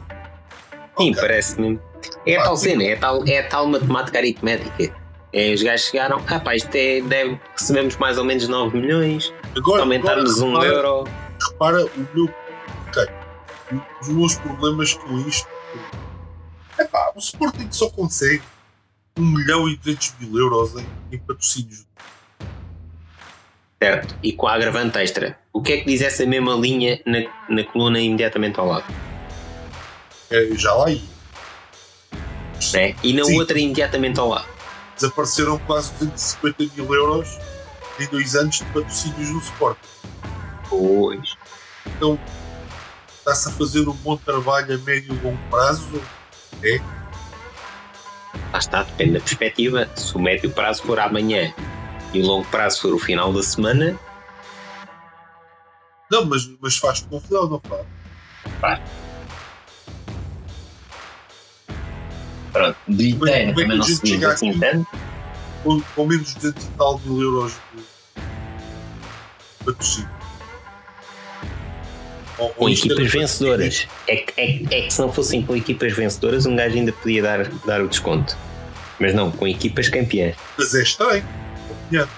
Sim, 0.98 1.12
okay. 1.12 1.16
parece-me. 1.16 1.80
É 2.26 2.38
a 2.38 2.44
tal 2.44 2.58
cena, 2.58 2.84
é 2.84 2.94
a 2.94 3.00
tal, 3.00 3.28
é 3.28 3.42
tal 3.44 3.68
matemática 3.68 4.18
aritmética. 4.18 4.96
É, 5.32 5.54
os 5.54 5.62
gajos 5.62 5.88
chegaram, 5.88 6.22
ah 6.28 6.40
pá, 6.40 6.56
isto 6.56 6.74
é, 6.76 7.02
deve, 7.02 7.40
recebemos 7.56 7.96
mais 7.98 8.18
ou 8.18 8.24
menos 8.24 8.48
9 8.48 8.78
milhões, 8.78 9.32
agora, 9.56 9.84
aumentarmos 9.84 10.42
agora, 10.42 10.50
um 10.50 10.60
repara, 10.60 10.74
euro. 10.74 11.04
Repara 11.40 11.86
o 11.86 12.08
meu. 12.16 12.34
Ok. 12.88 13.08
Os 14.02 14.08
meus 14.10 14.36
problemas 14.36 14.94
com 14.96 15.20
isto. 15.20 15.48
É 16.78 16.86
pá, 16.86 17.12
o 17.16 17.20
Sporting 17.20 17.68
só 17.72 17.90
consegue 17.90 18.42
1 19.18 19.22
milhão 19.22 19.70
e 19.70 19.76
200 19.78 20.16
mil 20.20 20.38
euros 20.40 20.76
em, 20.76 20.88
em 21.12 21.20
patrocínios 21.20 21.86
Certo. 23.82 24.16
E 24.22 24.34
com 24.34 24.48
a 24.48 24.54
agravante 24.54 24.98
extra. 24.98 25.40
O 25.54 25.62
que 25.62 25.74
é 25.74 25.78
que 25.78 25.86
diz 25.86 26.02
essa 26.02 26.26
mesma 26.26 26.54
linha 26.54 27.02
na, 27.06 27.20
na 27.48 27.64
coluna 27.64 28.00
imediatamente 28.00 28.60
ao 28.60 28.68
lado? 28.68 28.94
É, 30.30 30.50
já 30.56 30.74
lá 30.74 30.92
ia. 30.92 31.02
É? 32.74 32.94
E 33.02 33.14
na 33.14 33.24
Sim. 33.24 33.40
outra 33.40 33.58
imediatamente 33.58 34.20
ao 34.20 34.30
lado? 34.30 34.48
Desapareceram 34.96 35.58
quase 35.60 35.94
250 35.94 36.76
mil 36.76 36.94
euros 36.94 37.40
em 38.00 38.06
dois 38.08 38.36
anos 38.36 38.58
de 38.58 38.66
patrocínios 38.66 39.30
no 39.30 39.42
suporte. 39.42 39.80
Pois. 40.70 41.36
Então, 41.86 42.20
está-se 43.18 43.48
a 43.48 43.52
fazer 43.54 43.88
um 43.88 43.94
bom 43.94 44.18
trabalho 44.18 44.76
a 44.76 44.78
médio 44.80 45.16
e 45.16 45.24
longo 45.24 45.40
prazo? 45.50 46.02
É? 46.62 46.80
Lá 48.52 48.60
está, 48.60 48.84
depende 48.84 49.14
da 49.14 49.20
perspectiva. 49.20 49.90
Se 49.96 50.16
o 50.16 50.20
médio 50.20 50.52
prazo 50.52 50.84
for 50.84 51.00
amanhã 51.00 51.54
e 52.14 52.22
o 52.22 52.26
longo 52.26 52.46
prazo 52.50 52.82
for 52.82 52.94
o 52.94 53.00
final 53.00 53.32
da 53.32 53.44
semana. 53.44 53.98
Não, 56.12 56.26
mas, 56.26 56.50
mas 56.60 56.78
faz-te 56.78 57.08
confusão, 57.08 57.50
não 57.50 57.62
faz? 57.62 57.86
Faz. 58.60 58.80
Pronto, 62.52 62.78
de 62.88 63.10
ideia 63.10 63.54
também 63.54 63.78
não 63.78 63.84
se 63.84 64.02
diz 64.02 64.24
assim 64.24 64.58
tanto. 64.58 64.88
Com, 65.64 65.82
com 65.82 66.06
menos 66.06 66.30
de 66.30 66.36
200 66.36 66.64
e 66.64 66.68
tal 66.78 67.00
mil 67.06 67.22
euros 67.22 67.54
de 67.76 67.84
patrocínio. 69.66 70.10
Com 72.56 72.70
equipas 72.70 73.12
vencedoras. 73.12 73.88
É 74.08 74.16
que, 74.16 74.34
é, 74.40 74.78
é 74.78 74.82
que 74.84 74.94
se 74.94 75.02
não 75.02 75.12
fossem 75.12 75.42
com 75.46 75.56
equipas 75.56 75.94
vencedoras, 75.94 76.46
um 76.46 76.56
gajo 76.56 76.76
ainda 76.76 76.94
podia 76.94 77.22
dar, 77.22 77.50
dar 77.66 77.82
o 77.82 77.88
desconto. 77.90 78.38
Mas 78.98 79.14
não, 79.14 79.30
com 79.30 79.46
equipas 79.46 79.90
campeãs. 79.90 80.36
Mas 80.58 80.74
é 80.74 80.82
estranho. 80.82 81.26
Yeah. 81.92 82.12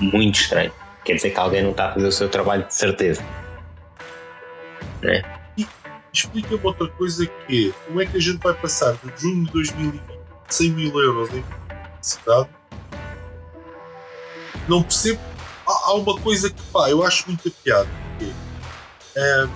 Muito 0.00 0.40
estranho. 0.40 0.72
quer 1.04 1.14
dizer 1.14 1.30
que 1.30 1.38
alguém 1.38 1.62
não 1.62 1.70
está 1.70 1.90
a 1.90 1.94
fazer 1.94 2.06
o 2.06 2.12
seu 2.12 2.28
trabalho 2.28 2.64
de 2.66 2.74
certeza. 2.74 3.24
É. 5.02 5.22
E 5.56 5.66
explica-me 6.12 6.60
outra 6.64 6.88
coisa 6.88 7.26
que 7.26 7.70
é, 7.70 7.86
como 7.86 8.00
é 8.00 8.06
que 8.06 8.16
a 8.16 8.20
gente 8.20 8.38
vai 8.38 8.54
passar 8.54 8.94
de 8.94 9.22
junho 9.22 9.44
de 9.44 9.52
2020 9.52 10.02
100 10.48 10.70
mil 10.70 11.00
euros 11.00 11.30
em 11.32 11.44
cidade? 12.00 12.48
Não 14.68 14.82
percebo. 14.82 15.20
Há, 15.66 15.90
há, 15.90 15.94
uma 15.94 16.18
coisa 16.20 16.50
que 16.50 16.62
pá, 16.72 16.90
eu 16.90 17.04
acho 17.04 17.26
muito 17.26 17.50
piada. 17.50 17.88
Que 18.18 18.32
é, 19.16 19.44
um, 19.44 19.50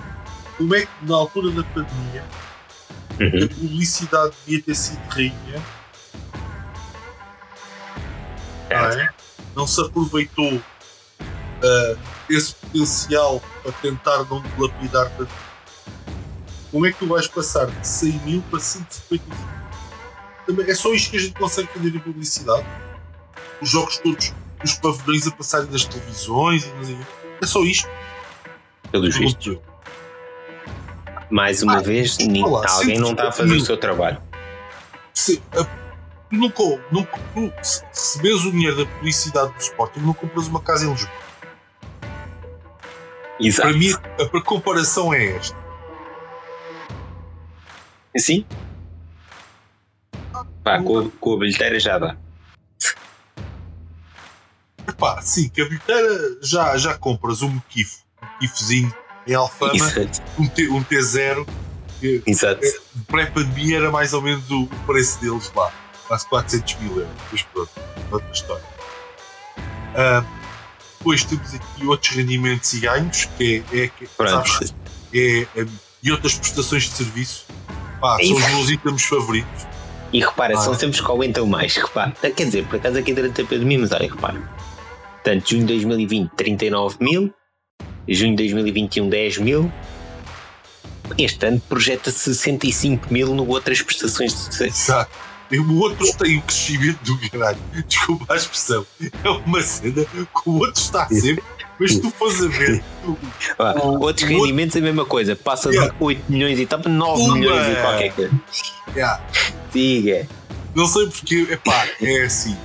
como 0.57 0.75
é 0.75 0.81
que 0.81 0.91
na 1.03 1.15
altura 1.15 1.51
da 1.51 1.63
pandemia 1.63 2.23
uhum. 3.19 3.45
a 3.45 3.47
publicidade 3.47 4.33
devia 4.45 4.63
ter 4.63 4.75
sido 4.75 5.01
rainha? 5.09 5.61
Não, 8.69 8.77
é? 8.77 9.09
Não 9.55 9.67
se 9.67 9.81
aproveitou 9.81 10.53
uh, 10.53 11.99
esse 12.29 12.55
potencial 12.55 13.41
para 13.61 13.71
tentar 13.73 14.23
não 14.25 14.41
dilapidar 14.41 15.09
tanto. 15.17 15.31
Como 16.71 16.85
é 16.85 16.91
que 16.91 16.99
tu 16.99 17.07
vais 17.07 17.27
passar 17.27 17.67
de 17.67 17.87
100 17.87 18.11
mil 18.25 18.41
para 18.49 18.59
155? 18.59 19.51
É 20.67 20.73
só 20.73 20.93
isto 20.93 21.11
que 21.11 21.17
a 21.17 21.19
gente 21.19 21.33
consegue 21.33 21.67
fazer 21.67 21.89
em 21.89 21.99
publicidade. 21.99 22.65
Os 23.61 23.69
jogos 23.69 23.97
todos, 23.97 24.33
os 24.63 24.73
pavilhões 24.75 25.27
a 25.27 25.31
passarem 25.31 25.67
das 25.67 25.85
televisões 25.85 26.65
e 26.65 26.97
É 27.41 27.45
só 27.45 27.61
isto. 27.63 27.89
Pelos 28.91 29.15
vistos. 29.17 29.57
Mais 31.29 31.61
uma 31.63 31.77
ah, 31.77 31.81
vez, 31.81 32.17
alguém 32.67 32.99
não 32.99 33.11
está 33.11 33.29
a 33.29 33.31
fazer 33.31 33.51
mil. 33.51 33.61
o 33.61 33.65
seu 33.65 33.77
trabalho. 33.77 34.21
A, 35.57 35.80
nunca, 36.31 36.63
nunca, 36.91 37.63
se, 37.63 37.83
se 37.91 38.21
vês 38.21 38.45
o 38.45 38.51
dinheiro 38.51 38.77
da 38.77 38.85
publicidade 38.85 39.53
do 39.53 39.59
Sporting, 39.59 39.99
não 39.99 40.13
compras 40.13 40.47
uma 40.47 40.61
casa 40.61 40.85
em 40.85 40.91
Lisboa. 40.91 41.11
Exato. 43.39 43.69
Para 43.69 43.77
mim, 43.77 43.91
a, 43.91 44.37
a 44.37 44.41
comparação 44.41 45.13
é 45.13 45.37
esta. 45.37 45.57
Sim. 48.17 48.45
Pá, 50.63 50.81
com, 50.81 51.09
com 51.09 51.33
a 51.33 51.39
bilheteira 51.39 51.79
já 51.79 51.97
dá. 51.97 52.17
Pá, 54.97 55.21
sim, 55.21 55.49
que 55.49 55.61
a 55.61 55.65
bilheteira 55.65 56.37
já, 56.41 56.77
já 56.77 56.97
compras 56.97 57.41
um 57.41 57.59
Kif, 57.69 57.99
um 58.21 58.39
Kifzinho 58.39 58.93
em 59.25 59.33
Alfama, 59.33 59.73
um, 60.37 60.47
T, 60.47 60.69
um 60.69 60.83
T0. 60.83 61.47
Que, 61.99 62.21
Exato. 62.25 62.63
É, 62.63 62.71
Pré-pandemia 63.07 63.77
era 63.77 63.91
mais 63.91 64.13
ou 64.13 64.21
menos 64.21 64.49
o, 64.49 64.63
o, 64.63 64.67
preço 64.85 65.19
deles 65.21 65.51
lá, 65.55 65.71
quase 66.11 66.27
400 66.27 66.75
mil 66.81 66.97
euros. 66.97 67.13
Mas 67.31 67.41
pronto, 67.43 67.71
outra 68.11 68.31
história. 68.31 68.63
Uh, 69.91 70.25
depois 70.97 71.23
temos 71.23 71.53
aqui 71.53 71.85
outros 71.85 72.13
rendimentos 72.13 72.73
e 72.73 72.79
ganhos, 72.81 73.25
que 73.37 73.63
é, 73.71 73.85
é, 73.85 74.27
sabes, 74.27 74.73
é, 75.13 75.47
é, 75.55 75.65
e 76.03 76.11
outras 76.11 76.35
prestações 76.35 76.83
de 76.83 76.89
serviço. 76.91 77.45
Pá, 78.01 78.17
são 78.21 78.35
os 78.35 78.49
meus 78.49 78.69
itens 78.69 79.03
favoritos. 79.03 79.67
E 80.11 80.19
repara, 80.19 80.55
ah. 80.55 80.57
são 80.57 80.73
sempre 80.73 80.99
os 80.99 81.01
que 81.01 81.09
aumentam 81.09 81.45
mais. 81.45 81.77
Repara, 81.77 82.11
quer 82.11 82.43
dizer, 82.43 82.65
por 82.65 82.75
acaso 82.75 82.97
aqui 82.97 83.13
durante 83.13 83.41
a 83.41 83.45
pandemia, 83.45 83.79
mas 83.79 83.91
olha, 83.93 84.09
repara. 84.09 84.41
Portanto, 85.23 85.49
junho 85.49 85.61
de 85.61 85.73
2020, 85.73 86.31
39 86.31 86.97
mil. 86.99 87.33
Junho 88.07 88.31
de 88.31 88.43
2021, 88.43 89.07
10 89.07 89.37
mil. 89.37 89.71
Este 91.17 91.45
ano 91.45 91.61
projeta-se 91.69 92.35
65 92.35 93.13
mil 93.13 93.33
no 93.33 93.47
outras 93.47 93.81
prestações 93.81 94.33
de 94.33 94.39
sucesso. 94.39 94.91
Exato. 94.91 95.30
O 95.59 95.79
outro 95.79 96.05
tem 96.17 96.37
o 96.37 96.41
crescimento 96.41 96.99
do 97.03 97.29
caralho. 97.29 97.57
Desculpa 97.87 98.33
a 98.33 98.37
expressão. 98.37 98.85
É 99.23 99.29
uma 99.29 99.61
cena 99.61 100.05
que 100.05 100.49
o 100.49 100.53
outro 100.53 100.81
está 100.81 101.07
sempre. 101.07 101.43
Mas 101.79 101.97
tu 101.97 102.11
fores 102.11 102.41
a 102.43 102.47
ver. 102.47 102.83
Ah, 103.57 103.73
outros 103.83 104.29
rendimentos 104.29 104.75
é 104.75 104.79
a 104.79 104.81
mesma 104.83 105.03
coisa. 105.03 105.35
Passa 105.35 105.69
yeah. 105.69 105.91
de 105.91 106.03
8 106.03 106.31
milhões 106.31 106.59
e 106.59 106.65
tal 106.67 106.79
para 106.79 106.91
9 106.91 107.21
uma... 107.21 107.35
milhões 107.35 107.67
e 107.67 107.81
qualquer 107.81 108.13
coisa. 108.13 108.41
Yeah. 108.95 109.23
Diga. 109.73 110.27
Não 110.75 110.85
sei 110.85 111.07
porque, 111.07 111.47
epá, 111.49 111.87
é 112.01 112.21
assim. 112.21 112.55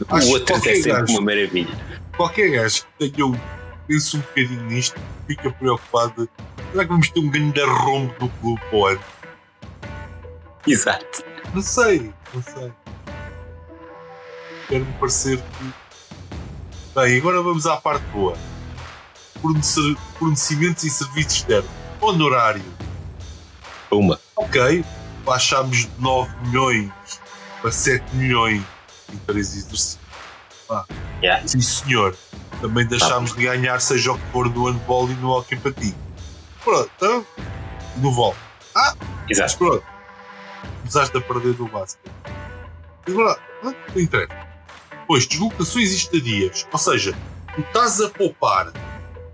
o 0.00 0.28
outro 0.30 0.56
é 0.56 0.60
sempre 0.60 0.92
gajo, 0.92 1.12
uma 1.12 1.20
maravilha. 1.20 1.78
Qualquer 2.16 2.50
gajo 2.50 2.86
que 2.98 3.10
tenha 3.10 3.26
um, 3.26 3.38
pense 3.86 4.16
um 4.16 4.20
bocadinho 4.20 4.62
nisto, 4.62 4.98
fica 5.26 5.50
preocupado. 5.50 6.28
Será 6.72 6.84
que 6.84 6.90
vamos 6.90 7.10
ter 7.10 7.20
um 7.20 7.28
grande 7.28 7.60
rombo 7.60 8.14
do 8.18 8.28
clube 8.40 8.60
para 8.70 8.78
o 8.78 8.86
ano? 8.86 9.00
Exato. 10.66 11.35
Não 11.54 11.62
sei, 11.62 12.12
não 12.34 12.42
sei. 12.42 12.72
Quero-me 14.68 14.92
parecer 14.94 15.38
que. 15.38 15.72
Bem, 16.94 17.18
agora 17.18 17.42
vamos 17.42 17.66
à 17.66 17.76
parte 17.76 18.04
boa. 18.06 18.36
Fornecimentos 20.18 20.84
e 20.84 20.90
serviços 20.90 21.34
externos. 21.34 21.70
Honorário. 22.00 22.64
Uma. 23.90 24.18
Ok, 24.34 24.84
baixámos 25.24 25.86
de 25.86 25.90
9 25.98 26.30
milhões 26.46 26.90
para 27.62 27.70
7 27.70 28.04
milhões 28.16 28.62
em 29.12 29.16
três 29.18 29.54
exercícios. 29.54 29.98
Ah, 30.68 30.84
yeah. 31.22 31.46
Sim, 31.46 31.60
senhor. 31.60 32.16
Também 32.60 32.86
deixámos 32.86 33.34
de 33.34 33.42
ganhar, 33.44 33.80
seja 33.80 34.12
o 34.12 34.18
que 34.18 34.26
for, 34.32 34.48
no 34.48 34.64
handball 34.70 35.08
e 35.10 35.14
no 35.14 35.30
hockey 35.30 35.56
para 35.56 35.72
ti. 35.72 35.94
Pronto, 36.64 36.90
então, 36.96 37.26
no 37.96 38.12
vol. 38.12 38.34
Ah, 38.74 38.94
Exato. 39.28 39.58
pronto. 39.58 39.95
Começaste 40.86 41.16
a 41.16 41.20
perder 41.20 41.54
do 41.54 41.66
basquete. 41.66 42.12
Agora, 43.08 43.38
não 43.62 43.74
interessa. 43.96 44.46
Pois, 45.06 45.26
deslocações 45.26 45.92
e 45.92 45.96
estadias. 45.96 46.66
Ou 46.72 46.78
seja, 46.78 47.14
tu 47.54 47.60
estás 47.60 48.00
a 48.00 48.08
poupar. 48.08 48.72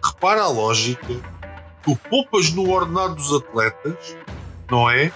Repara 0.03 0.42
a 0.42 0.48
lógica. 0.48 1.14
Tu 1.82 1.96
poupas 2.09 2.50
no 2.53 2.70
ordenado 2.70 3.16
dos 3.16 3.32
atletas, 3.32 4.16
não 4.70 4.88
é? 4.88 5.12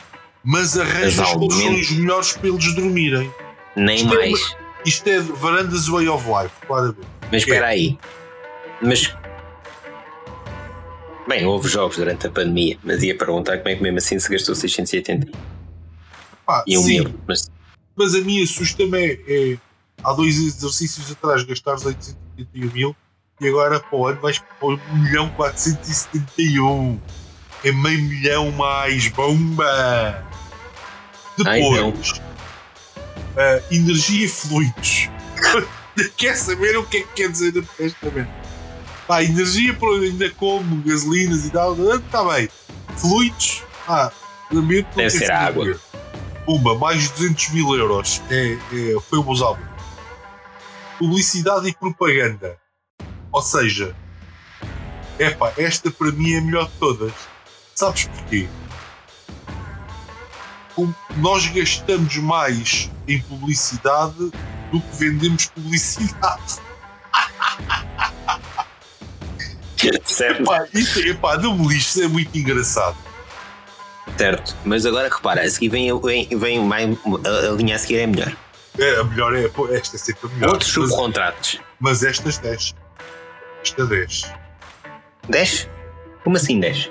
mas 0.47 0.79
arranjas 0.79 1.33
colchões 1.33 1.91
melhores 1.91 2.33
para 2.35 2.49
eles 2.49 2.73
dormirem. 2.73 3.35
Nem 3.75 3.97
isto 3.97 4.15
é 4.15 4.17
mais. 4.17 4.53
É, 4.53 4.57
isto 4.89 5.09
é 5.09 5.19
Varandas 5.19 5.89
Way 5.89 6.09
of 6.09 6.25
Life, 6.25 6.55
claramente. 6.65 7.09
Mas 7.33 7.43
espera 7.43 7.67
é. 7.67 7.71
aí. 7.71 7.99
Mas. 8.81 9.13
Bem, 11.27 11.45
houve 11.45 11.69
jogos 11.69 11.97
durante 11.97 12.29
a 12.29 12.31
pandemia, 12.31 12.79
mas 12.85 13.03
ia 13.03 13.19
perguntar 13.19 13.59
como 13.59 13.71
é 13.71 13.75
que 13.75 13.83
mesmo 13.83 13.99
assim 13.99 14.17
se 14.21 14.31
gastou 14.31 14.55
680. 14.55 15.37
Pá, 16.47 16.63
e 16.67 16.77
sim. 16.79 17.15
Mas... 17.27 17.51
mas 17.97 18.15
a 18.15 18.21
minha 18.21 18.45
assusta-me 18.45 18.99
é, 18.99 19.21
é, 19.27 19.59
Há 20.03 20.13
dois 20.13 20.37
exercícios 20.37 21.11
atrás 21.11 21.43
gastares 21.43 21.85
881 21.85 22.73
mil 22.73 22.97
e 23.41 23.49
agora 23.49 23.81
para 23.81 23.99
o 23.99 24.07
ano 24.07 24.21
vais 24.21 24.39
para 24.39 24.69
1 24.69 24.79
milhão 24.97 25.29
471. 25.31 27.01
É 27.65 27.73
meio 27.73 28.03
milhão 28.03 28.51
mais 28.53 29.09
bomba! 29.09 30.25
Depois, 31.37 32.13
uh, 32.13 33.75
energia 33.75 34.27
e 34.27 34.29
fluidos. 34.29 35.09
quer 36.17 36.37
saber 36.37 36.79
o 36.79 36.87
que 36.87 36.99
é 36.99 37.01
que 37.03 37.13
quer 37.15 37.31
dizer 37.31 37.53
honestamente? 37.79 38.31
Pá, 39.07 39.23
energia 39.23 39.77
ainda 40.03 40.31
como 40.31 40.83
gasolinas 40.83 41.45
e 41.45 41.51
tal, 41.51 41.77
está 41.95 42.25
bem. 42.25 42.49
Fluidos, 42.97 43.63
ah, 43.89 44.11
lamento 44.51 44.97
Deve 44.97 45.11
ser 45.11 45.31
água. 45.31 45.79
Uma, 46.47 46.75
mais 46.77 47.05
de 47.05 47.15
200 47.15 47.49
mil 47.51 47.75
euros. 47.75 48.23
É, 48.31 48.53
é, 48.53 49.01
foi 49.01 49.19
o 49.19 49.45
álbum. 49.45 49.65
Publicidade 50.99 51.69
e 51.69 51.75
propaganda. 51.75 52.59
Ou 53.33 53.43
seja, 53.43 53.95
epá, 55.19 55.53
esta 55.59 55.91
para 55.91 56.13
mim 56.13 56.33
é 56.33 56.39
a 56.39 56.43
melhor 56.43 56.67
de 56.67 56.73
todas. 56.79 57.13
Sabes 57.75 58.07
porquê? 58.07 58.49
nós 61.17 61.47
gastamos 61.49 62.17
mais 62.19 62.91
em 63.09 63.21
publicidade 63.23 64.31
do 64.71 64.81
que 64.81 64.97
vendemos 64.97 65.47
publicidade. 65.47 66.57
Certo. 70.05 70.43
Epá, 70.43 70.67
isso, 70.75 70.99
epá, 71.01 71.39
não 71.39 71.57
me 71.57 71.69
lixo, 71.69 71.91
isso 71.91 72.03
é 72.03 72.09
muito 72.09 72.37
engraçado. 72.37 72.97
Certo, 74.17 74.57
mas 74.65 74.87
agora 74.87 75.09
repara, 75.09 75.43
a 75.43 75.51
seguir 75.51 75.69
vem, 75.69 76.01
vem, 76.01 76.29
vem 76.29 76.61
mais, 76.61 76.97
a, 77.25 77.53
linha 77.53 77.77
a 77.77 77.79
seguir 77.79 77.99
é 77.99 78.07
melhor. 78.07 78.37
É, 78.79 78.97
a 78.97 79.05
melhor 79.05 79.35
é, 79.35 79.51
esta 79.75 79.97
é 79.97 79.99
sempre 79.99 80.27
a 80.27 80.35
melhor. 80.35 80.51
Outros 80.51 80.71
subcontratos. 80.71 81.61
Mas, 81.81 82.03
estas 82.03 82.39
10. 82.39 82.75
Esta 83.63 83.87
10. 83.87 84.33
10? 85.29 85.69
Como 86.25 86.37
assim 86.37 86.61
10? 86.61 86.91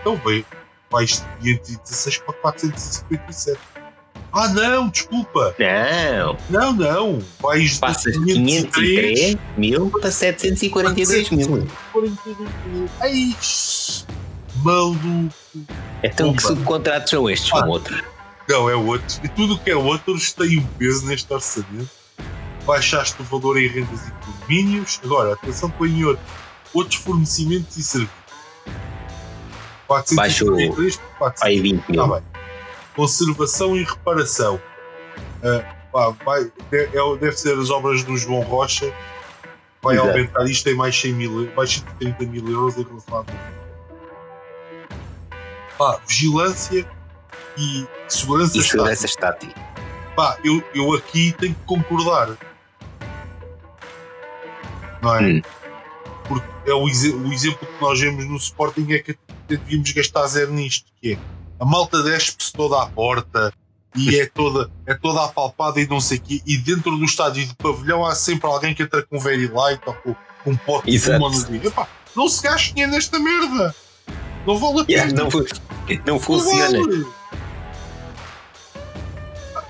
Então 0.00 0.16
veio 0.24 0.44
vais 0.90 1.24
de 1.40 1.58
516 1.58 2.18
para 2.18 2.34
457. 2.34 3.58
Ah, 4.32 4.48
não, 4.48 4.88
desculpa. 4.88 5.54
Não. 5.58 6.36
Não, 6.50 6.72
não. 6.72 7.18
Vais 7.40 7.78
Passas 7.78 8.12
de 8.12 8.34
503 8.34 9.36
mil 9.56 9.90
para 9.90 10.10
742 10.10 11.30
mil. 11.30 11.66
42 11.92 12.38
mil. 12.66 12.88
Ai, 13.00 13.34
maluco. 14.62 15.34
Então, 16.02 16.34
que 16.34 16.42
subcontratos 16.42 17.10
são 17.10 17.28
estes? 17.28 17.52
Ah, 17.52 17.64
outros? 17.66 18.02
Não, 18.48 18.68
é 18.68 18.74
outro. 18.74 19.20
E 19.22 19.28
tudo 19.28 19.58
que 19.58 19.70
é 19.70 19.76
outros 19.76 20.32
tem 20.32 20.58
um 20.58 20.66
peso 20.78 21.06
neste 21.06 21.32
orçamento. 21.32 21.88
baixaste 22.66 23.20
o 23.20 23.24
valor 23.24 23.58
em 23.58 23.68
rendas 23.68 24.08
e 24.08 24.10
condomínios. 24.24 25.00
Agora, 25.04 25.34
atenção, 25.34 25.70
põe 25.70 26.04
outro, 26.04 26.22
outros 26.74 26.96
fornecimentos 26.96 27.76
e 27.76 27.82
serviços. 27.82 28.20
433 29.86 30.96
por 30.96 31.18
400. 31.18 31.42
Aí 31.42 31.60
20 31.60 31.88
mil. 31.88 32.08
Tá 32.08 32.14
bem. 32.14 32.22
Conservação 32.94 33.76
e 33.76 33.84
reparação. 33.84 34.60
Uh, 35.42 35.64
pá, 35.92 36.10
vai, 36.24 36.50
deve, 36.70 36.96
é 36.96 37.16
deve 37.18 37.36
ser 37.36 37.58
as 37.58 37.70
obras 37.70 38.04
do 38.04 38.16
João 38.16 38.40
Rocha. 38.40 38.92
Vai 39.82 39.94
Exato. 39.94 40.10
aumentar 40.10 40.44
isto 40.44 40.68
em 40.68 40.74
mais 40.74 40.98
100 41.00 41.12
mil, 41.14 41.52
mais 41.56 41.72
130 41.72 42.24
mil 42.26 42.48
euros 42.48 42.76
em 42.76 42.82
relação 42.82 43.24
Pá, 45.80 45.98
vigilância 46.06 46.86
e 47.56 47.86
segurança, 48.06 48.58
e 48.58 48.62
segurança 48.62 49.06
estática. 49.06 49.58
Pá, 50.14 50.36
eu, 50.44 50.62
eu 50.74 50.92
aqui 50.92 51.34
tenho 51.38 51.54
que 51.54 51.62
concordar. 51.62 52.36
Não 55.00 55.16
é? 55.16 55.22
Hum. 55.22 55.42
Porque 56.28 56.46
é 56.66 56.74
o, 56.74 56.82
o 56.82 57.32
exemplo 57.32 57.66
que 57.66 57.80
nós 57.80 57.98
vemos 57.98 58.26
no 58.26 58.36
Sporting 58.36 58.92
é 58.92 58.98
que 58.98 59.16
devíamos 59.48 59.90
gastar 59.92 60.26
zero 60.26 60.52
nisto, 60.52 60.84
que 61.00 61.14
é 61.14 61.18
a 61.58 61.64
malta 61.64 62.02
desce-se 62.02 62.52
toda 62.52 62.82
à 62.82 62.84
porta 62.84 63.50
e 63.96 64.20
é 64.20 64.26
toda, 64.26 64.70
é 64.84 64.92
toda 64.92 65.24
apalpada 65.24 65.80
e 65.80 65.86
não 65.86 65.98
sei 65.98 66.18
o 66.18 66.20
quê, 66.20 66.42
e 66.46 66.58
dentro 66.58 66.94
do 66.94 67.04
estádio 67.06 67.46
de 67.46 67.54
pavilhão 67.54 68.04
há 68.04 68.14
sempre 68.14 68.46
alguém 68.50 68.74
que 68.74 68.82
entra 68.82 69.02
com 69.02 69.18
very 69.18 69.48
light 69.48 69.80
ou 69.86 69.94
com, 69.94 70.14
com 70.44 70.50
um 70.50 70.56
pote 70.58 70.90
Exato. 70.90 71.30
de 71.30 71.40
fumo 71.46 71.56
Epá, 71.66 71.88
não 72.14 72.28
se 72.28 72.42
gasta 72.42 72.68
dinheiro 72.68 72.92
nesta 72.92 73.18
merda 73.18 73.74
não 74.46 74.58
vale 74.58 74.80
a 74.80 74.84
pena 74.84 75.02
yeah, 75.02 75.12
não, 75.12 75.28
não, 76.06 76.20
funciona 76.20 76.78
não 76.78 77.06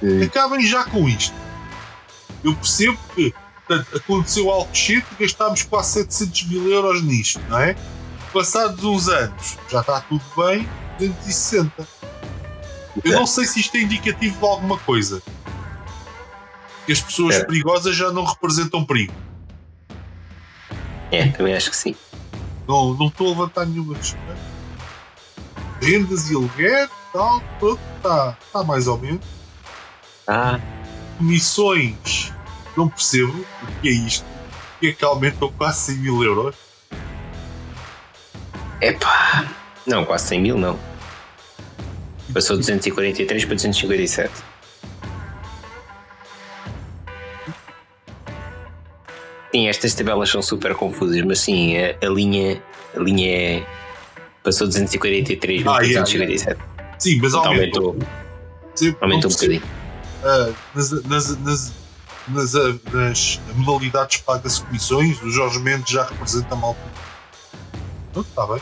vale. 0.00 0.24
acabem 0.24 0.66
já 0.66 0.84
com 0.84 1.08
isto 1.08 1.34
eu 2.42 2.54
percebo 2.54 2.98
que 3.14 3.34
portanto, 3.66 3.96
aconteceu 3.96 4.50
algo 4.50 4.74
cheio 4.74 5.04
gastámos 5.18 5.62
quase 5.62 5.92
700 5.92 6.44
mil 6.44 6.70
euros 6.70 7.02
nisto, 7.02 7.40
não 7.48 7.58
é? 7.58 7.76
passados 8.32 8.82
uns 8.84 9.08
anos, 9.08 9.58
já 9.68 9.80
está 9.80 10.00
tudo 10.00 10.24
bem, 10.36 10.68
260. 10.98 11.88
Eu 13.04 13.12
não 13.12 13.26
sei 13.26 13.46
se 13.46 13.60
isto 13.60 13.76
é 13.76 13.80
indicativo 13.80 14.38
de 14.38 14.46
alguma 14.46 14.78
coisa. 14.78 15.22
Que 16.86 16.92
as 16.92 17.00
pessoas 17.00 17.36
é. 17.36 17.44
perigosas 17.44 17.94
já 17.94 18.10
não 18.10 18.24
representam 18.24 18.84
perigo. 18.84 19.14
É, 21.10 21.26
também 21.28 21.54
acho 21.54 21.70
que 21.70 21.76
sim. 21.76 21.94
Não, 22.66 22.94
não 22.94 23.06
estou 23.08 23.28
a 23.28 23.30
levantar 23.30 23.66
nenhuma 23.66 23.94
questão. 23.94 24.20
Rendas 25.80 26.30
e 26.30 26.34
aluguer, 26.34 26.88
tal, 27.12 27.42
tudo 27.58 27.80
está, 27.96 28.36
está 28.46 28.64
mais 28.64 28.86
ou 28.86 28.98
menos. 28.98 29.24
Ah. 30.26 30.60
Comissões, 31.18 32.32
não 32.76 32.88
percebo 32.88 33.32
o 33.62 33.80
que 33.80 33.88
é 33.88 33.92
isto. 33.92 34.24
Que 34.80 34.88
é 34.88 34.92
que 34.92 35.04
aumentam 35.04 35.52
quase 35.52 35.92
100 35.92 35.96
mil 35.96 36.22
euros. 36.22 36.56
Epá, 38.80 39.46
não, 39.86 40.04
quase 40.04 40.28
100 40.28 40.40
mil 40.40 40.58
não. 40.58 40.78
Passou 42.32 42.56
de 42.56 42.62
243 42.62 43.44
para 43.44 43.54
257. 43.54 44.32
Sim, 49.52 49.68
estas 49.68 49.94
tabelas 49.94 50.30
são 50.30 50.40
super 50.40 50.74
confusas, 50.74 51.20
mas 51.22 51.40
sim, 51.40 51.76
a, 51.76 51.96
a 52.06 52.08
linha, 52.08 52.62
a 52.96 53.00
linha 53.00 53.28
é. 53.28 53.79
Passou 54.42 54.66
de 54.66 54.74
243 54.74 55.62
para 55.62 55.72
ah, 55.72 55.80
257. 55.80 56.50
Yeah, 56.50 56.62
yeah. 56.78 56.98
Sim, 56.98 57.18
mas 57.20 57.32
então 57.32 57.44
aumentou. 57.44 57.86
Aumentou, 57.88 58.08
Sim, 58.74 58.96
aumentou 59.00 59.30
um 59.30 59.34
bocadinho. 59.34 59.62
Uh, 60.22 60.54
nas, 60.74 60.90
nas, 61.04 61.38
nas, 61.38 61.72
nas, 62.28 62.54
ah, 62.54 62.78
nas 62.92 63.40
modalidades 63.54 64.18
paga-se 64.18 64.62
comissões, 64.62 65.22
o 65.22 65.30
Jorge 65.30 65.58
Mendes 65.60 65.90
já 65.90 66.04
representa 66.04 66.56
mal 66.56 66.76
está 68.18 68.46
bem. 68.46 68.60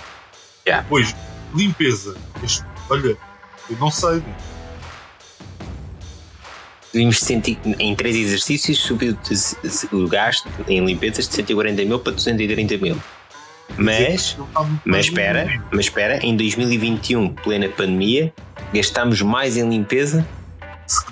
Yeah. 0.66 0.82
Depois, 0.82 1.14
limpeza. 1.54 2.16
Este, 2.42 2.64
olha, 2.90 3.16
eu 3.70 3.76
não 3.78 3.90
sei. 3.90 4.22
em 6.94 7.94
três 7.94 8.16
exercícios 8.16 8.78
subiu 8.78 9.16
o 9.92 10.08
gasto 10.08 10.48
em 10.66 10.84
limpezas 10.84 11.28
de 11.28 11.34
140 11.34 11.84
mil 11.84 11.98
para 11.98 12.12
230 12.12 12.76
mil. 12.78 13.00
Mas, 13.76 14.36
mas 14.84 15.06
espera, 15.06 15.62
mas 15.70 15.86
espera, 15.86 16.24
em 16.24 16.36
2021, 16.36 17.34
plena 17.34 17.68
pandemia, 17.68 18.32
gastámos 18.72 19.22
mais 19.22 19.56
em 19.56 19.68
limpeza. 19.68 20.26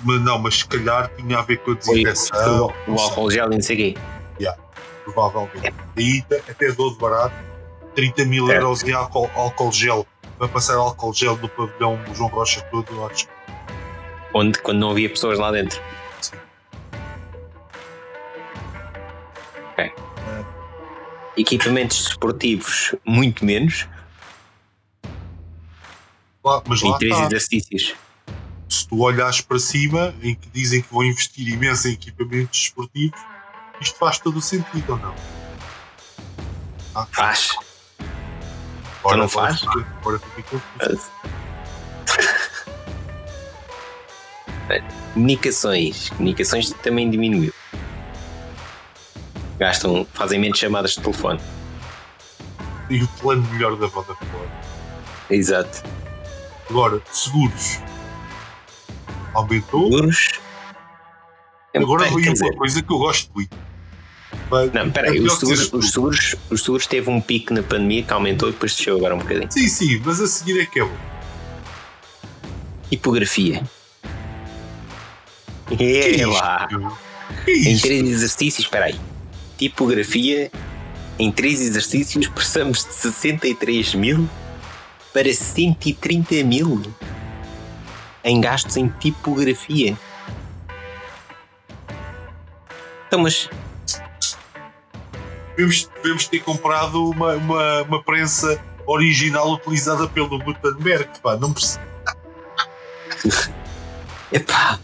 Não, 0.03 0.39
mas 0.39 0.59
se 0.59 0.67
calhar 0.67 1.09
tinha 1.15 1.37
a 1.37 1.41
ver 1.43 1.57
com 1.57 1.71
a 1.71 1.75
desinfecção. 1.75 2.73
O 2.87 2.99
álcool 2.99 3.29
gel 3.29 3.51
e 3.51 3.55
não 3.55 3.61
sei 3.61 3.75
o 3.75 3.79
quê. 3.79 3.99
Yeah, 4.39 4.59
provavelmente. 5.03 5.73
E 5.95 6.23
até 6.49 6.71
dou 6.71 6.91
de 6.91 6.99
barato 6.99 7.35
30 7.97 8.25
mil 8.25 8.51
é. 8.51 8.57
euros 8.57 8.83
em 8.83 8.91
álcool, 8.91 9.29
álcool 9.35 9.71
gel 9.71 10.05
para 10.37 10.47
passar 10.47 10.75
álcool 10.75 11.13
gel 11.13 11.35
do 11.35 11.49
pavilhão 11.49 11.97
do 12.03 12.13
João 12.13 12.29
Rocha 12.29 12.61
todo, 12.69 13.05
acho. 13.05 13.27
Onde, 14.33 14.59
quando 14.59 14.77
não 14.77 14.91
havia 14.91 15.09
pessoas 15.09 15.39
lá 15.39 15.51
dentro. 15.51 15.81
Sim. 16.21 16.35
Okay. 19.73 19.91
Equipamentos 21.37 22.05
desportivos, 22.05 22.95
muito 23.05 23.45
menos. 23.45 23.87
Lá, 26.43 26.63
mas 26.67 26.81
em 26.81 26.89
lá 26.89 26.97
três 26.97 27.13
está. 27.13 27.25
exercícios. 27.27 27.95
Se 28.67 28.87
tu 28.87 28.99
olhares 29.01 29.41
para 29.41 29.59
cima, 29.59 30.13
em 30.21 30.33
que 30.33 30.49
dizem 30.49 30.81
que 30.81 30.91
vão 30.91 31.03
investir 31.03 31.47
imenso 31.47 31.87
em 31.87 31.93
equipamentos 31.93 32.59
desportivos, 32.59 33.19
isto 33.79 33.97
faz 33.97 34.17
todo 34.17 34.37
o 34.37 34.41
sentido 34.41 34.93
ou 34.93 34.97
não? 34.97 35.15
Ah, 36.95 37.07
faz. 37.11 37.55
Agora 38.99 39.17
não 39.17 39.29
faz? 39.29 39.63
Agora 40.01 40.19
Comunicações. 45.13 46.09
Comunicações 46.09 46.71
também 46.83 47.09
diminuiu. 47.09 47.53
Gastam, 49.59 50.05
fazem 50.13 50.39
menos 50.39 50.57
chamadas 50.57 50.91
de 50.91 51.01
telefone. 51.01 51.39
E 52.89 53.03
o 53.03 53.07
plano 53.19 53.45
melhor 53.51 53.75
da 53.75 53.87
Vodafone. 53.87 54.49
Exato. 55.29 55.83
Agora, 56.69 57.01
seguros. 57.11 57.79
Aumentou. 59.33 59.91
Seguros. 59.91 60.29
Agora 61.75 62.05
vem 62.05 62.29
uma 62.29 62.57
coisa 62.57 62.81
que 62.81 62.91
eu 62.91 62.97
gosto 62.97 63.31
muito 63.33 63.67
não, 64.73 64.89
peraí, 64.89 65.19
os 65.19 65.33
seguros, 65.33 65.73
os, 65.73 65.91
seguros, 65.91 66.35
os 66.49 66.61
seguros 66.61 66.87
teve 66.87 67.09
um 67.09 67.19
pico 67.19 67.53
na 67.53 67.61
pandemia 67.61 68.03
que 68.03 68.13
aumentou 68.13 68.49
e 68.49 68.51
depois 68.53 68.75
desceu 68.75 68.95
agora 68.95 69.15
um 69.15 69.19
bocadinho. 69.19 69.51
Sim, 69.51 69.67
sim, 69.67 70.01
mas 70.05 70.21
a 70.21 70.27
seguir 70.27 70.61
é 70.61 70.65
que 70.65 70.79
é 70.79 70.83
bom. 70.83 70.97
Tipografia. 72.89 73.63
É, 75.77 76.25
lá. 76.25 76.67
Em 77.45 77.77
três 77.77 78.07
exercícios, 78.07 78.65
espera 78.65 78.85
aí. 78.85 78.99
Tipografia, 79.57 80.51
em 81.17 81.31
três 81.31 81.61
exercícios 81.61 82.27
passamos 82.27 82.85
de 82.85 82.93
63 82.93 83.95
mil 83.95 84.29
para 85.13 85.33
130 85.33 86.43
mil 86.43 86.81
em 88.23 88.39
gastos 88.41 88.77
em 88.77 88.87
tipografia. 88.87 89.97
Então, 93.07 93.19
mas 93.19 93.49
devemos, 95.55 95.89
devemos 96.03 96.27
ter 96.27 96.39
comprado 96.41 97.09
uma, 97.09 97.33
uma, 97.33 97.81
uma 97.83 98.03
prensa 98.03 98.61
original 98.85 99.53
utilizada 99.53 100.07
pelo 100.07 100.37
Gutenberg, 100.39 101.09
pá, 101.21 101.35
não 101.37 101.53
percebo. 101.53 101.85
Epá. 104.31 104.79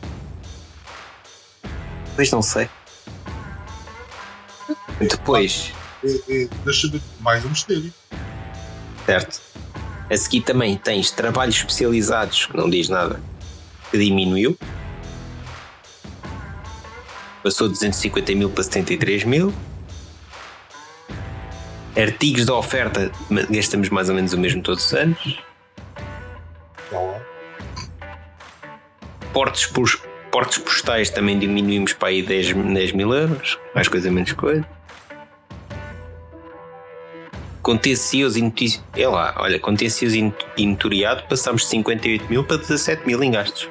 Pois 2.16 2.32
não 2.32 2.42
sei. 2.42 2.70
Depois. 5.10 5.72
É, 6.04 6.44
é, 6.44 6.48
Deixa-me 6.64 7.02
mais 7.20 7.46
um 7.46 7.50
mistério. 7.50 7.94
Certo. 9.06 9.42
A 10.10 10.18
seguir 10.18 10.42
também 10.42 10.78
tens 10.78 11.12
trabalhos 11.12 11.56
especializados, 11.56 12.46
que 12.46 12.56
não 12.56 12.70
diz 12.70 12.90
nada, 12.90 13.22
que 13.90 13.98
diminuiu. 13.98 14.58
Passou 17.42 17.68
de 17.68 17.74
250 17.74 18.36
mil 18.36 18.50
para 18.50 18.64
73 18.64 19.24
mil 19.26 19.54
Artigos 21.96 22.46
da 22.46 22.56
oferta, 22.56 23.12
gastamos 23.52 23.90
mais 23.90 24.10
ou 24.10 24.16
menos 24.16 24.34
o 24.34 24.38
mesmo 24.38 24.64
todos 24.64 24.84
os 24.84 24.94
anos. 24.94 25.40
Portos, 29.32 29.72
portos 30.32 30.58
postais 30.58 31.12
também 31.12 31.38
diminuímos 31.38 31.94
para 31.94 32.08
aí 32.08 32.24
10, 32.24 32.54
10 32.54 32.92
mil 32.94 33.14
euros, 33.14 33.60
mais 33.76 33.88
coisa 33.88 34.10
menos 34.10 34.32
coisa. 34.34 34.68
Contencioso 37.64 38.38
é 38.94 39.08
lá, 39.08 39.34
olha, 39.38 39.58
contencioso 39.58 40.18
notoriado 40.60 41.24
passámos 41.30 41.62
de 41.62 41.70
58 41.70 42.30
mil 42.30 42.44
para 42.44 42.58
17 42.58 43.08
mil 43.08 43.24
em 43.24 43.32
gastos. 43.32 43.70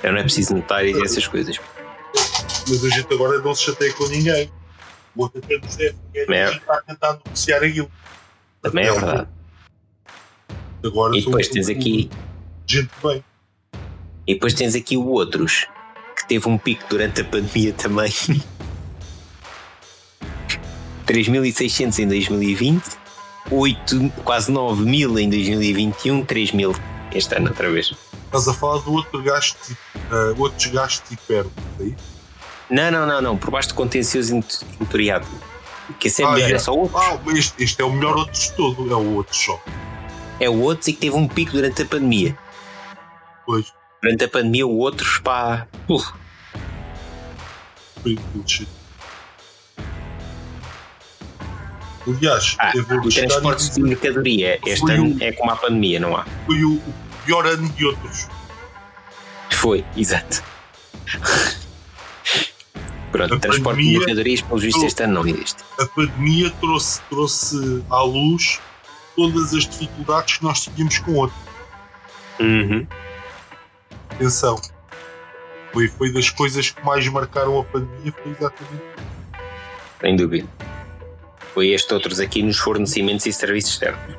Já 0.00 0.12
não 0.12 0.18
é 0.18 0.22
preciso 0.22 0.54
notar 0.54 0.86
essas 0.86 1.26
coisas. 1.26 1.58
mas 2.68 2.84
a 2.84 2.88
gente 2.88 3.12
agora 3.12 3.40
não 3.40 3.52
se 3.52 3.64
chateia 3.64 3.92
com 3.94 4.06
ninguém. 4.06 4.48
O 5.16 5.22
outro 5.22 5.42
até 5.44 5.58
nos 5.58 5.74
deve 5.74 5.96
dinheiro 6.12 6.32
e 6.32 6.56
está 6.56 6.74
a 6.74 6.82
tentar 6.82 7.20
negociar 7.24 7.56
aquilo. 7.64 7.90
Também 8.62 8.86
é 8.86 8.92
verdade. 8.92 9.28
Agora 10.84 11.18
e 11.18 11.24
depois 11.24 11.48
tens 11.48 11.68
aqui. 11.68 12.10
Gente 12.64 12.90
bem. 13.02 13.24
E 14.24 14.34
depois 14.34 14.54
tens 14.54 14.76
aqui 14.76 14.96
o 14.96 15.08
outros, 15.08 15.66
que 16.16 16.28
teve 16.28 16.48
um 16.48 16.56
pico 16.56 16.84
durante 16.88 17.22
a 17.22 17.24
pandemia 17.24 17.72
também. 17.72 18.12
3.600 21.06 21.98
em 21.98 22.08
2020, 22.08 22.82
8, 23.50 24.12
quase 24.24 24.50
9 24.50 24.84
mil 24.84 25.18
em 25.18 25.28
2021, 25.28 26.24
3 26.24 26.52
mil 26.52 26.74
este 27.12 27.34
ano 27.36 27.48
outra 27.48 27.70
vez. 27.70 27.92
Estás 28.24 28.48
a 28.48 28.54
falar 28.54 28.80
do 28.80 28.92
outro 28.92 29.22
gasto, 29.22 29.76
uh, 30.10 30.40
outros 30.40 30.66
gastos 30.66 31.10
hiper, 31.12 31.46
é 31.80 31.92
Não, 32.68 32.90
não, 32.90 33.06
não, 33.06 33.22
não, 33.22 33.36
por 33.36 33.50
baixo 33.50 33.68
de 33.68 33.74
contencioso 33.74 34.34
interiado. 34.80 35.26
Que 36.00 36.08
esse 36.08 36.22
é 36.22 36.26
ah, 36.26 36.32
melhor, 36.32 36.50
é, 36.50 36.54
é 36.54 36.58
só 36.58 36.72
outros. 36.72 37.00
Ah, 37.00 37.20
este, 37.36 37.62
este 37.62 37.82
é 37.82 37.84
o 37.84 37.92
melhor 37.92 38.16
outro 38.16 38.40
de 38.40 38.52
todo, 38.52 38.90
é 38.90 38.96
o 38.96 39.14
outro 39.14 39.36
só. 39.36 39.62
É 40.40 40.48
o 40.48 40.60
outro 40.60 40.90
e 40.90 40.92
que 40.94 41.00
teve 41.00 41.14
um 41.14 41.28
pico 41.28 41.52
durante 41.52 41.82
a 41.82 41.86
pandemia. 41.86 42.36
Pois. 43.46 43.66
Durante 44.02 44.24
a 44.24 44.28
pandemia, 44.28 44.66
o 44.66 44.78
outro, 44.78 45.06
pá. 45.22 45.66
Uh. 45.88 46.02
Foi 48.02 48.18
Aliás, 52.06 52.56
ah, 52.58 52.72
o 52.76 53.08
transporte 53.08 53.70
de 53.72 53.80
mercadoria 53.80 54.58
este 54.66 54.90
ano 54.90 55.16
o, 55.16 55.22
é 55.22 55.32
como 55.32 55.50
a 55.50 55.56
pandemia, 55.56 55.98
não 55.98 56.14
há? 56.16 56.26
Foi 56.44 56.62
o, 56.62 56.74
o 56.74 56.94
pior 57.24 57.46
ano 57.46 57.68
de 57.70 57.86
outros. 57.86 58.28
Foi, 59.50 59.84
exato. 59.96 60.42
Pronto, 63.10 63.34
a 63.34 63.38
transporte 63.38 63.76
pandemia, 63.76 63.92
de 63.92 63.98
mercadorias, 63.98 64.42
pelos 64.42 64.62
vistos, 64.62 64.82
este 64.82 65.02
ano 65.02 65.14
não 65.14 65.26
existe. 65.26 65.64
A 65.80 65.86
pandemia 65.86 66.50
trouxe, 66.60 67.00
trouxe 67.08 67.84
à 67.88 68.02
luz 68.02 68.60
todas 69.16 69.54
as 69.54 69.66
dificuldades 69.66 70.36
que 70.36 70.44
nós 70.44 70.60
tínhamos 70.64 70.98
com 70.98 71.14
outro. 71.14 71.36
Uhum. 72.40 72.86
Atenção. 74.10 74.60
Foi, 75.72 75.88
foi 75.88 76.12
das 76.12 76.28
coisas 76.28 76.70
que 76.70 76.84
mais 76.84 77.08
marcaram 77.08 77.60
a 77.60 77.64
pandemia, 77.64 78.12
foi 78.22 78.32
exatamente. 78.32 78.84
Sem 80.00 80.16
dúvida 80.16 80.48
foi 81.54 81.68
este 81.68 81.94
outros 81.94 82.18
aqui 82.18 82.42
nos 82.42 82.58
fornecimentos 82.58 83.24
e 83.26 83.32
serviços 83.32 83.74
externos. 83.74 84.16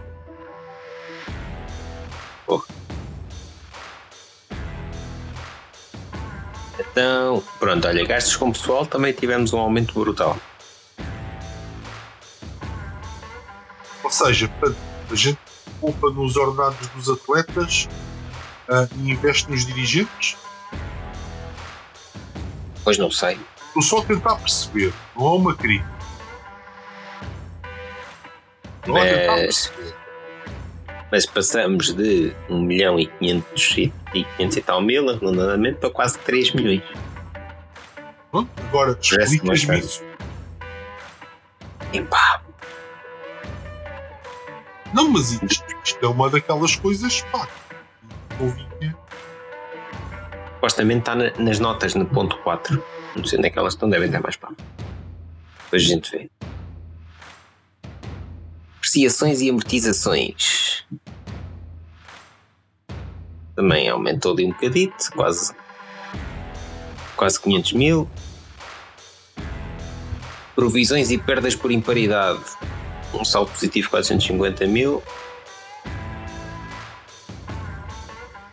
Oh. 2.47 2.61
Então, 6.79 7.43
pronto, 7.59 7.85
olha, 7.85 8.05
gastos 8.05 8.37
com 8.37 8.53
pessoal 8.53 8.85
também 8.85 9.11
tivemos 9.11 9.51
um 9.51 9.59
aumento 9.59 9.93
brutal. 9.93 10.37
Ou 14.01 14.09
seja, 14.09 14.49
a 15.11 15.15
gente 15.15 15.39
poupa 15.81 16.09
nos 16.11 16.37
ordenados 16.37 16.87
dos 16.89 17.09
atletas 17.09 17.89
uh, 18.69 18.87
e 19.01 19.11
investe 19.11 19.51
nos 19.51 19.65
dirigentes? 19.65 20.37
Pois 22.81 22.97
não 22.97 23.11
sei. 23.11 23.37
Estou 23.67 23.81
só 23.81 23.97
a 23.97 24.05
tentar 24.05 24.35
perceber, 24.37 24.93
não 25.17 25.27
há 25.27 25.35
uma 25.35 25.53
crítica. 25.53 25.94
Mas, 28.87 29.71
mas 31.11 31.25
passamos 31.25 31.93
de 31.93 32.33
1 32.49 32.61
milhão 32.61 32.99
e 32.99 33.07
500 33.07 33.77
e, 33.77 33.93
500 34.37 34.57
e 34.57 34.61
tal 34.61 34.81
mil, 34.81 35.09
arredondadamente, 35.09 35.79
para 35.79 35.89
quase 35.89 36.19
3 36.19 36.53
milhões. 36.53 36.83
Bom, 38.31 38.47
agora, 38.67 38.97
explicas-me 39.01 39.79
isso. 39.79 40.03
Epá. 41.93 42.41
Não, 44.93 45.09
mas 45.09 45.31
isto, 45.41 45.65
isto, 45.83 46.05
é 46.05 46.07
uma 46.07 46.29
daquelas 46.29 46.75
coisas, 46.75 47.21
pá, 47.31 47.47
ouvinha. 48.39 48.95
Supostamente 50.55 50.99
está 50.99 51.15
na, 51.15 51.31
nas 51.37 51.59
notas 51.59 51.95
no 51.95 52.05
ponto 52.05 52.37
4. 52.39 52.83
Não 53.15 53.23
sei 53.23 53.39
onde 53.39 53.47
é 53.47 53.51
que 53.51 53.59
elas 53.59 53.73
estão, 53.73 53.89
devem 53.89 54.07
estar 54.07 54.21
mais 54.21 54.35
para. 54.35 54.51
Depois 55.65 55.83
a 55.83 55.85
gente 55.85 56.11
vê. 56.11 56.29
Depreciações 58.95 59.41
e 59.41 59.49
amortizações. 59.49 60.85
Também 63.53 63.89
aumentou 63.89 64.31
ali 64.31 64.45
um 64.45 64.51
bocadito, 64.51 65.11
quase, 65.13 65.53
quase 67.17 67.37
500 67.41 67.73
mil. 67.73 68.09
Provisões 70.55 71.11
e 71.11 71.17
perdas 71.17 71.57
por 71.57 71.73
imparidade. 71.73 72.39
Um 73.13 73.25
saldo 73.25 73.51
positivo 73.51 73.89
450 73.89 74.65
mil. 74.65 75.03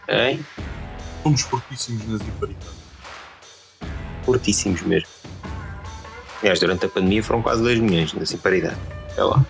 Ok. 0.03 0.45
Somos 1.23 1.43
fortíssimos 1.43 2.09
nas 2.09 2.21
imparidades. 2.21 2.69
Fortíssimos 4.25 4.83
mesmo. 4.83 5.09
Aliás, 6.41 6.59
durante 6.59 6.87
a 6.87 6.89
pandemia 6.89 7.23
foram 7.23 7.41
quase 7.43 7.63
2 7.63 7.79
milhões 7.79 8.13
nas 8.13 8.33
imparidades. 8.33 8.81
É 9.17 9.23
lá. 9.23 9.47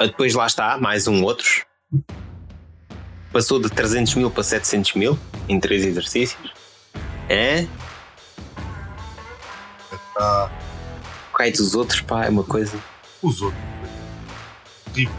Depois 0.00 0.34
lá 0.34 0.46
está, 0.46 0.76
mais 0.76 1.06
um 1.06 1.22
outros. 1.22 1.64
Passou 3.32 3.58
de 3.58 3.70
300 3.70 4.14
mil 4.14 4.30
para 4.30 4.42
700 4.42 4.94
mil 4.94 5.18
em 5.48 5.58
três 5.58 5.84
exercícios. 5.84 6.52
É? 7.28 7.66
O 10.18 11.36
cai 11.36 11.50
dos 11.50 11.74
outros, 11.74 12.00
pá, 12.00 12.26
é 12.26 12.28
uma 12.28 12.44
coisa. 12.44 12.78
Os 13.22 13.40
outros. 13.42 13.62
Tipo. 14.92 15.12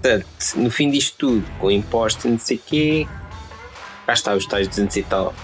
Portanto, 0.00 0.26
no 0.56 0.70
fim 0.70 0.90
disto 0.90 1.16
tudo, 1.16 1.50
com 1.58 1.70
imposto 1.70 2.26
e 2.26 2.30
não 2.32 2.38
sei 2.38 2.56
o 2.56 2.60
quê, 2.60 3.08
cá 4.06 4.12
está 4.14 4.34
os 4.34 4.46
tais 4.46 4.66
200 4.66 4.96
e 4.96 5.02
tal 5.02 5.34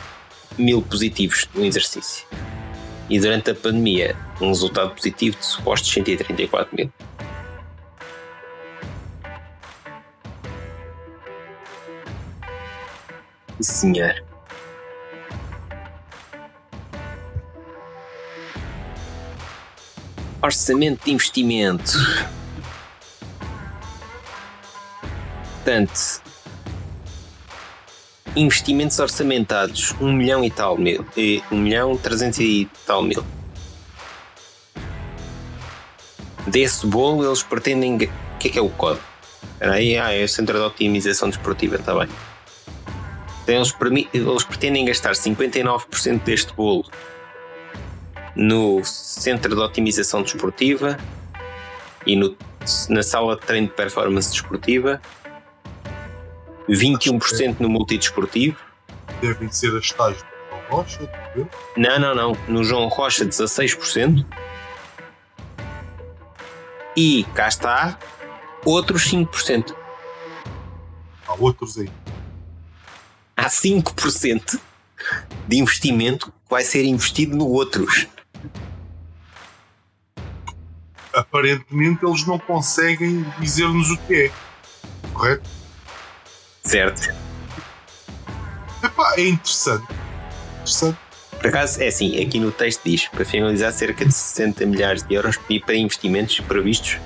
mil 0.58 0.82
positivos 0.82 1.48
no 1.54 1.64
exercício 1.64 2.26
e 3.08 3.20
durante 3.20 3.50
a 3.50 3.54
pandemia 3.54 4.16
um 4.40 4.48
resultado 4.48 4.94
positivo 4.94 5.36
de 5.36 5.44
supostos 5.44 5.90
134 5.90 6.76
mil. 6.76 6.92
Senhor. 13.60 14.24
Orçamento 20.40 21.04
de 21.04 21.10
investimento. 21.12 21.92
Portanto, 25.56 26.22
investimentos 28.36 28.98
orçamentados 29.00 29.92
1 30.00 30.12
milhão 30.12 30.44
e 30.44 30.50
tal 30.50 30.78
mil, 30.78 31.04
e 31.16 31.42
1 31.50 31.56
milhão 31.56 31.96
300 31.96 32.38
e 32.38 32.68
tal 32.86 33.02
mil. 33.02 33.24
Desse 36.50 36.86
bolo 36.86 37.24
eles 37.26 37.42
pretendem. 37.42 37.94
O 37.94 38.38
que 38.38 38.48
é 38.48 38.50
que 38.50 38.58
é 38.58 38.62
o 38.62 38.70
código? 38.70 39.04
Espera 39.52 39.74
aí, 39.74 39.98
ah, 39.98 40.12
é 40.12 40.24
o 40.24 40.28
Centro 40.28 40.56
de 40.56 40.64
Otimização 40.64 41.28
Desportiva, 41.28 41.76
está 41.76 41.94
bem. 41.94 42.08
Então 43.42 43.54
eles, 43.56 43.74
eles 44.12 44.44
pretendem 44.44 44.84
gastar 44.84 45.12
59% 45.12 46.22
deste 46.22 46.52
bolo 46.54 46.84
no 48.36 48.84
Centro 48.84 49.54
de 49.54 49.60
Otimização 49.60 50.22
Desportiva 50.22 50.96
e 52.06 52.14
no, 52.14 52.36
na 52.88 53.02
Sala 53.02 53.34
de 53.34 53.42
Treino 53.42 53.66
de 53.66 53.72
Performance 53.74 54.30
Desportiva 54.30 55.00
21% 56.68 57.56
no 57.60 57.68
multidesportivo. 57.68 58.56
Devem 59.20 59.50
ser 59.50 59.76
as 59.76 59.90
tais 59.90 60.16
do 60.16 60.28
João 60.50 60.62
Rocha? 60.82 61.10
Não, 61.76 61.98
não, 61.98 62.14
não. 62.14 62.36
No 62.46 62.62
João 62.62 62.88
Rocha, 62.88 63.24
16%. 63.24 64.24
E 67.00 67.22
cá 67.32 67.46
está, 67.46 67.96
outros 68.64 69.08
5%. 69.08 69.72
Há 71.28 71.34
outros 71.34 71.78
aí. 71.78 71.88
Há 73.36 73.48
5% 73.48 74.60
de 75.46 75.58
investimento 75.58 76.32
que 76.32 76.50
vai 76.50 76.64
ser 76.64 76.84
investido 76.84 77.36
no 77.36 77.46
outros. 77.46 78.08
Aparentemente 81.12 82.04
eles 82.04 82.26
não 82.26 82.36
conseguem 82.36 83.22
dizer-nos 83.38 83.92
o 83.92 83.96
que 83.98 84.24
é. 84.24 84.32
Correto? 85.12 85.48
Certo. 86.64 87.14
Epá, 88.82 89.14
é 89.16 89.28
interessante. 89.28 89.86
Interessante. 90.56 91.07
Por 91.38 91.46
acaso, 91.46 91.80
é 91.80 91.86
assim, 91.86 92.20
aqui 92.20 92.40
no 92.40 92.50
texto 92.50 92.82
diz, 92.84 93.06
para 93.08 93.24
finalizar, 93.24 93.72
cerca 93.72 94.04
de 94.04 94.12
60 94.12 94.66
milhares 94.66 95.02
de 95.04 95.14
euros 95.14 95.38
para 95.64 95.76
investimentos 95.76 96.40
previstos 96.40 96.98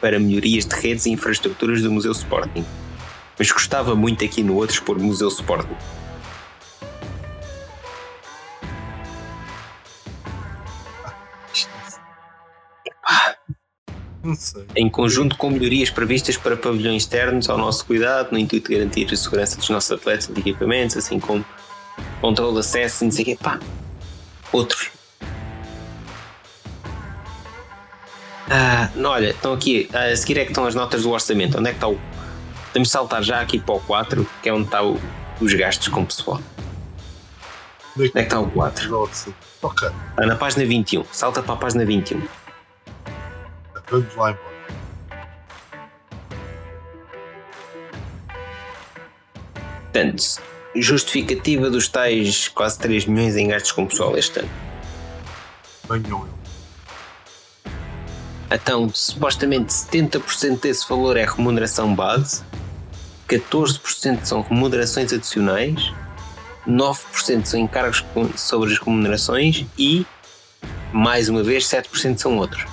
para 0.00 0.18
melhorias 0.18 0.64
de 0.64 0.74
redes 0.74 1.06
e 1.06 1.10
infraestruturas 1.10 1.82
do 1.82 1.90
Museu 1.90 2.12
Sporting. 2.12 2.64
Mas 3.38 3.50
gostava 3.50 3.94
muito 3.94 4.24
aqui 4.24 4.42
no 4.42 4.54
outro 4.54 4.74
expor 4.74 4.98
Museu 4.98 5.28
Sporting. 5.28 5.76
Em 14.76 14.88
conjunto 14.88 15.36
com 15.36 15.50
melhorias 15.50 15.90
previstas 15.90 16.36
para 16.36 16.56
pavilhões 16.56 17.02
externos 17.02 17.48
ao 17.48 17.58
nosso 17.58 17.84
cuidado, 17.84 18.32
no 18.32 18.38
intuito 18.38 18.68
de 18.68 18.76
garantir 18.76 19.12
a 19.12 19.16
segurança 19.16 19.56
dos 19.56 19.68
nossos 19.68 19.90
atletas 19.90 20.30
e 20.34 20.38
equipamentos, 20.38 20.96
assim 20.96 21.18
como 21.18 21.44
controle 22.20 22.54
de 22.54 22.60
acesso, 22.60 23.04
não 23.04 23.10
sei 23.10 23.22
o 23.22 23.26
quê. 23.26 23.38
Pá, 23.40 23.58
outros. 24.52 24.90
Ah, 28.48 28.90
não, 28.96 29.10
olha, 29.10 29.30
estão 29.30 29.52
aqui, 29.52 29.88
a 29.94 30.14
seguir 30.16 30.38
é 30.38 30.44
que 30.44 30.50
estão 30.50 30.66
as 30.66 30.74
notas 30.74 31.04
do 31.04 31.10
orçamento. 31.10 31.58
Onde 31.58 31.68
é 31.68 31.72
que 31.72 31.76
está 31.76 31.88
o. 31.88 32.00
Temos 32.72 32.88
de 32.88 32.92
saltar 32.92 33.22
já 33.22 33.40
aqui 33.40 33.58
para 33.58 33.74
o 33.74 33.80
4, 33.80 34.26
que 34.42 34.48
é 34.48 34.52
onde 34.52 34.64
está 34.64 34.82
o, 34.82 35.00
os 35.40 35.54
gastos 35.54 35.88
com 35.88 36.02
o 36.02 36.06
pessoal. 36.06 36.40
Onde 37.96 38.08
é 38.08 38.10
que 38.10 38.18
está 38.18 38.40
o 38.40 38.50
4? 38.50 39.10
Ok. 39.62 39.88
Está 39.88 40.26
na 40.26 40.36
página 40.36 40.64
21. 40.64 41.04
Salta 41.12 41.42
para 41.42 41.54
a 41.54 41.56
página 41.56 41.84
21. 41.84 42.22
Vamos 43.90 44.16
lá 44.16 44.30
embora. 44.30 44.50
Portanto, 49.92 50.40
justificativa 50.74 51.68
dos 51.68 51.88
tais 51.88 52.48
quase 52.48 52.78
3 52.78 53.06
milhões 53.06 53.36
em 53.36 53.48
gastos 53.48 53.72
com 53.72 53.86
pessoal 53.86 54.16
este 54.16 54.40
ano. 54.40 54.50
Venham 55.88 56.26
eu. 56.26 56.40
Então, 58.52 58.90
supostamente 58.92 59.72
70% 59.72 60.60
desse 60.60 60.88
valor 60.88 61.16
é 61.16 61.24
remuneração 61.24 61.94
base, 61.94 62.42
14% 63.28 64.24
são 64.24 64.42
remunerações 64.42 65.12
adicionais, 65.12 65.92
9% 66.66 67.44
são 67.44 67.60
encargos 67.60 68.04
sobre 68.36 68.72
as 68.72 68.78
remunerações 68.78 69.64
e, 69.78 70.04
mais 70.92 71.28
uma 71.28 71.44
vez, 71.44 71.64
7% 71.64 72.18
são 72.18 72.36
outros. 72.38 72.64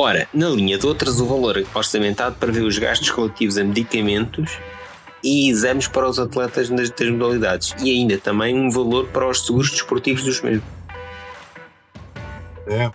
Ora, 0.00 0.28
na 0.32 0.48
linha 0.48 0.78
de 0.78 0.86
outras, 0.86 1.18
o 1.18 1.26
valor 1.26 1.66
orçamentado 1.74 2.36
prevê 2.36 2.60
os 2.60 2.78
gastos 2.78 3.10
relativos 3.10 3.58
a 3.58 3.64
medicamentos 3.64 4.56
e 5.24 5.50
exames 5.50 5.88
para 5.88 6.08
os 6.08 6.20
atletas 6.20 6.70
nas 6.70 6.88
das 6.88 7.10
modalidades 7.10 7.74
e 7.82 7.90
ainda 7.90 8.16
também 8.16 8.56
um 8.56 8.70
valor 8.70 9.08
para 9.08 9.28
os 9.28 9.44
seguros 9.44 9.72
desportivos 9.72 10.22
dos 10.22 10.40
mesmos. 10.40 10.62
É. 12.68 12.92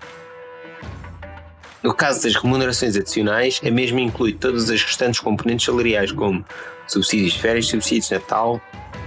No 1.84 1.93
caso 1.93 2.24
das 2.24 2.36
remunerações 2.36 2.95
adicionais, 2.95 3.60
a 3.62 3.70
mesma 3.70 3.99
inclui 3.99 4.32
todas 4.32 4.70
as 4.70 4.82
restantes 4.82 5.20
componentes 5.20 5.66
salariais, 5.66 6.10
como 6.10 6.45
subsídios 6.88 7.34
de 7.34 7.41
férias, 7.41 7.68
subsídios 7.68 8.08
de 8.08 8.14
Natal, 8.14 8.62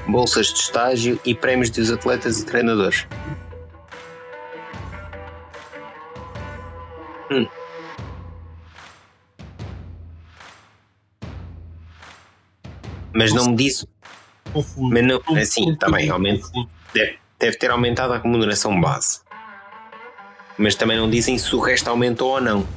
bolsas 0.07 0.49
de 0.49 0.59
estágio 0.59 1.19
e 1.25 1.35
prémios 1.35 1.71
dos 1.71 1.91
atletas 1.91 2.41
e 2.41 2.45
treinadores. 2.45 3.07
Hum. 7.31 7.47
Mas 13.17 13.33
não 13.33 13.47
me 13.47 13.57
disse. 13.57 13.89
Confuso. 14.53 14.91
Mas 14.91 15.05
não, 15.05 15.21
assim, 15.39 15.75
também 15.75 16.11
aumenta, 16.11 16.47
deve, 16.93 17.19
deve 17.39 17.57
ter 17.57 17.71
aumentado 17.71 18.13
a 18.13 18.19
remuneração 18.19 18.79
base. 18.79 19.21
Mas 20.59 20.75
também 20.75 20.99
não 20.99 21.09
dizem 21.09 21.39
se 21.39 21.57
o 21.57 21.61
resto 21.61 21.89
aumentou 21.89 22.33
ou 22.33 22.41
não. 22.41 22.69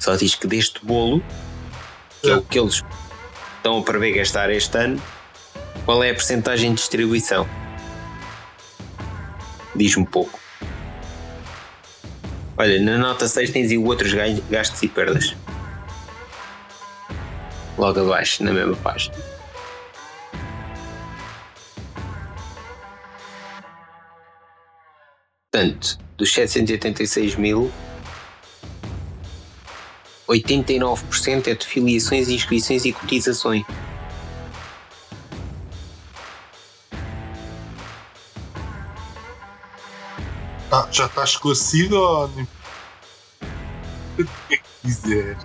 Só 0.00 0.16
diz 0.16 0.34
que 0.34 0.46
deste 0.46 0.84
bolo, 0.84 1.22
que 2.20 2.28
é, 2.28 2.32
é 2.32 2.36
o 2.36 2.42
que 2.42 2.58
eles 2.58 2.82
estão 3.56 3.78
a 3.78 3.82
prever 3.82 4.12
gastar 4.12 4.50
este 4.50 4.76
ano, 4.76 5.00
qual 5.84 6.02
é 6.02 6.10
a 6.10 6.14
percentagem 6.14 6.70
de 6.70 6.76
distribuição? 6.76 7.48
Diz-me 9.74 10.06
pouco. 10.06 10.38
Olha, 12.58 12.80
na 12.80 12.98
nota 12.98 13.28
6 13.28 13.50
tens 13.50 13.70
aí 13.70 13.78
outros 13.78 14.12
gastos 14.50 14.82
e 14.82 14.88
perdas. 14.88 15.36
Logo 17.78 18.00
abaixo, 18.00 18.42
na 18.42 18.52
mesma 18.52 18.76
página. 18.76 19.35
Portanto, 25.56 25.98
dos 26.18 26.34
786 26.34 27.36
mil, 27.36 27.72
89% 30.28 31.46
é 31.46 31.54
de 31.54 31.66
filiações, 31.66 32.28
inscrições 32.28 32.84
e 32.84 32.92
cotizações. 32.92 33.64
Ah, 40.70 40.86
já 40.92 41.06
está 41.06 41.24
esclarecido 41.24 41.96
ou 41.96 42.26
o 42.26 44.24
que 44.24 44.24
é 44.50 44.56
que 44.58 44.62
dizer? 44.84 45.38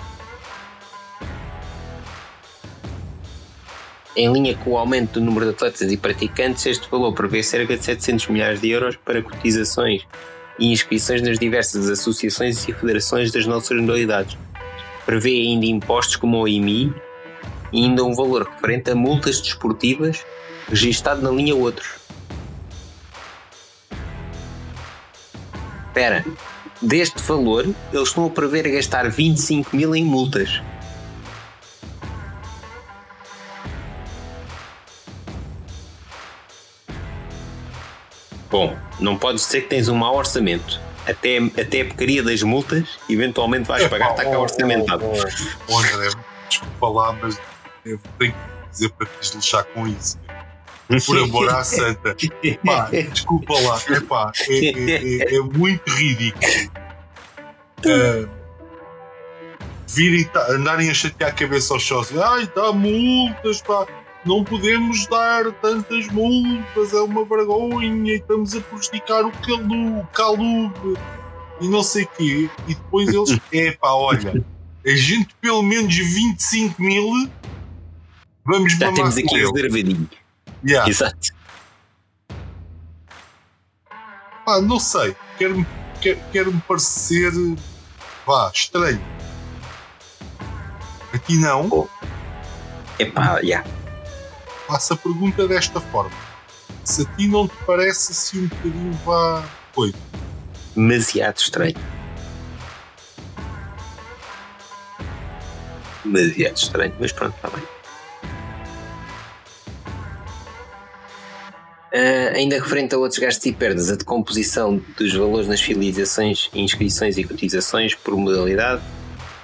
Em 4.16 4.32
linha 4.32 4.58
com 4.58 4.72
o 4.72 4.78
aumento 4.78 5.14
do 5.14 5.22
número 5.22 5.46
de 5.46 5.52
atletas 5.52 5.90
e 5.90 5.96
praticantes, 5.96 6.66
este 6.66 6.90
valor 6.90 7.14
prevê 7.14 7.42
cerca 7.42 7.78
de 7.78 7.84
700 7.84 8.28
milhares 8.28 8.60
de 8.60 8.70
euros 8.70 8.98
para 8.98 9.22
cotizações 9.22 10.06
e 10.60 10.72
inscrições 10.72 11.22
nas 11.22 11.40
diversas 11.40 11.90
associações 11.90 12.68
e 12.68 12.74
federações 12.74 13.32
das 13.32 13.46
nossas 13.46 13.80
modalidades. 13.80 14.38
Prevê 15.06 15.32
ainda 15.32 15.66
impostos 15.66 16.18
como 16.18 16.42
o 16.42 16.48
IMI 16.48 16.94
e 17.72 17.86
ainda 17.86 18.04
um 18.04 18.14
valor 18.14 18.44
referente 18.44 18.92
a 18.92 18.96
multas 18.96 19.40
desportivas 19.40 20.26
registado 20.68 21.22
na 21.22 21.32
linha 21.32 21.56
Outros. 21.56 22.02
Espera, 25.88 26.26
deste 26.82 27.22
valor 27.24 27.66
eles 27.94 28.08
estão 28.10 28.26
a 28.26 28.30
prever 28.30 28.70
gastar 28.70 29.10
25 29.10 29.76
mil 29.76 29.96
em 29.96 30.04
multas. 30.04 30.62
Bom, 38.52 38.78
não 39.00 39.18
podes 39.18 39.46
dizer 39.46 39.62
que 39.62 39.70
tens 39.70 39.88
um 39.88 39.96
mau 39.96 40.14
orçamento. 40.16 40.80
Até, 41.08 41.38
até 41.38 41.82
a 41.82 41.86
porcaria 41.86 42.22
das 42.22 42.44
multas, 42.44 43.00
eventualmente 43.10 43.68
vais 43.68 43.88
pagar, 43.88 44.12
está 44.12 44.24
cá 44.24 44.38
orçamentado. 44.38 45.06
Oh, 45.06 45.14
oh, 45.14 45.74
oh, 45.74 45.80
André, 45.80 46.10
desculpa 46.48 46.90
lá, 46.90 47.14
mas 47.14 47.40
eu 47.86 47.98
tenho 48.20 48.34
que 48.34 48.70
dizer 48.70 48.90
para 48.90 49.08
te 49.08 49.20
desleixar 49.22 49.64
com 49.74 49.88
isso. 49.88 50.20
Por 51.06 51.18
amor 51.18 51.50
à 51.50 51.64
santa. 51.64 52.16
Pá, 52.66 52.90
desculpa 52.92 53.54
lá, 53.62 53.82
epá, 53.98 54.32
é, 54.50 54.66
é, 54.66 55.34
é, 55.34 55.36
é 55.36 55.40
muito 55.40 55.90
ridículo. 55.90 56.46
Uh, 57.80 58.30
virem, 59.88 60.30
andarem 60.50 60.90
a 60.90 60.94
chatear 60.94 61.32
a 61.32 61.34
cabeça 61.34 61.74
aos 61.74 61.84
sócios. 61.84 62.20
Ai, 62.20 62.52
dá 62.54 62.74
multas, 62.74 63.62
pá 63.62 63.88
não 64.24 64.44
podemos 64.44 65.08
dar 65.08 65.52
tantas 65.54 66.08
multas, 66.08 66.94
é 66.94 67.02
uma 67.02 67.26
vergonha, 67.26 68.14
e 68.14 68.18
estamos 68.18 68.56
a 68.56 68.62
prejudicar 68.62 69.26
o 69.26 69.32
calu, 69.32 70.08
calube 70.14 71.00
e 71.60 71.68
não 71.68 71.82
sei 71.82 72.04
o 72.04 72.08
quê. 72.10 72.50
E 72.68 72.76
depois 72.76 73.10
eles, 73.10 73.40
é 73.52 73.72
pá, 73.72 73.92
olha, 73.92 74.44
a 74.86 74.96
gente 74.96 75.34
pelo 75.42 75.64
menos 75.64 75.96
25 75.96 76.82
mil, 76.82 77.30
vamos 78.46 78.74
Já 78.74 78.92
temos 78.92 79.18
aqui 79.18 79.36
reservadinho. 79.36 80.10
Yeah. 80.64 80.90
Exato. 80.90 81.34
Pá, 84.46 84.62
não 84.62 84.80
sei, 84.80 85.16
quero-me 85.38 85.66
quero, 86.00 86.20
quero 86.32 86.54
-me 86.54 86.62
parecer, 86.68 87.32
vá, 88.26 88.52
estranho. 88.54 89.02
Aqui 91.12 91.36
não. 91.38 91.68
Oh. 91.70 91.88
Epá, 93.00 93.36
já. 93.38 93.40
Yeah 93.40 93.81
faço 94.72 94.94
a 94.94 94.98
pergunta 94.98 95.46
desta 95.50 95.82
forma. 95.82 96.16
Se 96.86 97.02
a 97.02 97.06
ti 97.18 97.28
não 97.28 97.46
te 97.46 97.54
parece 97.66 98.14
assim 98.14 98.40
um 98.40 98.48
bocadinho 98.48 98.94
vá 99.06 99.44
coito? 99.74 99.98
Demasiado 100.74 101.38
estranho. 101.38 101.76
Demasiado 106.06 106.56
estranho, 106.56 106.94
mas 107.00 107.12
pronto, 107.12 107.36
está 107.36 107.50
bem. 107.50 107.64
Uh, 111.94 112.38
ainda 112.38 112.56
referente 112.56 112.96
a 112.96 112.98
outros 112.98 113.20
gastos 113.20 113.46
e 113.46 113.52
perdas, 113.52 113.92
a 113.92 113.96
decomposição 113.96 114.82
dos 114.98 115.14
valores 115.14 115.50
nas 115.50 115.60
filializações, 115.60 116.50
inscrições 116.54 117.18
e 117.18 117.26
cotizações 117.26 117.94
por 117.94 118.16
modalidade, 118.16 118.82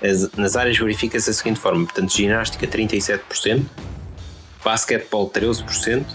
as, 0.01 0.31
nas 0.31 0.55
áreas 0.55 0.77
verifica-se 0.77 1.27
da 1.27 1.33
seguinte 1.33 1.59
forma: 1.59 1.83
portanto, 1.83 2.15
ginástica 2.15 2.65
37%, 2.65 3.65
basquetebol 4.67 5.29
13%, 5.29 6.05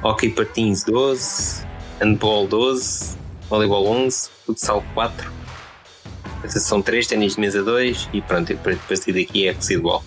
hockey 0.00 0.30
patins 0.30 0.84
12%, 0.84 1.66
handball 1.98 2.46
12%, 2.46 3.18
voleibol 3.50 3.84
11%, 3.84 4.30
futsal 4.46 4.84
4%, 4.94 5.10
São 6.46 6.80
três 6.80 7.08
ténis 7.08 7.34
de 7.34 7.40
mesa 7.40 7.60
2 7.64 8.10
e 8.12 8.22
pronto, 8.22 8.46
depois 8.46 9.00
daqui 9.00 9.48
é 9.48 9.50
residual. 9.50 10.04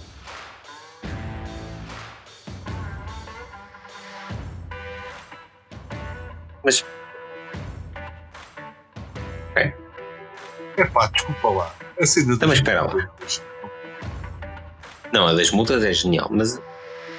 Mas. 6.64 6.86
É. 9.58 9.74
É 10.78 10.86
pá, 10.86 11.08
desculpa 11.08 11.50
lá. 11.50 11.76
A 12.00 12.06
cena 12.06 12.34
então, 12.34 12.48
mas 12.48 12.60
espera 12.60 12.84
lá. 12.84 13.10
Não, 15.12 15.28
a 15.28 15.34
das 15.34 15.52
multas 15.52 15.84
é 15.84 15.92
genial, 15.92 16.30
mas 16.32 16.62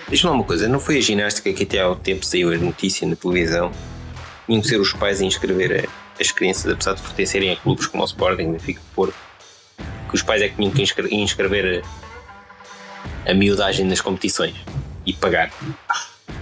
diz-me 0.08 0.30
uma 0.30 0.44
coisa: 0.44 0.68
não 0.68 0.80
foi 0.80 0.98
a 0.98 1.00
ginástica 1.00 1.52
que 1.52 1.64
até 1.64 1.80
ao 1.80 1.96
tempo 1.96 2.24
saiu 2.24 2.52
a 2.52 2.56
notícia 2.56 3.06
na 3.06 3.16
televisão? 3.16 3.70
Tinham 4.46 4.60
que 4.60 4.68
ser 4.68 4.80
os 4.80 4.92
pais 4.92 5.20
a 5.20 5.24
inscrever 5.24 5.88
as 6.20 6.30
crianças, 6.30 6.70
apesar 6.70 6.94
de 6.94 7.02
pertencerem 7.02 7.52
a 7.52 7.56
clubes 7.56 7.86
como 7.86 8.02
o 8.02 8.06
Sporting, 8.06 8.52
Benfica 8.52 8.80
Porto, 8.94 9.14
que 10.08 10.14
os 10.14 10.22
pais 10.22 10.40
é 10.42 10.48
que 10.48 10.56
tinham 10.56 10.70
que 10.70 10.82
inscrever 11.14 11.84
a, 13.26 13.30
a 13.30 13.34
miudagem 13.34 13.84
nas 13.84 14.00
competições 14.00 14.54
e 15.04 15.12
pagar. 15.12 15.52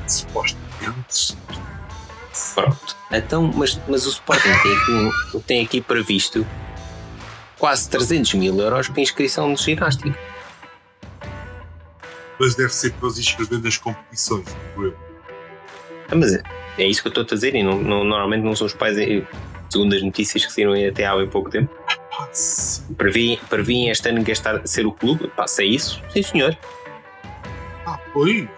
Supostamente. 0.07 1.37
Pronto. 2.55 2.97
Então, 3.11 3.51
mas, 3.55 3.81
mas 3.89 4.07
o 4.07 4.11
Sporting 4.11 4.53
tem 4.63 4.77
aqui, 4.77 5.43
tem 5.47 5.65
aqui 5.65 5.81
previsto 5.81 6.47
quase 7.59 7.89
300 7.89 8.35
mil 8.35 8.59
euros 8.59 8.89
para 8.89 9.01
inscrição 9.01 9.55
de 9.55 9.63
ginástica. 9.63 10.34
Mas 12.39 12.55
deve 12.55 12.75
ser 12.75 12.93
para 12.95 13.09
os 13.09 13.19
inscrever 13.19 13.61
nas 13.61 13.77
competições, 13.79 14.47
ah, 16.11 16.15
mas 16.15 16.35
é, 16.35 16.43
é, 16.79 16.87
isso 16.87 17.03
que 17.03 17.09
eu 17.09 17.11
estou 17.11 17.23
a 17.23 17.27
dizer 17.27 17.55
e 17.55 17.63
não, 17.63 17.81
não, 17.81 18.05
normalmente 18.05 18.43
não 18.43 18.55
são 18.55 18.67
os 18.67 18.75
pais, 18.75 18.97
segundo 19.71 19.95
as 19.95 20.03
notícias 20.03 20.45
que 20.45 20.53
saíram 20.53 20.73
até 20.89 21.07
há 21.07 21.17
bem 21.17 21.29
pouco 21.29 21.51
tempo. 21.51 21.75
Previ, 22.97 23.41
previ 23.49 23.89
este 23.89 24.09
ano 24.09 24.23
gastar 24.23 24.67
ser 24.67 24.87
o 24.87 24.93
clube, 24.93 25.29
passa 25.37 25.63
é 25.63 25.67
isso, 25.67 26.03
sim 26.11 26.23
senhor. 26.23 26.57
Ah, 27.87 27.99
pois. 28.13 28.49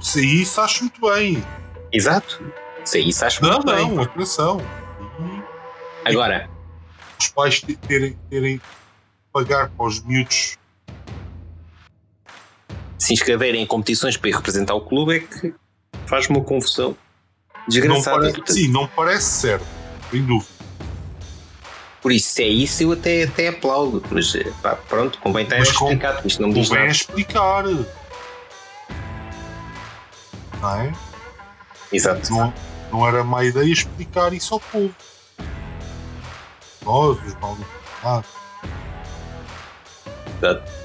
Se 0.00 0.20
é 0.20 0.24
isso, 0.24 0.60
acho 0.60 0.84
muito 0.84 1.00
bem. 1.00 1.44
Exato. 1.92 2.42
Se 2.84 2.98
é 2.98 3.02
isso, 3.02 3.24
acho 3.24 3.42
não, 3.42 3.52
muito 3.52 3.66
não, 3.66 3.74
bem. 3.74 3.88
Não, 3.88 3.94
não, 3.96 4.02
atenção. 4.02 4.60
Agora. 6.04 6.48
Os 7.18 7.28
pais 7.28 7.60
terem, 7.86 8.18
terem 8.30 8.60
pagar 9.32 9.68
para 9.70 9.86
os 9.86 10.02
miúdos 10.02 10.56
se 13.00 13.14
inscreverem 13.14 13.62
em 13.62 13.66
competições 13.66 14.16
para 14.18 14.28
ir 14.28 14.34
representar 14.34 14.74
o 14.74 14.82
clube 14.82 15.16
é 15.16 15.20
que 15.20 15.54
faz 16.06 16.28
uma 16.28 16.44
confusão 16.44 16.94
desgraçada. 17.66 18.26
Não 18.26 18.32
parece, 18.32 18.52
sim, 18.52 18.68
não 18.68 18.86
parece 18.86 19.26
certo, 19.26 19.66
sem 20.10 20.22
dúvida. 20.22 20.60
Por 22.02 22.12
isso, 22.12 22.28
se 22.28 22.42
é 22.42 22.48
isso, 22.48 22.82
eu 22.82 22.92
até, 22.92 23.24
até 23.24 23.48
aplaudo. 23.48 24.02
Mas 24.10 24.32
pá, 24.62 24.76
pronto, 24.76 25.18
convém 25.18 25.44
estar 25.44 25.58
explicado. 25.60 26.26
Isto 26.26 26.42
não 26.42 26.48
me 26.48 26.54
diz 26.54 26.68
convém 26.68 26.84
nada. 26.84 26.96
explicar. 26.96 27.64
Não 30.60 30.80
é? 30.80 30.92
Exato. 31.92 32.30
Não, 32.30 32.52
não 32.92 33.06
era 33.06 33.24
má 33.24 33.44
ideia 33.44 33.72
explicar 33.72 34.32
isso 34.32 34.54
ao 34.54 34.60
povo. 34.60 34.94
Nós, 36.84 37.18
os 37.26 37.34
mal. 37.40 37.56
Exato. 40.38 40.79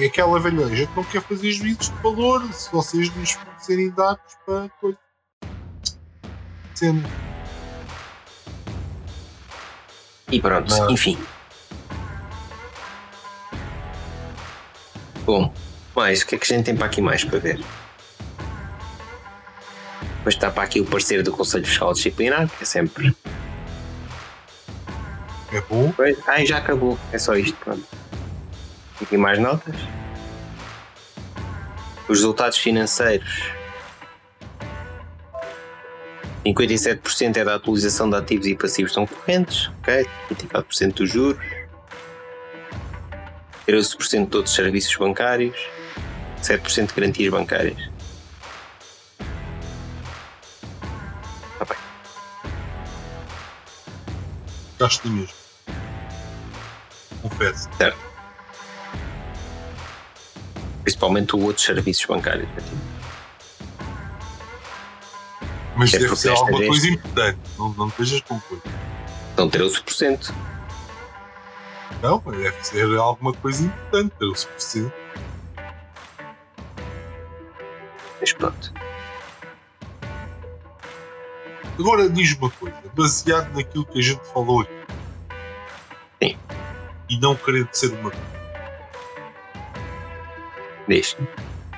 É 0.00 0.06
aquela 0.06 0.40
velha, 0.40 0.64
a 0.64 0.74
gente 0.74 0.90
não 0.96 1.04
quer 1.04 1.20
fazer 1.20 1.52
juízos 1.52 1.90
de 1.90 2.02
valor 2.02 2.50
se 2.54 2.72
vocês 2.72 3.14
nos 3.16 3.32
fornecerem 3.32 3.90
dados 3.90 4.34
para 4.46 4.70
coisa. 4.80 4.98
Sendo. 6.74 7.06
E 10.32 10.40
pronto, 10.40 10.74
não. 10.74 10.90
enfim. 10.90 11.18
Bom, 15.26 15.52
mais, 15.94 16.22
o 16.22 16.26
que 16.26 16.36
é 16.36 16.38
que 16.38 16.50
a 16.50 16.56
gente 16.56 16.64
tem 16.64 16.74
para 16.74 16.86
aqui 16.86 17.02
mais 17.02 17.22
para 17.22 17.38
ver? 17.38 17.62
Depois 20.16 20.34
está 20.34 20.50
para 20.50 20.62
aqui 20.62 20.80
o 20.80 20.86
parceiro 20.86 21.22
do 21.22 21.30
Conselho 21.30 21.66
Fiscal 21.66 21.92
Disciplinar, 21.92 22.48
que 22.48 22.62
é 22.62 22.66
sempre. 22.66 23.14
É 25.52 25.60
bom? 25.68 25.92
Ai, 26.26 26.46
já 26.46 26.56
acabou, 26.56 26.98
é 27.12 27.18
só 27.18 27.34
isto, 27.34 27.54
pronto. 27.58 27.84
Aqui 29.02 29.16
mais 29.16 29.38
notas. 29.38 29.74
Os 32.08 32.18
resultados 32.18 32.58
financeiros. 32.58 33.50
57% 36.44 37.36
é 37.36 37.44
da 37.44 37.54
atualização 37.54 38.10
de 38.10 38.16
ativos 38.16 38.46
e 38.46 38.54
passivos 38.54 38.94
não 38.96 39.06
correntes, 39.06 39.70
ok? 39.80 40.06
24% 40.30 40.94
dos 40.94 41.10
juros. 41.10 41.44
13% 43.66 44.24
de 44.24 44.26
todos 44.26 44.50
os 44.50 44.56
serviços 44.56 44.94
bancários. 44.96 45.56
7% 46.42 46.88
de 46.88 46.94
garantias 46.94 47.30
bancárias. 47.32 47.90
Está 51.52 51.64
bem. 51.64 51.78
Gasto 54.78 55.08
mesmo. 55.08 55.34
Confesso. 57.22 57.68
Certo 57.76 58.09
principalmente 60.82 61.36
outros 61.36 61.64
serviços 61.64 62.04
bancários. 62.06 62.48
Mas 65.76 65.94
é 65.94 65.98
deve 65.98 66.16
ser 66.16 66.30
alguma 66.30 66.58
vez, 66.58 66.68
coisa 66.68 66.88
importante, 66.88 67.38
não, 67.58 67.68
não 67.70 67.88
estejas 67.88 68.20
com 68.22 68.40
coisa. 68.40 68.62
São 69.36 69.48
13%. 69.48 70.34
Não, 72.02 72.18
deve 72.18 72.64
ser 72.64 72.98
alguma 72.98 73.32
coisa 73.32 73.64
importante, 73.64 74.12
13%. 74.20 74.92
Mas 78.20 78.32
pronto. 78.34 78.72
Agora 81.78 82.10
diz 82.10 82.36
uma 82.36 82.50
coisa, 82.50 82.76
baseado 82.94 83.54
naquilo 83.54 83.86
que 83.86 83.98
a 83.98 84.02
gente 84.02 84.20
falou 84.34 84.60
aqui. 84.60 84.80
Sim. 86.22 86.38
E 87.08 87.18
não 87.18 87.34
querendo 87.34 87.72
ser 87.72 87.90
uma 87.94 88.10
Diz. 90.90 91.16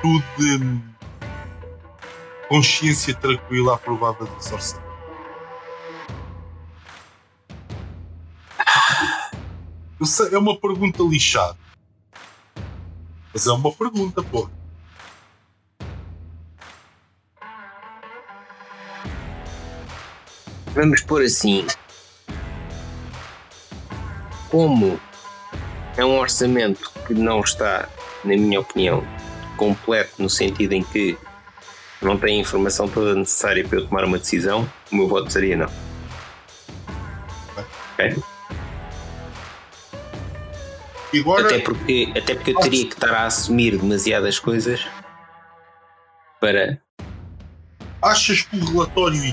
Tu 0.00 0.22
de 0.38 0.80
consciência 2.48 3.14
tranquila 3.14 3.74
aprovava 3.74 4.24
desse 4.24 4.54
orçamento? 4.54 4.90
Sei, 10.02 10.34
é 10.34 10.38
uma 10.38 10.58
pergunta 10.58 11.02
lixada. 11.02 11.58
Mas 13.34 13.46
é 13.46 13.52
uma 13.52 13.70
pergunta, 13.70 14.22
pô. 14.22 14.48
Vamos 20.68 21.02
pôr 21.02 21.22
assim. 21.22 21.66
Como 24.50 24.98
é 25.98 26.04
um 26.04 26.18
orçamento 26.18 26.90
que 27.06 27.12
não 27.12 27.40
está 27.40 27.86
na 28.24 28.36
minha 28.36 28.60
opinião, 28.60 29.04
completo 29.56 30.22
no 30.22 30.30
sentido 30.30 30.72
em 30.72 30.82
que 30.82 31.16
não 32.00 32.18
tem 32.18 32.38
a 32.38 32.40
informação 32.40 32.88
toda 32.88 33.14
necessária 33.14 33.66
para 33.66 33.78
eu 33.78 33.86
tomar 33.86 34.04
uma 34.04 34.18
decisão, 34.18 34.68
o 34.90 34.96
meu 34.96 35.08
voto 35.08 35.32
seria 35.32 35.56
não. 35.56 35.70
Ok? 37.92 38.22
Agora, 41.20 41.46
até, 41.46 41.58
porque, 41.58 42.12
até 42.16 42.34
porque 42.34 42.50
eu 42.52 42.58
teria 42.58 42.86
que 42.86 42.94
estar 42.94 43.12
a 43.12 43.26
assumir 43.26 43.76
demasiadas 43.76 44.38
coisas 44.38 44.86
para. 46.40 46.80
Achas 48.00 48.42
que 48.42 48.56
o 48.56 48.64
relatório 48.64 49.22
e 49.22 49.32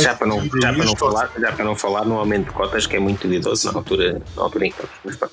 já 0.00 0.14
para 0.14 0.26
não, 0.26 0.44
já 0.44 0.72
para 0.72 0.84
não 0.84 0.96
falar, 0.96 1.30
já 1.38 1.52
para 1.52 1.64
não 1.64 1.76
falar 1.76 2.04
no 2.04 2.18
aumento 2.18 2.46
de 2.46 2.52
cotas 2.52 2.86
que 2.86 2.96
é 2.96 3.00
muito 3.00 3.22
duvidoso 3.22 3.70
na 3.70 3.78
altura, 3.78 4.22
na 4.36 4.42
altura 4.42 4.66
em 4.66 4.72
que 4.72 4.84
estamos. 4.84 5.20
Mas, 5.20 5.30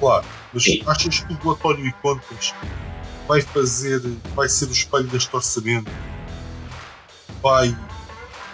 claro, 0.00 0.26
mas 0.52 0.62
Sim. 0.62 0.82
achas 0.86 1.20
que 1.20 1.32
o 1.32 1.36
relatório 1.36 1.86
e 1.86 1.92
contas 1.94 2.54
vai 3.26 3.40
fazer, 3.40 4.00
vai 4.34 4.48
ser 4.48 4.66
o 4.66 4.72
espelho 4.72 5.04
deste 5.04 5.34
orçamento? 5.34 5.90
Vai, 7.42 7.76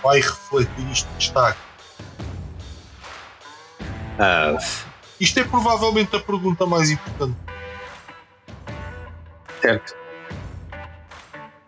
vai 0.03 0.21
refletir 0.21 0.91
isto 0.91 1.09
que 1.17 1.23
está 1.23 1.49
aqui? 1.49 1.61
Ah. 4.19 4.57
Isto 5.21 5.41
é 5.41 5.45
provavelmente 5.45 6.17
a 6.17 6.21
pergunta 6.21 6.67
mais 6.67 6.91
importante. 6.91 7.37
Certo. 9.61 9.95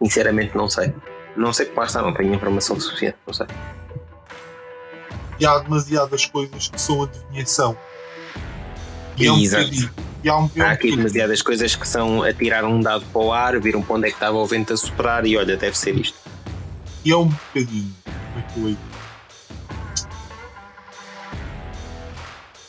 Sinceramente 0.03 0.57
não 0.57 0.69
sei. 0.69 0.93
Não 1.37 1.53
sei 1.53 1.67
que 1.67 1.77
lá 1.77 1.85
está, 1.85 2.01
não 2.03 2.15
tenho 2.15 2.33
informação 2.35 2.79
suficiente, 2.79 3.17
não 3.27 3.35
sei. 3.35 3.47
E 5.39 5.47
há 5.47 5.59
demasiadas 5.59 6.27
coisas 6.27 6.69
que 6.69 6.81
são 6.81 7.03
adivinhação. 7.03 7.77
E, 9.17 9.27
é 9.27 9.33
um 9.33 9.39
e 9.39 10.29
há, 10.29 10.39
um, 10.39 10.51
há 10.61 10.71
aqui 10.71 10.97
demasiadas 10.97 11.43
coisas 11.43 11.75
que 11.77 11.87
são 11.87 12.23
atirar 12.23 12.65
um 12.65 12.81
dado 12.81 13.05
para 13.13 13.21
o 13.21 13.33
ar, 13.33 13.61
viram 13.61 13.83
para 13.83 13.97
onde 13.97 14.07
é 14.07 14.11
que 14.11 14.17
estava 14.17 14.37
o 14.37 14.47
vento 14.47 14.73
a 14.73 14.77
soprar 14.77 15.27
e 15.27 15.37
olha, 15.37 15.57
deve 15.57 15.77
ser 15.77 15.95
isto. 15.97 16.17
E 17.05 17.13
é 17.13 17.17
um 17.17 17.29
bocadinho. 17.29 17.95
É 18.07 18.95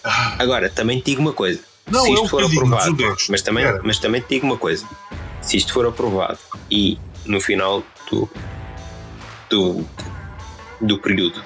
Ah. 0.04 0.36
Agora, 0.38 0.70
também 0.70 1.00
te 1.00 1.06
digo 1.06 1.22
uma 1.22 1.34
coisa. 1.34 1.62
Não, 1.90 2.02
se 2.02 2.12
isto 2.14 2.26
é 2.26 2.30
for 2.30 2.44
aprovado, 2.44 2.98
mas 3.30 3.42
também, 3.42 3.66
mas 3.84 4.00
também 4.00 4.22
te 4.22 4.30
digo 4.30 4.46
uma 4.46 4.58
coisa. 4.58 4.86
Se 5.42 5.58
isto 5.58 5.74
for 5.74 5.86
aprovado 5.86 6.38
e 6.70 7.00
no 7.26 7.40
final 7.40 7.84
do, 8.12 8.30
do, 9.50 9.86
do 10.82 11.00
período 11.00 11.44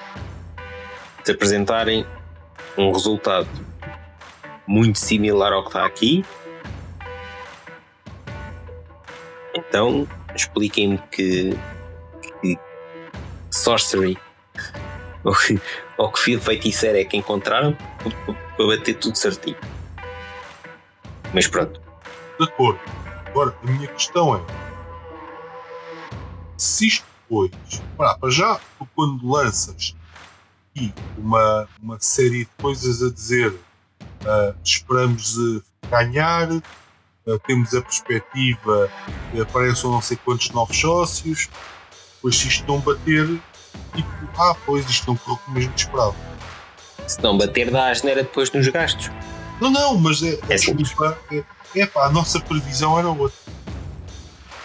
se 1.24 1.32
apresentarem 1.32 2.06
um 2.76 2.92
resultado 2.92 3.48
muito 4.66 4.98
similar 4.98 5.52
ao 5.52 5.62
que 5.62 5.68
está 5.68 5.84
aqui, 5.84 6.24
então 9.54 10.08
expliquem-me 10.34 10.98
que, 11.10 11.50
que 12.40 12.58
Sorcery 13.50 14.16
ou 15.24 15.34
que, 15.34 15.60
ou 15.98 16.10
que 16.10 16.38
feiticeiro 16.38 16.98
é 16.98 17.04
que 17.04 17.16
encontraram 17.16 17.76
para 18.56 18.66
bater 18.66 18.94
tudo 18.94 19.16
certinho. 19.16 19.58
Mas 21.32 21.46
pronto. 21.46 21.80
De 22.38 22.44
acordo. 22.44 22.80
Agora, 23.26 23.54
a 23.62 23.66
minha 23.66 23.86
questão 23.88 24.36
é: 24.36 24.40
se 26.56 26.88
isto 26.88 27.09
depois, 27.30 27.52
para 27.96 28.28
já, 28.28 28.60
quando 28.96 29.30
lanças 29.30 29.94
aqui 30.74 30.92
uma, 31.16 31.68
uma 31.80 32.00
série 32.00 32.40
de 32.40 32.50
coisas 32.60 33.00
a 33.02 33.10
dizer, 33.10 33.52
uh, 33.52 34.54
esperamos 34.64 35.38
uh, 35.38 35.62
ganhar, 35.88 36.50
uh, 36.50 37.38
temos 37.46 37.72
a 37.72 37.82
perspectiva 37.82 38.90
que 39.30 39.40
apareçam 39.40 39.92
não 39.92 40.02
sei 40.02 40.16
quantos 40.16 40.50
novos 40.50 40.76
sócios, 40.76 41.48
pois 42.20 42.36
se 42.36 42.48
isto 42.48 42.66
não 42.66 42.80
bater, 42.80 43.26
tipo, 43.94 44.08
ah, 44.36 44.56
pois 44.66 44.88
isto 44.90 45.06
não 45.06 45.16
correu 45.16 45.38
como 45.44 45.58
a 45.58 45.60
gente 45.60 45.78
esperava. 45.78 46.16
Se 47.06 47.22
não 47.22 47.38
bater, 47.38 47.70
dá 47.70 47.86
a 47.86 47.94
geneira 47.94 48.24
depois 48.24 48.50
nos 48.50 48.66
gastos. 48.68 49.10
Não, 49.60 49.70
não, 49.70 49.96
mas 49.98 50.22
é, 50.22 50.38
é, 50.48 51.36
é, 51.36 51.44
é 51.80 51.86
pá, 51.86 52.06
a 52.06 52.10
nossa 52.10 52.40
previsão 52.40 52.98
era 52.98 53.08
outra. 53.08 53.38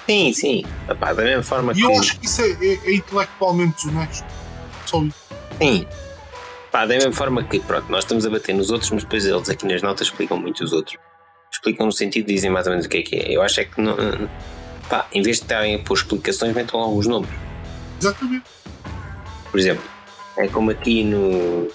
Sim, 0.06 0.34
sim. 0.34 0.66
Epá, 0.90 1.14
da 1.14 1.24
mesma 1.24 1.44
forma 1.44 1.72
e 1.72 1.76
que. 1.76 1.82
E 1.82 1.84
eu 1.84 2.00
acho 2.00 2.20
que 2.20 2.26
isso 2.26 2.42
é, 2.42 2.52
é, 2.52 2.80
é 2.86 2.96
intelectualmente 2.96 3.88
honesto. 3.88 4.26
Só 4.86 5.02
isso. 5.04 5.18
Sim. 5.60 5.88
Pá, 6.72 6.86
da 6.86 6.94
mesma 6.96 7.12
forma 7.12 7.44
que, 7.44 7.60
pronto, 7.60 7.90
nós 7.90 8.04
estamos 8.04 8.26
a 8.26 8.30
bater 8.30 8.54
nos 8.54 8.70
outros, 8.70 8.92
mas 8.92 9.04
depois 9.04 9.26
eles 9.26 9.50
aqui 9.50 9.66
nas 9.66 9.82
notas 9.82 10.08
explicam 10.08 10.38
muito 10.38 10.64
os 10.64 10.74
outros. 10.74 10.98
Explicam 11.52 11.86
no 11.86 11.92
sentido, 11.92 12.28
dizem 12.28 12.52
mais 12.52 12.68
ou 12.68 12.72
menos 12.72 12.86
o 12.86 12.90
que 12.90 12.98
é 12.98 13.02
que 13.02 13.16
é. 13.16 13.36
Eu 13.36 13.42
acho 13.42 13.62
é 13.62 13.66
que, 13.66 13.80
não, 13.82 13.96
pá, 14.90 15.08
em 15.12 15.22
vez 15.22 15.38
de 15.38 15.44
estarem 15.44 15.76
a 15.76 15.80
pôr 15.80 15.96
explicações, 15.96 16.54
metam 16.54 16.80
lá 16.80 16.88
os 16.88 17.08
nomes. 17.08 17.30
Exatamente. 18.00 18.46
Por 19.50 19.60
exemplo, 19.60 19.84
é 20.38 20.48
como 20.48 20.70
aqui 20.70 21.04
no, 21.04 21.72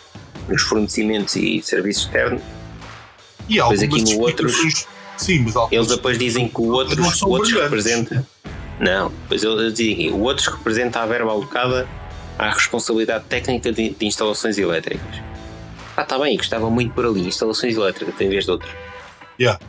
nos 0.48 0.62
fornecimentos 0.62 1.34
e 1.34 1.62
serviços 1.62 2.04
externos. 2.04 2.42
E 3.48 3.54
depois 3.54 3.82
aqui 3.82 4.14
no 4.14 4.20
outros. 4.20 4.86
Sim, 5.20 5.40
mas 5.40 5.54
eles 5.70 5.86
depois 5.86 6.18
dizem 6.18 6.48
que 6.48 6.60
o 6.60 6.68
outros, 6.70 7.22
outros 7.22 7.52
representa. 7.52 8.26
Não, 8.78 9.10
depois 9.10 9.44
eles 9.44 9.74
dizem 9.74 10.10
o 10.10 10.20
outros 10.20 10.46
representa 10.46 11.00
a 11.00 11.06
verba 11.06 11.30
alocada 11.30 11.86
à 12.38 12.48
responsabilidade 12.48 13.24
técnica 13.26 13.70
de, 13.70 13.90
de 13.90 14.06
instalações 14.06 14.56
elétricas. 14.56 15.20
Ah, 15.94 16.02
está 16.02 16.18
bem, 16.18 16.38
gostava 16.38 16.70
muito 16.70 16.94
por 16.94 17.04
ali, 17.04 17.26
instalações 17.26 17.76
elétricas 17.76 18.18
em 18.18 18.30
vez 18.30 18.46
de 18.46 18.50
outros. 18.50 18.72
Yeah. 19.38 19.60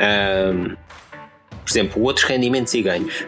Um, 0.00 0.70
por 1.64 1.70
exemplo, 1.70 2.02
outros 2.02 2.26
rendimentos 2.26 2.74
e 2.74 2.82
ganhos. 2.82 3.24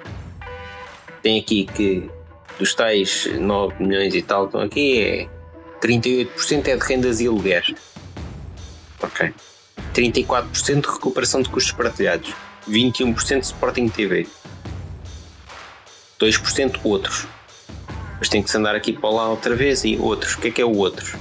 Tem 1.22 1.38
aqui 1.38 1.66
que 1.66 2.10
dos 2.58 2.74
tais 2.74 3.26
9 3.26 3.80
milhões 3.80 4.12
e 4.12 4.22
tal 4.22 4.46
estão 4.46 4.60
aqui, 4.60 5.00
é 5.00 5.28
38% 5.80 6.66
é 6.66 6.76
de 6.76 6.84
rendas 6.84 7.20
e 7.20 7.28
alugueres. 7.28 7.76
Ok. 9.00 9.32
34% 9.94 10.80
de 10.80 10.88
recuperação 10.88 11.42
de 11.42 11.48
custos 11.48 11.72
partilhados. 11.72 12.32
21% 12.68 13.40
de 13.40 13.46
Sporting 13.46 13.88
TV. 13.88 14.26
2% 16.20 16.80
outros. 16.84 17.26
Mas 18.18 18.28
tem 18.28 18.42
que 18.42 18.50
se 18.50 18.56
andar 18.56 18.74
aqui 18.74 18.92
para 18.92 19.10
lá 19.10 19.28
outra 19.28 19.54
vez 19.54 19.84
e 19.84 19.96
outros. 19.96 20.34
O 20.34 20.38
que 20.38 20.48
é 20.48 20.50
que 20.50 20.60
é 20.60 20.64
o 20.64 20.76
outros? 20.76 21.14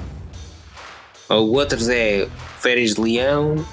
O 1.30 1.54
outros 1.54 1.90
é 1.90 2.28
férias 2.60 2.96
de 2.96 3.02
leão, 3.02 3.66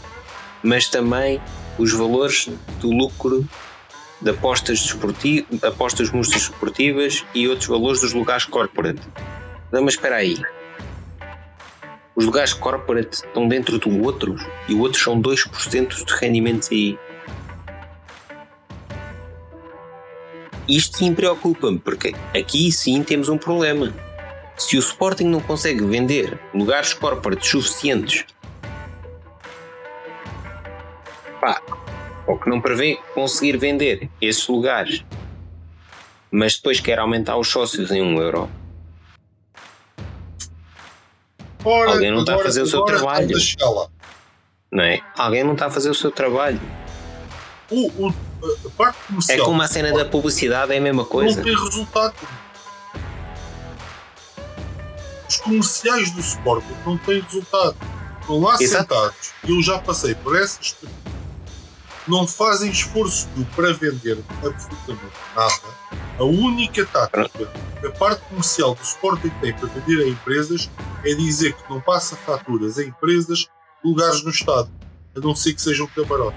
mas 0.62 0.88
também 0.88 1.40
os 1.78 1.92
valores 1.92 2.48
do 2.80 2.90
lucro 2.90 3.48
de 4.20 4.30
apostas, 4.30 4.80
desportivas, 4.80 5.64
apostas 5.64 6.10
esportivas 6.34 7.24
e 7.34 7.48
outros 7.48 7.68
valores 7.68 8.00
dos 8.00 8.12
lugares 8.12 8.44
corporate. 8.44 9.02
Mas 9.70 9.94
espera 9.94 10.16
aí. 10.16 10.38
Os 12.16 12.26
lugares 12.26 12.52
corporate 12.52 13.16
estão 13.16 13.48
dentro 13.48 13.78
do 13.78 14.02
outros 14.04 14.40
e 14.68 14.74
o 14.74 14.80
outros 14.80 15.02
são 15.02 15.20
2% 15.20 16.04
de 16.04 16.14
rendimentos 16.14 16.70
aí. 16.70 16.96
Isto 20.68 20.98
sim 20.98 21.14
preocupa-me, 21.14 21.78
porque 21.78 22.14
aqui 22.34 22.70
sim 22.70 23.02
temos 23.02 23.28
um 23.28 23.36
problema. 23.36 23.92
Se 24.56 24.76
o 24.76 24.78
Sporting 24.78 25.24
não 25.24 25.40
consegue 25.40 25.84
vender 25.84 26.38
lugares 26.54 26.94
corporate 26.94 27.46
suficientes, 27.46 28.24
pá, 31.40 31.60
ou 32.26 32.38
que 32.38 32.48
não 32.48 32.60
prevê 32.60 32.98
conseguir 33.12 33.56
vender 33.56 34.08
esses 34.20 34.46
lugares, 34.46 35.04
mas 36.30 36.56
depois 36.56 36.78
quer 36.80 36.98
aumentar 36.98 37.36
os 37.36 37.48
sócios 37.48 37.90
em 37.90 38.00
um 38.00 38.20
euro, 38.22 38.48
Ora, 41.64 41.92
Alguém 41.92 42.10
não 42.10 42.20
está 42.20 42.34
a 42.34 42.38
fazer 42.38 42.62
o 42.62 42.66
seu 42.66 42.82
trabalho. 42.82 43.36
Não 44.70 44.84
é? 44.84 45.00
Alguém 45.16 45.44
não 45.44 45.52
está 45.54 45.66
a 45.66 45.70
fazer 45.70 45.88
o 45.88 45.94
seu 45.94 46.10
trabalho. 46.10 46.60
O, 47.70 47.86
o, 48.06 48.08
a 48.08 48.70
parte 48.76 48.98
comercial. 49.06 49.38
É 49.38 49.40
como 49.42 49.62
a 49.62 49.68
cena 49.68 49.92
da 49.92 50.04
publicidade, 50.04 50.72
é 50.72 50.78
a 50.78 50.80
mesma 50.80 51.04
coisa. 51.04 51.36
Não 51.36 51.44
tem 51.44 51.56
resultado. 51.56 52.14
Os 55.28 55.36
comerciais 55.38 56.10
do 56.10 56.20
Sport 56.20 56.64
não 56.84 56.98
têm 56.98 57.20
resultado. 57.20 57.76
Estão 58.20 58.40
lá 58.40 58.56
Exato. 58.60 58.94
sentados. 58.94 59.32
Eu 59.48 59.62
já 59.62 59.78
passei 59.78 60.14
por 60.14 60.36
essas. 60.36 60.76
Não 62.06 62.26
fazem 62.26 62.70
esforço 62.70 63.28
para 63.56 63.72
vender 63.72 64.18
absolutamente 64.44 65.16
nada. 65.34 65.83
A 66.18 66.24
única 66.24 66.86
tática 66.86 67.50
que 67.80 67.86
a 67.86 67.90
parte 67.90 68.22
comercial 68.28 68.74
do 68.74 68.82
Sporting 68.82 69.30
tem 69.40 69.52
para 69.52 69.68
vender 69.68 70.04
a 70.04 70.08
empresas 70.08 70.70
é 71.04 71.12
dizer 71.14 71.54
que 71.54 71.68
não 71.68 71.80
passa 71.80 72.14
faturas 72.14 72.78
a 72.78 72.84
empresas 72.84 73.48
lugares 73.84 74.22
no 74.22 74.30
Estado, 74.30 74.70
a 75.16 75.20
não 75.20 75.34
ser 75.34 75.54
que 75.54 75.62
sejam 75.62 75.86
camarote. 75.88 76.36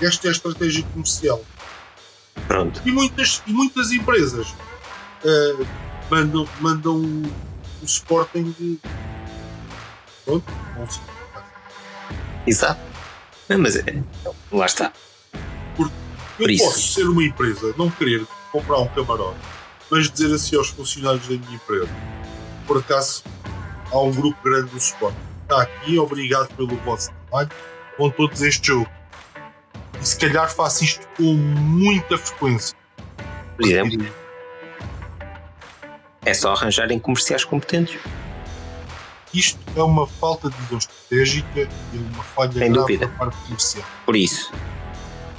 Esta 0.00 0.26
é 0.26 0.28
a 0.28 0.32
estratégia 0.32 0.84
comercial. 0.92 1.42
Pronto. 2.46 2.82
E 2.84 2.92
muitas, 2.92 3.42
e 3.46 3.52
muitas 3.52 3.92
empresas 3.92 4.48
uh, 4.50 5.66
mandam, 6.10 6.48
mandam 6.60 6.96
o 7.82 7.84
Sporting 7.84 8.54
de. 8.58 8.78
Pronto, 10.24 10.44
não. 10.76 10.86
Exato. 12.46 12.80
Mas 13.58 13.76
é, 13.76 14.02
lá 14.52 14.66
está. 14.66 14.92
Porque 15.76 15.94
eu 16.38 16.46
Por 16.46 16.58
posso 16.58 16.92
ser 16.92 17.08
uma 17.08 17.22
empresa, 17.22 17.74
não 17.76 17.90
querer 17.90 18.26
comprar 18.54 18.78
um 18.78 18.86
camarote, 18.86 19.36
mas 19.90 20.08
dizer 20.08 20.32
assim 20.32 20.56
aos 20.56 20.68
funcionários 20.68 21.26
da 21.26 21.34
minha 21.34 21.56
empresa: 21.56 21.88
por 22.68 22.78
acaso 22.78 23.24
há 23.90 23.98
um 23.98 24.12
grupo 24.12 24.38
grande 24.44 24.70
do 24.70 24.78
Sporting, 24.78 25.18
está 25.42 25.62
aqui, 25.62 25.98
obrigado 25.98 26.54
pelo 26.54 26.76
vosso 26.78 27.10
trabalho, 27.26 27.50
vão 27.98 28.10
todos 28.10 28.40
este 28.42 28.68
jogo 28.68 28.88
e 30.00 30.06
se 30.06 30.16
calhar 30.16 30.48
faço 30.48 30.84
isto 30.84 31.06
com 31.16 31.34
muita 31.34 32.16
frequência. 32.16 32.76
Por 33.56 33.66
exemplo, 33.66 34.06
é 36.24 36.32
só 36.32 36.52
arranjarem 36.52 36.98
comerciais 36.98 37.44
competentes. 37.44 37.98
Isto 39.32 39.58
é 39.76 39.82
uma 39.82 40.06
falta 40.06 40.48
de 40.48 40.56
visão 40.58 40.78
estratégica 40.78 41.68
e 41.92 41.96
uma 41.96 42.22
falha 42.22 42.52
Sem 42.52 42.72
grave 42.72 42.74
dúvida. 42.74 43.06
da 43.06 43.12
parte 43.18 43.36
comercial. 43.38 43.84
Por 44.06 44.14
isso, 44.14 44.52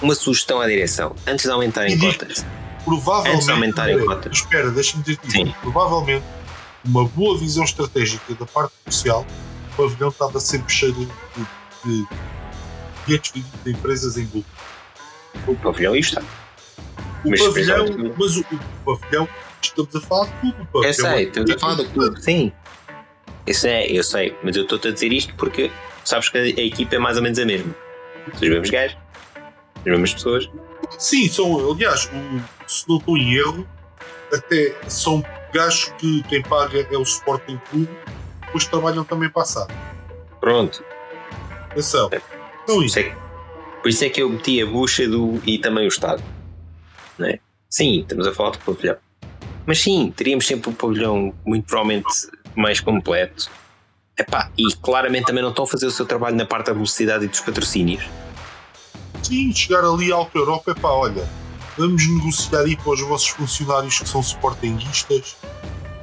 uma 0.02 0.14
sugestão 0.14 0.60
à 0.60 0.68
direção: 0.68 1.16
antes 1.26 1.46
de 1.46 1.52
aumentarem 1.52 1.98
cotas. 1.98 2.46
Provavelmente. 2.86 3.34
Antes 3.34 3.46
de 3.48 3.52
aumentarem 3.52 4.06
cotas. 4.06 4.38
Espera, 4.38 4.70
deixa-me 4.70 5.04
dizer 5.04 5.20
isto. 5.26 5.56
Provavelmente, 5.62 6.24
uma 6.86 7.06
boa 7.06 7.38
visão 7.38 7.64
estratégica 7.64 8.34
da 8.36 8.46
parte 8.46 8.74
comercial, 8.84 9.26
o 9.74 9.76
pavilhão 9.76 10.10
estava 10.10 10.40
sempre 10.40 10.72
cheio 10.72 10.94
de, 10.94 11.08
de, 11.84 12.08
vendidos 13.08 13.34
de 13.64 13.72
empresas 13.72 14.18
em 14.18 14.26
lucro. 14.26 14.46
O 15.48 15.56
pavilhão 15.56 15.96
está. 15.96 16.22
O 17.24 17.30
mas 17.32 17.42
pavilhão, 17.42 17.86
mas 18.18 18.38
o, 18.38 18.46
o, 18.86 18.98
pavilhão, 18.98 19.28
estamos 19.62 19.96
a 19.96 20.02
falar 20.02 20.26
de 20.28 20.42
tudo. 20.42 20.62
O 20.62 20.66
pavilhão, 20.68 20.84
eu 20.84 20.94
sei, 20.94 21.24
estamos 21.24 21.52
a 21.52 21.60
falar 21.60 21.76
de 21.76 21.86
tudo, 21.90 22.22
sim. 22.22 22.52
Isso 23.48 23.68
é, 23.68 23.88
eu 23.88 24.04
sei, 24.04 24.36
mas 24.44 24.56
eu 24.56 24.64
estou-te 24.64 24.88
a 24.88 24.92
dizer 24.92 25.12
isto 25.12 25.34
porque 25.36 25.72
sabes 26.04 26.30
que 26.30 26.38
a, 26.38 26.42
a 26.42 26.46
equipa 26.46 26.96
é 26.96 27.00
mais 27.00 27.18
ou 27.18 27.24
menos 27.24 27.40
a 27.40 27.46
mesma. 27.46 27.76
Os 28.34 28.40
mesmos 28.40 28.70
gajos, 28.70 28.98
as 29.78 29.84
mesmas 29.84 30.14
pessoas. 30.14 30.50
Sim, 30.98 31.28
são, 31.28 31.72
aliás, 31.72 32.06
o, 32.06 32.55
se 32.68 32.88
não 32.88 32.98
estou 32.98 33.18
em 33.18 33.34
erro, 33.34 33.68
até 34.34 34.76
são 34.88 35.24
gajos 35.54 35.94
que 35.98 36.24
quem 36.24 36.42
paga 36.42 36.88
é 36.92 36.98
o 36.98 37.04
Sporting 37.04 37.60
Clube, 37.70 37.90
depois 38.46 38.66
trabalham 38.66 39.04
também 39.04 39.30
para 39.30 39.44
a 39.44 39.46
SAD. 39.46 39.74
Pronto. 40.40 40.84
Atenção. 41.72 42.10
Então, 42.64 42.84
isso. 42.84 43.00
É, 43.00 43.16
por 43.82 43.90
isso 43.90 44.04
é 44.04 44.10
que 44.10 44.22
eu 44.22 44.30
meti 44.30 44.62
a 44.62 44.66
bucha 44.66 45.08
do, 45.08 45.42
e 45.46 45.58
também 45.58 45.86
o 45.86 45.88
Estado. 45.88 46.24
Não 47.18 47.28
é? 47.28 47.40
Sim, 47.70 48.02
estamos 48.02 48.26
a 48.28 48.34
falar 48.34 48.52
do 48.52 48.60
pavilhão. 48.60 48.98
Mas 49.66 49.80
sim, 49.82 50.14
teríamos 50.16 50.48
sempre 50.48 50.70
um 50.70 50.74
pavilhão 50.74 51.34
muito 51.46 51.66
provavelmente 51.66 52.08
mais 52.56 52.80
completo. 52.80 53.50
Epá, 54.18 54.50
e 54.58 54.64
claramente 54.76 55.26
também 55.26 55.44
não 55.44 55.50
estão 55.50 55.66
a 55.66 55.68
fazer 55.68 55.86
o 55.86 55.92
seu 55.92 56.06
trabalho 56.06 56.36
na 56.36 56.46
parte 56.46 56.68
da 56.68 56.74
velocidade 56.74 57.26
e 57.26 57.28
dos 57.28 57.42
patrocínios. 57.42 58.04
Sim, 59.22 59.54
chegar 59.54 59.84
ali 59.84 60.12
à 60.12 60.16
Alta 60.16 60.38
Europa, 60.38 60.72
epá, 60.72 60.90
olha, 60.90 61.28
vamos 61.78 62.08
negociar 62.08 62.62
aí 62.62 62.76
para 62.76 62.92
os 62.92 63.02
vossos 63.02 63.28
funcionários 63.30 64.00
que 64.00 64.08
são 64.10 64.22
sportinguistas 64.22 65.36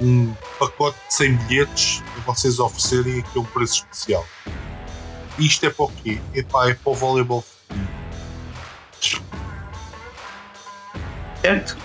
um 0.00 0.34
pacote 0.58 0.98
de 1.08 1.14
100 1.14 1.36
bilhetes 1.36 2.02
para 2.12 2.34
vocês 2.34 2.58
oferecerem 2.58 3.20
aqui 3.20 3.38
a 3.38 3.40
um 3.40 3.44
preço 3.44 3.74
especial. 3.74 4.26
Isto 5.38 5.66
é 5.66 5.70
para 5.70 5.84
o 5.84 5.88
quê? 5.88 6.20
Epá, 6.34 6.68
é 6.68 6.74
para 6.74 6.92
o 6.92 6.94
voleibol 6.94 7.44
Certo. 11.40 11.76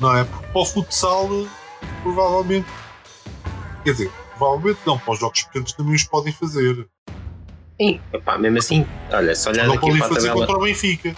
Não 0.00 0.16
é? 0.16 0.24
Porque 0.24 0.46
para 0.46 0.60
o 0.60 0.64
futsal, 0.64 1.28
provavelmente. 2.02 2.66
Quer 3.84 3.92
dizer, 3.92 4.12
provavelmente 4.36 4.80
não, 4.84 4.98
para 4.98 5.12
os 5.12 5.20
jogos 5.20 5.42
pequenos 5.42 5.72
também 5.72 5.94
os 5.94 6.04
podem 6.04 6.32
fazer. 6.32 6.88
Sim, 7.80 8.00
epá, 8.12 8.36
mesmo 8.36 8.58
assim, 8.58 8.86
olha, 9.12 9.34
se 9.34 9.48
olhares 9.48 9.72
aqui 9.72 9.98
para 9.98 10.06
a 10.06 10.08
tabela. 10.08 10.34
Contra 10.34 10.56
o 10.56 10.60
Benfica. 10.62 11.14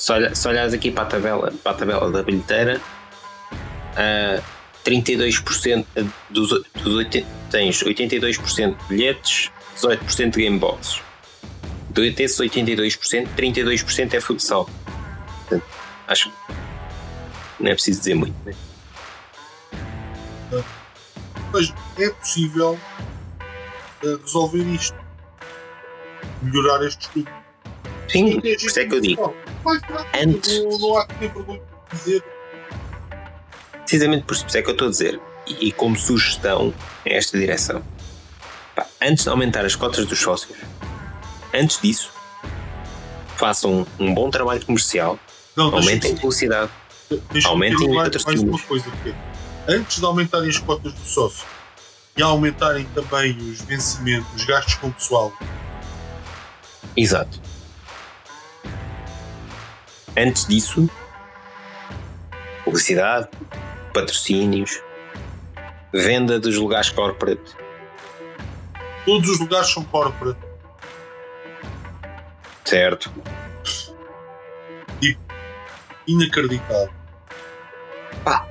Se, 0.00 0.12
olha, 0.12 0.34
se 0.34 0.48
olhares 0.48 0.72
aqui 0.72 0.90
para 0.90 1.02
a 1.02 1.06
tabela, 1.06 1.52
para 1.62 1.72
a 1.72 1.74
tabela 1.74 2.10
da 2.10 2.22
bilheteira, 2.22 2.80
uh, 3.52 4.42
32% 4.82 5.84
dos, 6.30 6.48
dos 6.82 6.94
80, 6.94 7.26
tens 7.50 7.84
82% 7.84 8.78
de 8.78 8.84
bilhetes, 8.88 9.50
18% 9.76 10.30
de 10.30 10.42
game 10.42 10.58
boxes. 10.58 11.02
Desses 11.90 12.38
82%, 12.38 13.28
32% 13.36 14.14
é 14.14 14.20
futsal. 14.22 14.70
Portanto, 15.40 15.64
acho 16.08 16.30
que 16.30 16.36
não 17.62 17.70
é 17.70 17.74
preciso 17.74 17.98
dizer 17.98 18.14
muito. 18.14 18.36
Né? 18.42 18.54
Mas 21.52 21.74
é 21.98 22.08
possível 22.08 22.78
uh, 24.02 24.16
resolver 24.16 24.62
isto. 24.62 24.96
Melhorar 26.40 26.86
este 26.86 27.02
estudo. 27.02 27.30
Sim, 28.08 28.40
por 28.40 28.46
isso 28.46 28.80
é 28.80 28.86
que 28.86 28.94
eu 28.94 29.00
digo. 29.02 29.49
Antes. 30.22 30.60
Precisamente 33.80 34.24
por 34.24 34.34
isso 34.34 34.56
é 34.56 34.62
que 34.62 34.68
eu 34.68 34.72
estou 34.72 34.88
a 34.88 34.90
dizer, 34.90 35.20
e, 35.46 35.68
e 35.68 35.72
como 35.72 35.96
sugestão 35.96 36.72
em 37.04 37.14
esta 37.14 37.38
direção, 37.38 37.82
pá, 38.74 38.86
antes 39.02 39.24
de 39.24 39.30
aumentar 39.30 39.64
as 39.64 39.74
cotas 39.74 40.06
dos 40.06 40.18
sócios, 40.18 40.56
antes 41.52 41.80
disso, 41.80 42.12
façam 43.36 43.86
um, 43.98 44.06
um 44.06 44.14
bom 44.14 44.30
trabalho 44.30 44.64
comercial, 44.64 45.18
não, 45.56 45.74
aumentem 45.74 46.12
a 46.12 46.14
velocidade, 46.14 46.70
aumentem 47.44 47.90
o 47.90 47.94
patrocínio. 47.94 48.60
Antes 49.68 49.98
de 49.98 50.04
aumentarem 50.04 50.48
as 50.48 50.58
cotas 50.58 50.92
do 50.92 51.04
sócio 51.04 51.46
e 52.16 52.22
aumentarem 52.22 52.86
também 52.94 53.36
os 53.36 53.60
vencimentos, 53.62 54.28
os 54.34 54.44
gastos 54.44 54.74
com 54.74 54.88
o 54.88 54.92
pessoal. 54.92 55.32
Exato. 56.96 57.40
Antes 60.16 60.46
disso, 60.46 60.88
publicidade, 62.64 63.28
patrocínios, 63.94 64.80
venda 65.92 66.38
dos 66.38 66.56
lugares 66.56 66.90
corporate. 66.90 67.56
Todos 69.04 69.28
os 69.30 69.40
lugares 69.40 69.72
são 69.72 69.84
corporate. 69.84 70.38
Certo. 72.64 73.10
E 75.02 75.16
inacreditável. 76.06 76.92
Pá. 78.24 78.46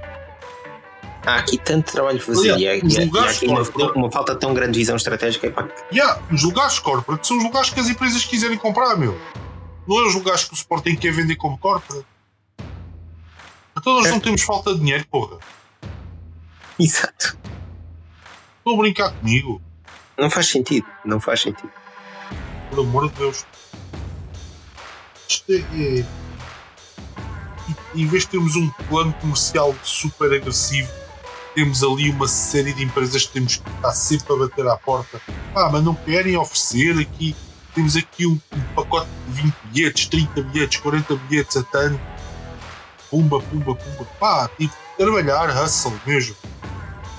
Há 1.26 1.36
aqui 1.36 1.57
tanto 1.57 1.91
trabalho 1.91 2.18
a 2.18 2.22
fazer 2.22 2.57
e, 2.57 2.68
há, 2.68 2.76
e, 2.76 2.81
e 2.81 3.18
há 3.18 3.30
aqui 3.30 3.48
uma, 3.48 3.61
uma, 3.94 4.11
falta 4.11 4.36
tão 4.36 4.53
grande 4.53 4.73
de 4.73 4.80
visão 4.80 4.95
estratégica. 4.95 5.52
Pá. 5.52 5.68
Yeah, 5.91 6.22
os 6.31 6.44
lugares 6.44 6.80
corporate 6.80 7.27
são 7.27 7.38
os 7.38 7.44
lugares 7.44 7.69
que 7.69 7.80
as 7.80 7.90
empresas 7.90 8.26
quiserem 8.26 8.57
comprar, 8.57 8.95
meu. 8.98 9.18
Não 9.90 9.98
é 9.98 10.06
os 10.06 10.14
lugares 10.14 10.45
que 10.45 10.53
o 10.53 10.56
Sporting 10.56 10.95
quer 10.95 11.11
vender 11.11 11.36
como 11.36 11.57
corporate. 11.57 12.06
Então 13.76 13.95
nós 13.95 14.06
é. 14.06 14.11
não 14.11 14.20
temos 14.20 14.44
falta 14.44 14.72
de 14.76 14.80
dinheiro, 14.82 15.03
porra. 15.07 15.40
Exato. 16.80 17.40
Estou 18.60 18.76
a 18.76 18.78
brincar 18.78 19.11
comigo. 19.14 19.60
Não 20.16 20.30
faz 20.30 20.48
sentido, 20.48 20.86
não 21.03 21.20
faz 21.20 21.41
sentido. 21.41 21.72
Por 22.70 22.82
amor 22.82 23.10
de 23.10 23.16
Deus. 23.16 23.44
Isto 25.28 25.53
é. 25.53 25.56
é... 25.56 26.06
Em 27.95 28.06
vez 28.06 28.24
de 28.24 28.30
termos 28.30 28.56
um 28.56 28.70
plano 28.88 29.11
comercial 29.14 29.76
super 29.82 30.32
agressivo, 30.32 30.91
temos 31.56 31.84
ali 31.84 32.11
uma 32.11 32.28
série 32.28 32.74
de 32.74 32.84
empresas 32.84 33.26
que 33.26 33.34
temos 33.34 33.57
que 33.57 33.68
estar 33.68 33.91
sempre 33.94 34.34
a 34.34 34.38
bater 34.38 34.68
à 34.68 34.78
porta. 34.78 35.20
Ah, 35.56 35.68
mas 35.72 35.84
não 35.84 35.95
querem 35.95 36.38
oferecer 36.38 36.99
aqui. 36.99 37.36
Temos 37.80 37.95
aqui 37.95 38.26
um, 38.26 38.38
um 38.51 38.61
pacote 38.76 39.07
de 39.30 39.41
20 39.41 39.56
bilhetes, 39.72 40.07
30 40.07 40.41
bilhetes, 40.41 40.77
40 40.81 41.15
bilhetes 41.15 41.56
a 41.56 41.64
tanto 41.64 41.97
pumba, 43.10 43.39
pumba, 43.39 43.73
pumba, 43.73 44.06
pá, 44.19 44.49
tipo, 44.57 44.76
trabalhar, 44.97 45.49
hustle 45.64 45.93
mesmo. 46.06 46.35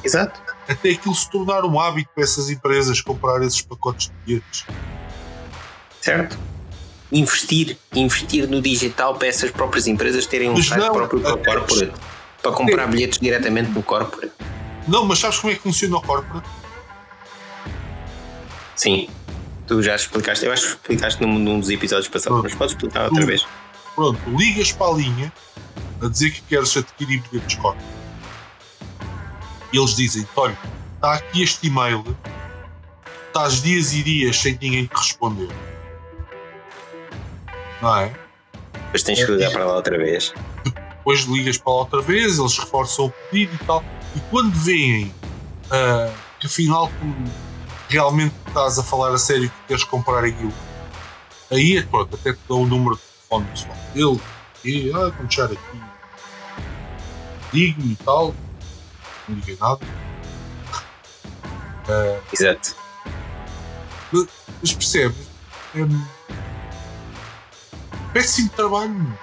Exato. 0.05 0.39
Até 0.69 0.91
aquilo 0.91 1.15
se 1.15 1.31
tornar 1.31 1.65
um 1.65 1.81
hábito 1.81 2.11
para 2.15 2.25
essas 2.25 2.51
empresas 2.51 3.01
comprar 3.01 3.41
esses 3.43 3.63
pacotes 3.63 4.09
de 4.09 4.13
bilhetes. 4.27 4.67
Certo. 6.03 6.39
Investir, 7.11 7.79
investir 7.95 8.47
no 8.47 8.61
digital 8.61 9.15
para 9.15 9.29
essas 9.29 9.51
próprias 9.51 9.87
empresas 9.87 10.27
terem 10.27 10.51
um 10.51 10.59
mas 10.59 10.67
site 10.67 10.79
não, 10.79 10.93
próprio 10.93 11.23
para 11.23 11.37
o 11.37 11.43
corporate. 11.43 11.93
Para 12.43 12.53
comprar 12.53 12.83
é. 12.83 12.87
bilhetes 12.87 13.19
diretamente 13.19 13.71
no 13.71 13.83
corporate. 13.83 14.35
Não, 14.87 15.07
mas 15.07 15.21
sabes 15.21 15.39
como 15.39 15.55
é 15.55 15.57
que 15.57 15.63
funciona 15.63 15.97
o 15.97 16.03
corporate? 16.03 16.47
Sim. 18.77 19.09
Tu 19.71 19.81
já 19.85 19.95
explicaste, 19.95 20.45
eu 20.45 20.53
acho 20.53 20.65
que 20.65 20.73
explicaste 20.73 21.23
num, 21.23 21.39
num 21.39 21.61
dos 21.61 21.71
episódios 21.71 22.09
passados, 22.09 22.41
Pronto. 22.41 22.43
mas 22.43 22.55
podes 22.57 22.75
explicar 22.75 23.05
outra 23.05 23.21
tu, 23.21 23.27
vez. 23.29 23.47
Pronto, 23.95 24.21
ligas 24.37 24.73
para 24.73 24.89
a 24.89 24.97
linha 24.97 25.33
a 26.03 26.09
dizer 26.09 26.33
que 26.33 26.43
queres 26.43 26.77
adquirir 26.77 27.23
bilhetes 27.31 27.55
corte. 27.55 27.81
E 29.73 29.79
eles 29.79 29.95
dizem: 29.95 30.27
olha, 30.35 30.59
está 30.97 31.15
aqui 31.15 31.45
este 31.45 31.69
e-mail, 31.69 32.05
estás 33.29 33.63
dias 33.63 33.93
e 33.93 34.03
dias 34.03 34.37
sem 34.37 34.59
ninguém 34.61 34.87
te 34.87 34.97
responder. 34.97 35.49
Não 37.81 37.97
é? 37.97 38.13
Depois 38.73 39.05
tens 39.05 39.25
que 39.25 39.31
ligar 39.31 39.53
para 39.53 39.67
lá 39.67 39.77
outra 39.77 39.97
vez. 39.97 40.35
Depois 40.65 41.21
ligas 41.27 41.59
para 41.59 41.73
lá 41.73 41.79
outra 41.79 42.03
vez, 42.03 42.41
eles 42.41 42.59
reforçam 42.59 43.05
o 43.05 43.11
pedido 43.11 43.55
e 43.55 43.65
tal. 43.65 43.85
E 44.17 44.21
quando 44.33 44.53
veem 44.53 45.15
uh, 45.67 46.13
que 46.41 46.49
afinal 46.49 46.89
tu 46.89 47.51
realmente 47.89 48.35
estás 48.51 48.79
a 48.79 48.83
falar 48.83 49.13
a 49.13 49.19
sério 49.19 49.49
que 49.49 49.69
queres 49.69 49.85
comprar 49.85 50.25
aquilo, 50.25 50.53
aí 51.51 51.79
é 51.79 51.83
pronto, 51.83 52.15
até 52.15 52.33
te 52.33 52.41
dão 52.49 52.63
o 52.63 52.67
número 52.67 52.97
de 52.97 53.03
telefone 53.03 53.47
pessoal 53.51 53.77
dele 53.95 54.21
e 54.65 54.93
ah, 54.93 55.13
quando 55.17 55.33
chegar 55.33 55.53
aqui 55.53 55.91
digo-me 57.53 57.93
e 57.93 57.97
tal. 57.97 58.35
Não 59.29 59.37
liguei 59.37 59.57
nada. 59.61 59.81
Uh, 61.87 62.23
Exato. 62.33 62.77
Mas, 64.13 64.27
mas 64.61 64.73
percebes? 64.73 65.29
É, 65.75 65.81
péssimo 68.13 68.49
trabalho. 68.51 69.19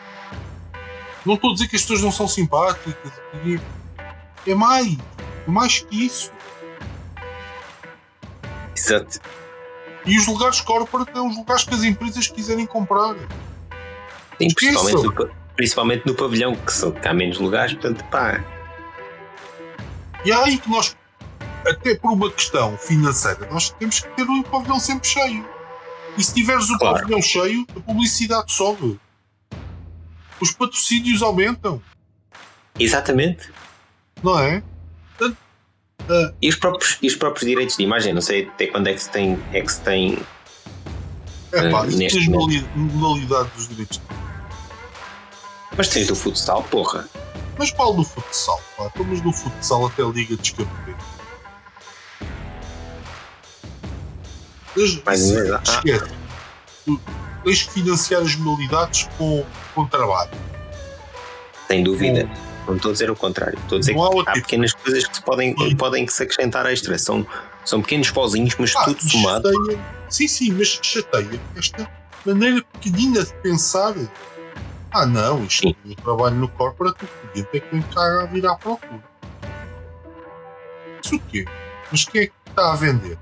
Não 1.26 1.36
estou 1.36 1.52
a 1.52 1.54
dizer 1.54 1.68
que 1.68 1.76
as 1.76 1.82
pessoas 1.82 2.02
não 2.02 2.12
são 2.12 2.28
simpáticas. 2.28 3.14
É 4.46 4.56
mais. 4.56 4.98
É 5.46 5.52
mais 5.52 5.80
que 5.80 6.06
isso. 6.06 6.32
Exato. 8.78 9.20
E 10.06 10.18
os 10.18 10.28
lugares 10.28 10.62
corporate 10.62 11.12
são 11.12 11.28
os 11.28 11.36
lugares 11.36 11.64
que 11.64 11.74
as 11.74 11.84
empresas 11.84 12.28
quiserem 12.28 12.66
comprar. 12.66 13.16
Sim, 14.38 14.54
principalmente 14.54 15.04
no, 15.04 15.32
principalmente 15.56 16.06
no 16.06 16.14
pavilhão, 16.14 16.56
que, 16.56 16.72
são, 16.72 16.92
que 16.92 17.08
há 17.08 17.14
menos 17.14 17.40
lugares, 17.40 17.74
portanto, 17.74 18.04
pá. 18.06 18.44
E 20.24 20.32
há 20.32 20.44
aí 20.44 20.58
que 20.58 20.70
nós, 20.70 20.96
até 21.66 21.96
por 21.96 22.12
uma 22.12 22.32
questão 22.32 22.78
financeira, 22.78 23.50
nós 23.52 23.72
temos 23.72 24.00
que 24.00 24.10
ter 24.10 24.24
o 24.24 24.44
pavilhão 24.44 24.80
sempre 24.80 25.08
cheio. 25.08 25.48
E 26.18 26.24
se 26.24 26.34
tiveres 26.34 26.70
o 26.70 26.78
claro. 26.78 27.00
pavilhão 27.00 27.22
cheio, 27.22 27.66
a 27.76 27.80
publicidade 27.80 28.52
sobe. 28.52 29.00
Os 30.40 30.52
patrocínios 30.52 31.22
aumentam. 31.22 31.82
Exatamente. 32.80 33.52
Não 34.24 34.40
é? 34.40 34.64
Uh, 36.02 36.34
e, 36.42 36.50
os 36.50 36.56
próprios, 36.56 36.98
e 37.02 37.08
os 37.08 37.16
próprios 37.16 37.48
direitos 37.48 37.78
de 37.78 37.84
imagem, 37.84 38.14
não 38.14 38.22
sei 38.22 38.48
até 38.48 38.68
quando 38.68 38.88
é 38.88 38.94
que 38.94 39.04
se 39.04 39.10
tem. 39.10 39.40
É 39.52 39.62
que 39.62 39.72
se 39.72 39.82
tem 39.82 40.20
é 41.52 41.70
pá, 41.70 41.82
uh, 41.82 41.86
neste 41.86 42.30
modalidade 42.30 43.50
dos 43.56 43.68
direitos 43.68 43.98
de 43.98 44.04
imagem 44.06 44.28
mas 45.78 45.90
tens 45.90 46.08
do 46.08 46.16
futsal, 46.16 46.64
porra. 46.64 47.08
Mas 47.58 47.70
qual 47.70 47.94
do 47.94 48.04
futsal? 48.04 48.60
Pá? 48.76 48.88
Estamos 48.88 49.22
no 49.22 49.32
futsal 49.32 49.86
até 49.86 50.02
a 50.02 50.08
Liga 50.08 50.36
de 50.36 50.42
Escapamento. 50.42 51.06
Mais 55.06 55.22
esquece. 55.22 56.12
Ah. 56.90 56.98
Tens 57.44 57.64
que 57.64 57.74
financiar 57.74 58.22
as 58.22 58.36
modalidades 58.36 59.08
com, 59.18 59.46
com 59.76 59.86
trabalho. 59.86 60.32
Sem 61.68 61.84
dúvida. 61.84 62.28
Não 62.68 62.76
estou 62.76 62.90
a 62.90 62.92
dizer 62.92 63.10
o 63.10 63.16
contrário. 63.16 63.58
Estou 63.60 63.78
a 63.78 63.80
dizer 63.80 63.94
que 63.94 64.30
há 64.30 64.34
pequenas 64.34 64.74
coisas 64.74 65.08
que 65.08 65.16
se 65.16 65.22
podem, 65.22 65.56
podem 65.78 66.08
se 66.08 66.24
acrescentar 66.24 66.66
extra. 66.66 66.98
São, 66.98 67.26
são 67.64 67.82
pequenos 67.82 68.12
pozinhos, 68.12 68.56
mas 68.60 68.76
ah, 68.76 68.84
tudo 68.84 69.02
somado. 69.10 69.50
Chateia, 69.50 69.86
sim, 70.10 70.28
sim, 70.28 70.52
mas 70.52 70.80
chateia 70.82 71.40
esta 71.56 71.90
maneira 72.26 72.64
pequenina 72.74 73.24
de 73.24 73.34
pensar. 73.36 73.96
Ah, 74.92 75.06
não, 75.06 75.44
isto 75.46 75.68
sim. 75.68 75.76
eu 75.86 75.96
trabalho 75.96 76.36
no 76.36 76.48
corporate, 76.50 77.04
o 77.04 77.28
cliente 77.30 77.50
é 77.54 77.60
quem 77.60 77.80
está 77.80 78.24
a 78.24 78.26
virar 78.26 78.54
à 78.54 78.56
procura. 78.56 79.04
Isso 81.04 81.16
o 81.16 81.20
quê? 81.20 81.46
Mas 81.92 82.06
quem 82.06 82.22
é 82.24 82.26
que 82.28 82.34
está 82.50 82.74
a 82.74 82.76
vender? 82.76 83.18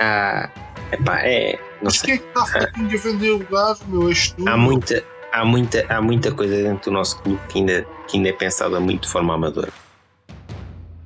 Ah, 0.00 0.48
epá, 0.90 1.20
é. 1.20 1.58
Não 1.76 1.84
mas 1.84 1.98
sei. 1.98 2.06
quem 2.06 2.14
é 2.14 2.18
que 2.18 2.38
está 2.38 2.58
a, 2.58 2.64
a 2.64 3.12
vender 3.12 3.30
lugares, 3.30 3.80
meu? 3.86 4.08
És 4.08 4.34
Há 4.46 4.56
muita, 4.56 5.04
há, 5.32 5.44
muita, 5.44 5.84
há 5.88 6.00
muita 6.00 6.30
coisa 6.32 6.54
dentro 6.62 6.90
do 6.90 6.94
nosso 6.94 7.18
clube 7.20 7.40
que 7.48 7.58
ainda, 7.58 7.86
que 8.06 8.18
ainda 8.18 8.28
é 8.28 8.32
pensada 8.32 8.78
muito 8.78 9.04
de 9.04 9.08
forma 9.08 9.34
amadora. 9.34 9.72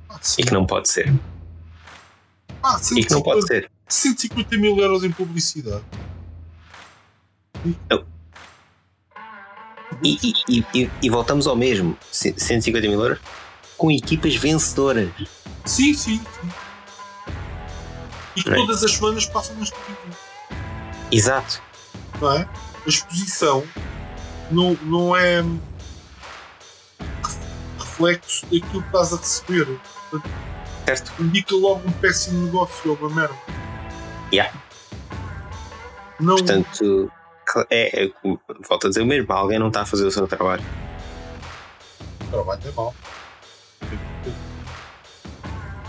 Ah, 0.09 0.19
e 0.37 0.43
que 0.43 0.53
não 0.53 0.65
pode 0.65 0.89
ser. 0.89 1.13
Ah, 2.61 2.79
e 2.95 3.03
que 3.03 3.11
não 3.11 3.21
pode 3.21 3.47
ser. 3.47 3.71
150 3.87 4.57
mil 4.57 4.77
euros 4.77 5.03
em 5.03 5.11
publicidade. 5.11 5.83
E, 10.03 10.33
e, 10.49 10.65
e, 10.73 10.91
e, 11.01 11.09
voltamos 11.09 11.47
ao 11.47 11.55
mesmo: 11.55 11.97
150 12.11 12.87
mil 12.87 13.01
euros 13.01 13.19
com 13.77 13.89
equipas 13.89 14.35
vencedoras. 14.35 15.09
Sim, 15.65 15.93
sim, 15.93 16.17
sim. 16.17 16.49
E 18.35 18.43
que 18.43 18.49
é? 18.49 18.55
todas 18.55 18.83
as 18.83 18.91
semanas 18.91 19.25
passam 19.25 19.55
vídeo. 19.55 19.73
Exato. 21.11 21.61
Não 22.21 22.33
é? 22.33 22.47
A 22.85 22.89
exposição 22.89 23.63
não, 24.51 24.73
não 24.83 25.15
é 25.15 25.43
reflexo 27.79 28.45
daquilo 28.45 28.81
que 28.81 28.87
estás 28.87 29.13
a 29.13 29.17
receber. 29.17 29.79
certo. 30.85 31.11
Indica 31.21 31.55
logo 31.55 31.87
um 31.87 31.91
péssimo 31.93 32.45
negócio 32.45 32.91
ou 32.91 32.97
uma 32.97 33.15
merda. 33.15 33.35
Yeah. 34.31 34.53
Não... 36.19 36.35
Portanto, 36.35 37.11
é, 37.69 38.05
é, 38.05 38.11
volto 38.67 38.87
a 38.87 38.89
dizer 38.89 39.01
o 39.01 39.05
mesmo, 39.05 39.31
alguém 39.31 39.59
não 39.59 39.67
está 39.67 39.81
a 39.81 39.85
fazer 39.85 40.05
o 40.05 40.11
seu 40.11 40.27
trabalho. 40.27 40.63
O 42.27 42.31
trabalho 42.31 42.61
é 42.65 42.71
mau. 42.71 42.95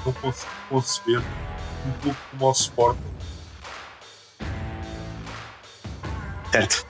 Não 0.07 0.13
consigo 0.13 0.51
conceber 0.69 1.21
um 1.87 1.93
clube 2.01 2.19
como 2.31 2.47
o 2.47 2.53
Sporting. 2.53 3.03
Certo. 6.53 6.87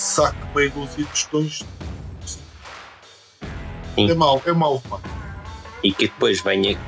Saque 0.00 0.38
meio 0.54 0.70
dúzia 0.70 1.04
de 1.04 1.10
questões. 1.10 1.62
É 3.98 4.14
mau, 4.14 4.42
é 4.46 4.52
mau, 4.52 4.82
mano. 4.88 5.04
E 5.82 5.92
que 5.92 6.06
depois 6.08 6.40
venha, 6.40 6.78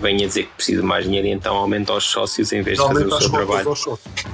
venha 0.00 0.26
dizer 0.26 0.44
que 0.44 0.54
precisa 0.54 0.80
de 0.80 0.86
mais 0.86 1.04
dinheiro 1.04 1.26
e 1.26 1.32
então 1.32 1.54
aumenta 1.54 1.92
aos 1.92 2.04
sócios 2.04 2.50
em 2.50 2.62
vez 2.62 2.78
de 2.78 2.86
fazer 2.86 3.06
o 3.06 3.20
seu 3.20 3.30
trabalho. 3.30 3.68
Aos 3.68 3.78
sócios. 3.78 4.24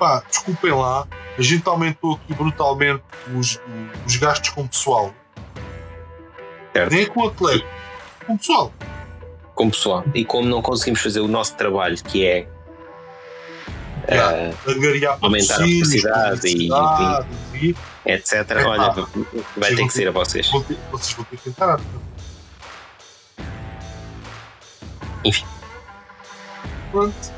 Pá, 0.00 0.24
desculpem 0.28 0.72
lá, 0.72 1.06
a 1.38 1.42
gente 1.42 1.68
aumentou 1.68 2.14
aqui 2.14 2.34
brutalmente 2.34 3.04
os, 3.36 3.60
os 4.04 4.16
gastos 4.16 4.48
com 4.50 4.62
o 4.62 4.68
pessoal. 4.68 5.14
Certo. 6.72 6.92
Nem 6.92 7.06
com 7.06 7.20
o 7.20 7.28
atleta, 7.28 7.66
com 8.26 8.34
o 8.34 8.38
pessoal. 8.38 8.72
Com 9.54 9.66
o 9.68 9.70
pessoal. 9.70 10.04
E 10.12 10.24
como 10.24 10.48
não 10.48 10.60
conseguimos 10.60 11.00
fazer 11.00 11.20
o 11.20 11.28
nosso 11.28 11.54
trabalho, 11.54 11.96
que 12.02 12.26
é 12.26 12.48
uh, 14.04 15.18
aumentar 15.20 15.54
a 15.54 15.66
velocidade 15.66 16.48
e, 16.48 16.68
e, 17.54 17.76
etc. 18.06 18.50
É, 18.50 18.64
Olha, 18.64 18.92
pá, 18.92 19.08
vai 19.56 19.74
ter 19.74 19.86
que 19.86 19.92
ser 19.92 20.08
a 20.08 20.10
vocês. 20.10 20.48
Ter, 20.48 20.78
vocês 20.90 21.12
vão 21.12 21.24
ter 21.24 21.36
que 21.38 21.48
entrar. 21.48 21.80
Enfim. 25.24 25.44
Pronto. 26.90 27.32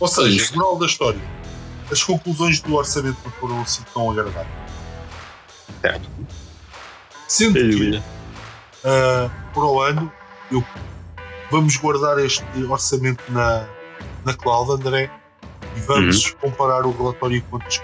Ou 0.00 0.08
seja, 0.08 0.54
moral 0.54 0.78
da 0.78 0.86
história 0.86 1.38
as 1.90 2.02
conclusões 2.02 2.60
do 2.60 2.74
orçamento 2.74 3.18
não 3.24 3.32
foram 3.32 3.60
assim 3.60 3.82
tão 3.92 4.10
agradáveis. 4.10 4.48
Certo. 5.80 6.08
Sendo 7.26 7.54
que 7.54 7.96
uh, 7.96 9.30
para 9.52 9.64
o 9.64 9.80
ano 9.80 10.12
eu, 10.50 10.64
vamos 11.50 11.76
guardar 11.76 12.18
este 12.18 12.44
orçamento 12.68 13.22
na, 13.28 13.66
na 14.28 14.34
cloud, 14.34 14.70
André, 14.70 15.10
e 15.74 15.80
vamos 15.80 16.26
uhum. 16.26 16.38
comparar 16.40 16.84
o 16.84 16.92
relatório 16.92 17.42
com 17.44 17.56
outros. 17.56 17.80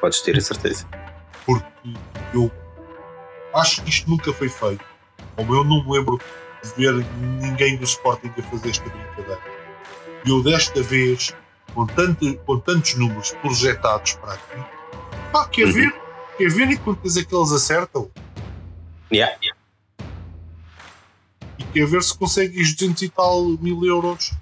Podes 0.00 0.20
ter 0.22 0.36
a 0.36 0.40
certeza. 0.40 0.86
Porque 1.44 1.66
eu 2.32 2.50
acho 3.54 3.82
que 3.82 3.90
isto 3.90 4.08
nunca 4.08 4.32
foi 4.32 4.48
feito. 4.48 4.84
Como 5.36 5.54
eu 5.54 5.64
não 5.64 5.84
me 5.84 5.92
lembro 5.92 6.18
de 6.62 6.70
ver 6.76 7.04
ninguém 7.40 7.76
do 7.76 7.84
Sporting 7.84 8.32
a 8.38 8.42
fazer 8.42 8.70
esta 8.70 8.88
brincadeira. 8.88 9.40
E 10.24 10.30
eu 10.30 10.42
desta 10.42 10.82
vez 10.82 11.34
com, 11.74 11.86
tanto, 11.86 12.34
com 12.38 12.58
tantos 12.58 12.94
números 12.94 13.32
projetados 13.42 14.14
para 14.14 14.34
aqui, 14.34 14.64
pá, 15.30 15.46
quer 15.48 15.66
uhum. 15.66 15.72
ver? 15.72 15.94
Quer 16.38 16.50
ver 16.50 16.70
e 16.70 16.76
quantas 16.78 17.16
é 17.16 17.24
que 17.24 17.34
eles 17.34 17.52
acertam? 17.52 18.10
Yeah. 19.12 19.36
E 21.62 21.72
quer 21.72 21.86
ver 21.86 22.02
se 22.02 22.16
consegues 22.16 22.74
200 22.74 23.02
e 23.02 23.08
tal 23.08 23.44
mil 23.60 23.84
euros 23.84 24.32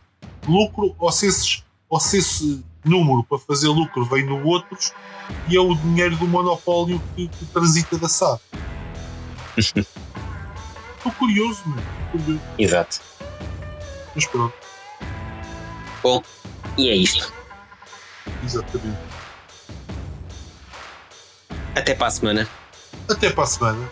de 0.42 0.50
lucro 0.50 0.94
ou 0.98 1.12
se, 1.12 1.26
esses, 1.26 1.62
ou 1.88 2.00
se 2.00 2.18
esse 2.18 2.64
número 2.84 3.22
para 3.22 3.38
fazer 3.38 3.68
lucro 3.68 4.04
vem 4.06 4.24
no 4.24 4.42
outros 4.46 4.92
e 5.48 5.56
é 5.56 5.60
o 5.60 5.74
dinheiro 5.74 6.16
do 6.16 6.26
monopólio 6.26 7.00
que, 7.14 7.28
que 7.28 7.44
transita 7.46 7.98
da 7.98 8.08
SAD. 8.08 8.40
Estou 10.96 11.12
curioso. 11.12 11.62
Curioso. 12.10 12.40
Exato. 12.58 13.00
Mas 14.14 14.26
pronto. 14.26 14.54
Bom, 16.02 16.22
e 16.76 16.90
é 16.90 16.94
isto. 16.94 17.32
Exatamente. 18.44 18.98
Até 21.74 21.94
para 21.94 22.06
a 22.06 22.10
semana. 22.10 22.48
Até 23.08 23.30
para 23.30 23.44
a 23.44 23.46
semana. 23.46 23.90